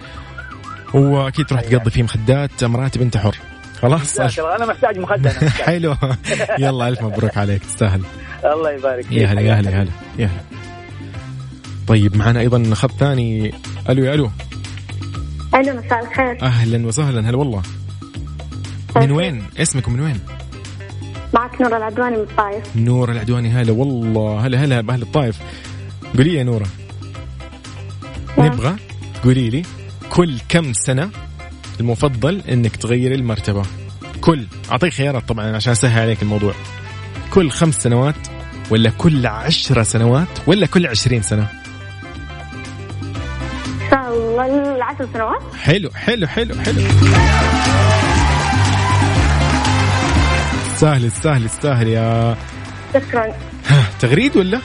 وأكيد 0.94 1.46
تروح 1.46 1.60
تقضي 1.60 1.90
فيه 1.90 2.02
مخدات 2.02 2.64
مراتب 2.64 3.02
أنت 3.02 3.16
حر. 3.16 3.36
خلاص. 3.82 4.20
أنا 4.38 4.66
محتاج 4.66 4.98
مخدة. 4.98 5.30
حلو. 5.66 5.96
يلا 6.58 6.88
ألف 6.88 7.02
مبروك 7.02 7.36
عليك 7.38 7.64
تستاهل. 7.64 8.02
الله 8.44 8.70
يبارك 8.70 9.04
فيك. 9.04 9.18
يا 9.18 9.26
هلا 9.26 9.40
يا 9.40 9.54
هلا 9.54 9.70
يا 9.70 9.82
هلا 9.82 9.90
يا 10.18 10.26
هلا. 10.26 10.40
طيب 11.86 12.16
معنا 12.16 12.40
أيضا 12.40 12.74
خط 12.74 12.90
ثاني. 12.90 13.54
ألو 13.90 14.04
يا 14.04 14.14
ألو. 14.14 14.30
ألو 15.54 15.80
مساء 15.80 16.04
الخير. 16.04 16.42
أهلا 16.42 16.86
وسهلا 16.86 17.30
هلا 17.30 17.36
والله. 17.36 17.62
من 18.96 19.10
وين؟ 19.10 19.44
اسمك 19.58 19.88
ومن 19.88 20.00
وين؟ 20.00 20.20
معك 21.34 21.60
نور 21.60 21.76
العدواني 21.76 22.16
من 22.16 22.22
الطايف 22.22 22.76
نور 22.76 23.12
العدواني 23.12 23.48
هلا 23.50 23.72
والله. 23.72 24.46
هلا 24.46 24.64
هلا 24.64 24.80
باهل 24.80 25.02
الطايف 25.02 25.38
قولي 26.18 26.30
لي 26.30 26.34
يا 26.38 26.44
نورة. 26.44 26.66
نعم. 28.38 28.46
نبغى 28.46 28.76
تقولي 29.22 29.50
لي 29.50 29.62
كل 30.10 30.38
كم 30.48 30.72
سنة 30.72 31.10
المفضل 31.82 32.42
إنك 32.48 32.76
تغيري 32.76 33.14
المرتبة. 33.14 33.62
كل 34.20 34.46
أعطيك 34.70 34.92
خيارات 34.92 35.28
طبعا 35.28 35.56
عشان 35.56 35.72
أسهل 35.72 36.02
عليك 36.02 36.22
الموضوع. 36.22 36.54
كل 37.30 37.50
خمس 37.50 37.74
سنوات 37.74 38.14
ولا 38.70 38.90
كل 38.98 39.26
عشر 39.26 39.82
سنوات 39.82 40.28
ولا 40.46 40.66
كل 40.66 40.86
عشرين 40.86 41.22
الله 43.92 44.76
العشر 44.76 45.08
سنوات؟ 45.12 45.42
حلو 45.54 45.90
حلو 45.94 46.26
حلو 46.26 46.54
حلو. 46.54 46.80
سهل 50.76 51.10
سهل 51.10 51.50
سهل 51.50 51.88
يا 51.88 52.36
شكرا. 52.94 53.26
ها، 53.68 53.84
تغريد 54.00 54.36
ولا؟ 54.36 54.60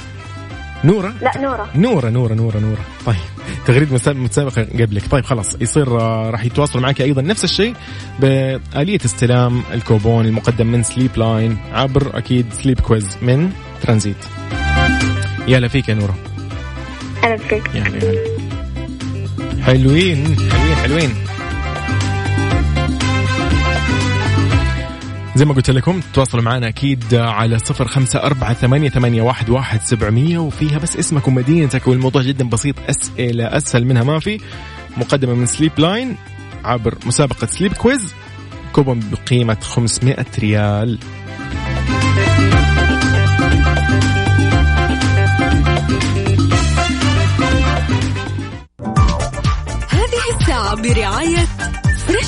نورة؟ 0.84 1.13
لا 1.22 1.38
نورة. 1.38 1.70
نورة 1.76 2.09
نورة 2.09 2.34
نورة 2.34 2.57
نورة. 2.57 2.86
طيب. 3.05 3.36
تغريد 3.68 3.93
مسا- 3.93 4.13
متسابقة 4.13 4.61
قبلك. 4.63 5.03
طيب 5.11 5.26
خلاص 5.26 5.55
يصير 5.61 5.99
آه، 5.99 6.30
راح 6.30 6.45
يتواصلوا 6.45 6.84
معك 6.84 7.01
أيضا 7.01 7.22
نفس 7.22 7.43
الشيء 7.43 7.74
بآلية 8.20 8.99
استلام 9.05 9.63
الكوبون 9.74 10.26
المقدم 10.26 10.68
من 10.68 10.84
Sleep 10.84 11.18
Line 11.18 11.57
عبر 11.74 12.18
أكيد 12.18 12.45
Sleep 12.53 12.80
Quiz 12.80 13.18
من 13.22 13.51
ترانزيت. 13.84 14.15
يا 15.47 15.57
هلا 15.57 15.68
فيك 15.68 15.89
يا 15.89 15.93
نورة. 15.93 16.15
أنا 17.24 17.38
فيك. 17.38 17.68
هلا 17.68 17.99
حلوين 19.63 20.36
حلوين 20.51 20.76
حلوين. 20.84 21.13
زي 25.38 25.45
ما 25.45 25.53
قلت 25.53 25.69
لكم 25.69 26.01
تواصلوا 26.13 26.43
معنا 26.43 26.67
أكيد 26.67 27.15
على 27.15 27.59
صفر 27.59 27.88
خمسة 27.88 28.19
أربعة 28.19 28.53
ثمانية, 28.53 28.89
ثمانية 28.89 29.21
واحد, 29.21 29.49
واحد 29.49 29.81
سبعمية 29.81 30.38
وفيها 30.38 30.77
بس 30.77 30.97
اسمك 30.97 31.27
ومدينتك 31.27 31.88
والموضوع 31.88 32.21
جدا 32.21 32.49
بسيط 32.49 32.75
أسئلة 32.89 33.57
أسهل 33.57 33.85
منها 33.85 34.03
ما 34.03 34.19
في. 34.19 34.39
مقدمة 34.97 35.33
من 35.33 35.45
Sleep 35.45 35.72
Line 35.78 36.15
عبر 36.65 36.97
مسابقة 37.05 37.47
Sleep 37.47 37.74
Quiz 37.74 38.13
كوبون 38.73 38.99
بقيمة 39.11 39.57
500 39.61 40.25
ريال. 40.39 40.99
هذه 49.89 50.39
الساعة 50.39 50.75
برعاية 50.75 51.47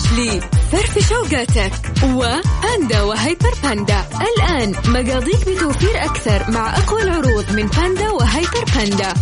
فريشلي 0.09 0.41
فرش 0.71 1.09
أوقاتك 1.09 1.71
وباندا 2.03 3.01
وهيبر 3.01 3.53
باندا. 3.63 4.05
الآن 4.21 4.75
مقاضيك 4.87 5.49
بتوفير 5.49 6.05
أكثر 6.05 6.51
مع 6.51 6.77
أقوى 6.77 7.01
العروض 7.03 7.45
من 7.51 7.67
باندا 7.67 8.09
وهيبر 8.09 8.65
باندا. 8.75 9.13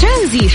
ترانزيت 0.00 0.52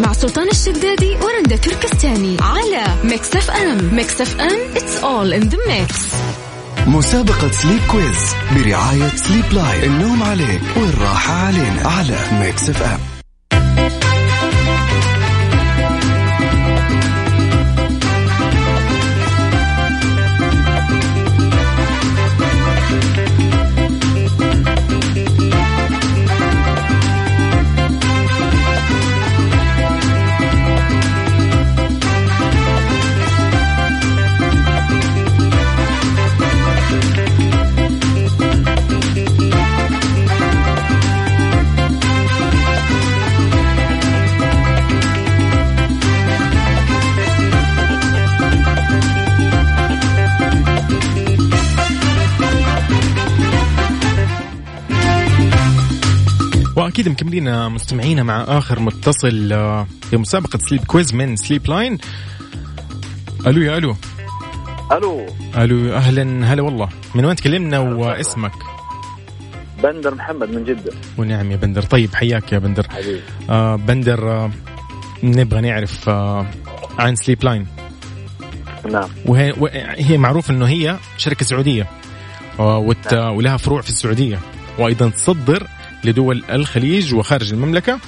مع 0.00 0.12
سلطان 0.12 0.48
الشدادي 0.48 1.16
ورندا 1.22 1.56
تركستاني 1.56 2.36
على 2.40 2.84
Mix 3.04 3.36
FM. 3.36 3.94
Mix 3.94 4.20
FM 4.20 4.74
it's 4.74 5.02
all 5.02 5.42
in 5.42 5.48
the 5.50 5.58
mix. 5.68 5.96
مسابقة 6.86 7.50
Sleep 7.50 7.80
Quiz 7.90 8.34
برعاية 8.56 9.16
Sleep 9.16 9.52
Line 9.52 9.84
النوم 9.84 10.22
عليك 10.22 10.62
والراحة 10.76 11.34
علينا 11.34 11.88
على 11.88 12.18
Mix 12.32 12.70
FM. 12.70 13.15
أكيد 56.96 57.08
مكملين 57.08 57.68
مستمعينا 57.68 58.22
مع 58.22 58.44
آخر 58.48 58.80
متصل 58.80 59.52
آه، 59.52 59.86
في 60.10 60.16
مسابقة 60.16 60.58
Sleep 60.58 60.84
Quiz 60.84 61.14
من 61.14 61.36
Sleep 61.36 61.68
Line 61.68 61.98
ألو 63.46 63.62
يا 63.62 63.76
ألو. 63.78 63.96
ألو. 64.92 65.26
ألو 65.56 65.92
أهلا 65.94 66.52
هلا 66.52 66.62
والله. 66.62 66.88
من 67.14 67.24
وين 67.24 67.36
تكلمنا 67.36 67.78
واسمك؟ 67.78 68.52
بندر 69.82 70.14
محمد 70.14 70.50
من 70.50 70.64
جدة. 70.64 70.92
ونعم 71.18 71.50
يا 71.50 71.56
بندر. 71.56 71.82
طيب 71.82 72.14
حياك 72.14 72.52
يا 72.52 72.58
بندر. 72.58 72.86
حبيبي. 72.90 73.20
آه 73.50 73.76
بندر 73.76 74.30
آه 74.30 74.50
نبغى 75.22 75.60
نعرف 75.60 76.08
آه 76.08 76.46
عن 76.98 77.16
Sleep 77.16 77.44
Line 77.44 77.66
نعم. 78.90 79.08
وهي 79.26 79.54
وهي 79.58 80.18
معروف 80.18 80.50
إنه 80.50 80.66
هي 80.66 80.96
شركة 81.16 81.44
سعودية 81.44 81.86
آه 82.58 82.78
وت 82.78 83.12
ولها 83.14 83.56
فروع 83.56 83.80
في 83.80 83.88
السعودية. 83.88 84.38
وأيضا 84.78 85.08
تصدر 85.08 85.66
لدول 86.06 86.44
الخليج 86.50 87.14
وخارج 87.14 87.52
المملكة. 87.52 87.98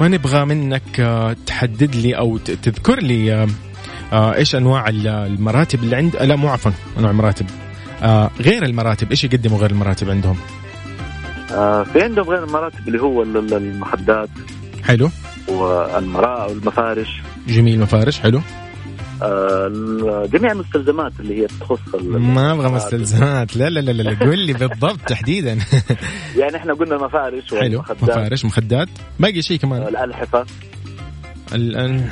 ونبغى 0.00 0.44
منك 0.44 1.00
آه 1.00 1.36
تحدد 1.46 1.96
لي 1.96 2.16
أو 2.18 2.38
تذكر 2.38 2.98
لي 3.02 3.32
آه 3.34 3.48
آه 4.12 4.34
إيش 4.34 4.54
أنواع 4.54 4.88
ال- 4.88 5.06
المراتب 5.08 5.82
اللي 5.82 5.96
عند 5.96 6.16
لا 6.16 6.36
مو 6.36 6.48
عفوا 6.48 6.72
أنواع 6.98 7.10
المراتب. 7.10 7.46
غير 8.40 8.64
المراتب 8.64 9.10
إيش 9.10 9.24
يقدموا 9.24 9.58
غير 9.58 9.70
المراتب 9.70 10.10
عندهم؟ 10.10 10.36
في 11.92 12.02
عندهم 12.02 12.24
غير 12.30 12.44
المراتب 12.44 12.88
اللي 12.88 13.02
هو 13.02 13.22
ال- 13.22 13.36
ال- 13.36 13.54
المخدات 13.54 14.28
حلو. 14.84 15.10
والمراء 15.48 16.48
والمفارش. 16.50 17.08
جميل 17.48 17.80
مفارش 17.80 18.20
حلو. 18.20 18.40
جميع 20.26 20.52
المستلزمات 20.52 21.12
اللي 21.20 21.42
هي 21.42 21.46
تخص 21.46 21.78
ما 22.04 22.52
أبغى 22.52 22.68
مستلزمات. 22.68 23.56
لا 23.56 23.70
لا 23.70 23.80
لا 23.80 24.02
لا 24.02 24.26
قول 24.26 24.38
لي 24.38 24.52
بالضبط 24.52 25.00
تحديدا. 25.06 25.58
يعني 26.38 26.56
إحنا 26.56 26.74
قلنا 26.74 26.96
المفارش 26.96 27.54
حلو. 27.54 27.80
مفارش 27.80 28.44
مخدات. 28.44 28.88
باقي 29.20 29.42
شيء 29.42 29.58
كمان؟ 29.58 29.82
الألحفة. 29.82 30.46
الآن 31.54 32.08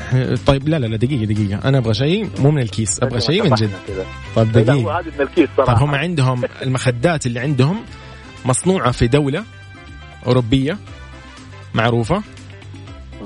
طيب 0.46 0.68
لا 0.68 0.78
لا 0.78 0.86
لا 0.86 0.96
دقيقة 0.96 1.24
دقيقة. 1.24 1.68
أنا 1.68 1.78
أبغى 1.78 1.94
شيء 1.94 2.28
مو 2.38 2.50
من 2.50 2.62
الكيس. 2.62 3.02
أبغى 3.02 3.20
شيء 3.20 3.42
من 3.42 3.54
جد. 3.54 3.70
طيب 4.36 4.56
هو 4.56 4.62
دقيقة. 4.62 4.98
هذه 4.98 5.06
من 5.18 5.20
الكيس 5.20 5.48
طيب 5.56 5.66
صراحة 5.66 5.84
هم 5.84 5.94
عندهم 5.94 6.42
المخدات 6.62 7.26
اللي 7.26 7.40
عندهم 7.40 7.76
مصنوعة 8.44 8.90
في 8.90 9.06
دولة 9.06 9.44
أوروبية 10.26 10.78
معروفة 11.74 12.22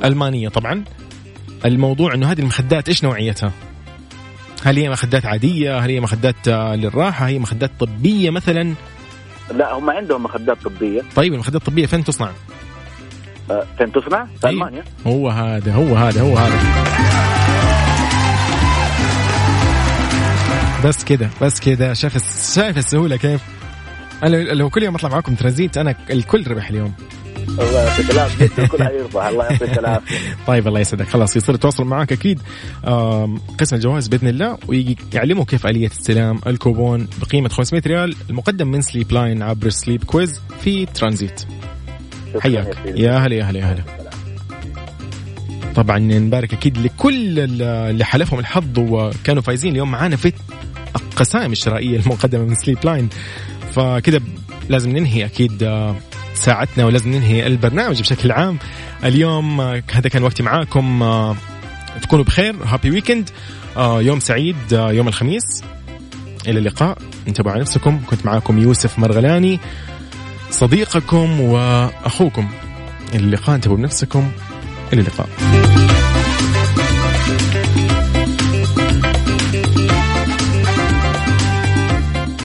ألمانية 0.05 0.49
طبعا. 0.49 0.85
الموضوع 1.65 2.15
إنه 2.15 2.33
هذه 2.33 2.41
المخدات 2.41 2.89
إيش 2.89 3.05
نوعيتها؟ 3.05 3.53
هل 4.65 4.77
هي 4.79 4.89
مخدات 4.89 5.27
عادية؟ 5.27 5.79
هل 5.79 5.91
هي 5.91 6.01
مخدات 6.01 6.49
آه، 6.49 6.75
للراحة؟ 6.77 7.27
هي 7.27 7.39
مخدات 7.39 7.71
طبية 7.81 8.31
مثلا؟ 8.31 8.75
لا 9.55 9.73
هم 9.73 9.91
عندهم 9.91 10.23
مخدات 10.23 10.57
طبية 10.65 11.03
طيب 11.17 11.33
المخدات 11.35 11.61
الطبية 11.61 11.87
فين 11.87 12.05
تصنع؟ 12.05 12.31
آه، 13.51 13.67
فين 13.79 13.93
تصنع؟ 13.93 14.25
في 14.41 14.47
أيوة. 14.47 14.69
ألمانيا 14.69 14.85
هو 15.07 15.29
هذا 15.29 15.75
هو 15.75 15.95
هذا 15.97 16.23
هو 16.23 16.37
هذا 16.37 16.59
بس 20.85 21.05
كده 21.05 21.29
بس 21.43 21.61
كده 21.61 21.95
شايف 21.95 22.17
شايف 22.55 22.79
السهولة 22.79 23.17
كيف؟ 23.17 23.41
أنا 24.23 24.37
لو 24.37 24.71
كل 24.71 24.83
يوم 24.83 24.95
أطلع 24.95 25.09
معاكم 25.09 25.35
ترانزيت 25.35 25.77
أنا 25.79 25.95
الكل 26.11 26.47
ربح 26.47 26.69
اليوم 26.69 26.95
الله 27.49 27.83
يعطيك 27.85 28.11
العافية. 28.11 28.51
الكل 28.65 28.85
حيرضى 28.85 29.29
الله 29.29 29.45
يعطيك 29.45 29.79
العافية. 29.79 30.17
طيب 30.47 30.69
الله 30.69 30.81
يسعدك. 30.81 31.09
خلاص 31.09 31.37
يصير 31.37 31.55
يتواصل 31.55 31.85
معك 31.85 32.13
أكيد. 32.13 32.41
قسم 33.59 33.77
الجوائز 33.77 34.09
بإذن 34.09 34.29
الله 34.29 34.59
ويعلموا 34.69 35.45
كيف 35.45 35.67
آلية 35.67 35.87
استلام 35.87 36.41
الكوبون 36.47 37.09
بقيمة 37.21 37.49
500 37.49 37.83
ريال 37.87 38.15
المقدم 38.31 38.69
من 38.69 38.81
Sleep 38.83 39.13
Line 39.13 39.43
عبر 39.43 39.69
Sleep 39.69 40.05
Quiz 40.05 40.41
في 40.61 40.87
ترانزيت 40.87 41.43
حياك. 42.41 42.77
يا 42.95 43.19
هلا 43.19 43.35
يا 43.35 43.45
هلا 43.45 43.59
يا 43.59 43.65
هلا. 43.65 43.85
طبعا 45.75 45.99
نبارك 45.99 46.53
أكيد 46.53 46.79
لكل 46.79 47.39
ال- 47.39 47.63
اللي 47.63 48.05
حالفهم 48.05 48.39
الحظ 48.39 48.79
وكانوا 48.79 49.43
فايزين. 49.43 49.73
اليوم 49.73 49.91
معانا 49.91 50.17
في 50.17 50.33
القسائم 50.97 51.53
الشرائية 51.53 51.97
المقدمة 51.99 52.45
من 52.45 52.55
Sleep 52.55 52.79
Line 52.85 53.09
فكذا 53.73 54.21
لازم 54.69 54.91
ننهي 54.91 55.25
أكيد 55.25 55.63
آه، 55.63 55.97
ساعتنا 56.35 56.85
ولازم 56.85 57.11
ننهي 57.11 57.47
البرنامج 57.47 58.01
بشكل 58.01 58.33
عام. 58.33 58.59
اليوم 59.05 59.61
آه، 59.61 59.83
هذا 59.93 60.09
كان 60.09 60.23
وقتي 60.23 60.43
معاكم. 60.43 61.03
آه، 61.03 61.37
تكونوا 62.03 62.25
بخير. 62.25 62.57
هابي 62.65 62.91
ويكند 62.91 63.31
آه، 63.77 64.03
يوم 64.03 64.21
سعيد. 64.21 64.57
يوم 64.73 65.09
الخميس. 65.09 65.63
إلى 66.47 66.59
اللقاء. 66.59 66.99
انتبهوا 67.29 67.53
على 67.53 67.61
نفسكم. 67.61 68.01
كنت 68.07 68.27
معاكم 68.27 68.59
يوسف 68.59 68.99
مرغلاني. 68.99 69.61
صديقكم 70.51 71.41
وأخوكم. 71.41 72.49
إلى 73.15 73.25
اللقاء. 73.25 73.57
انتبهوا 73.57 73.79
بنفسكم. 73.79 74.31
إلى 74.93 75.01
اللقاء. 75.01 75.29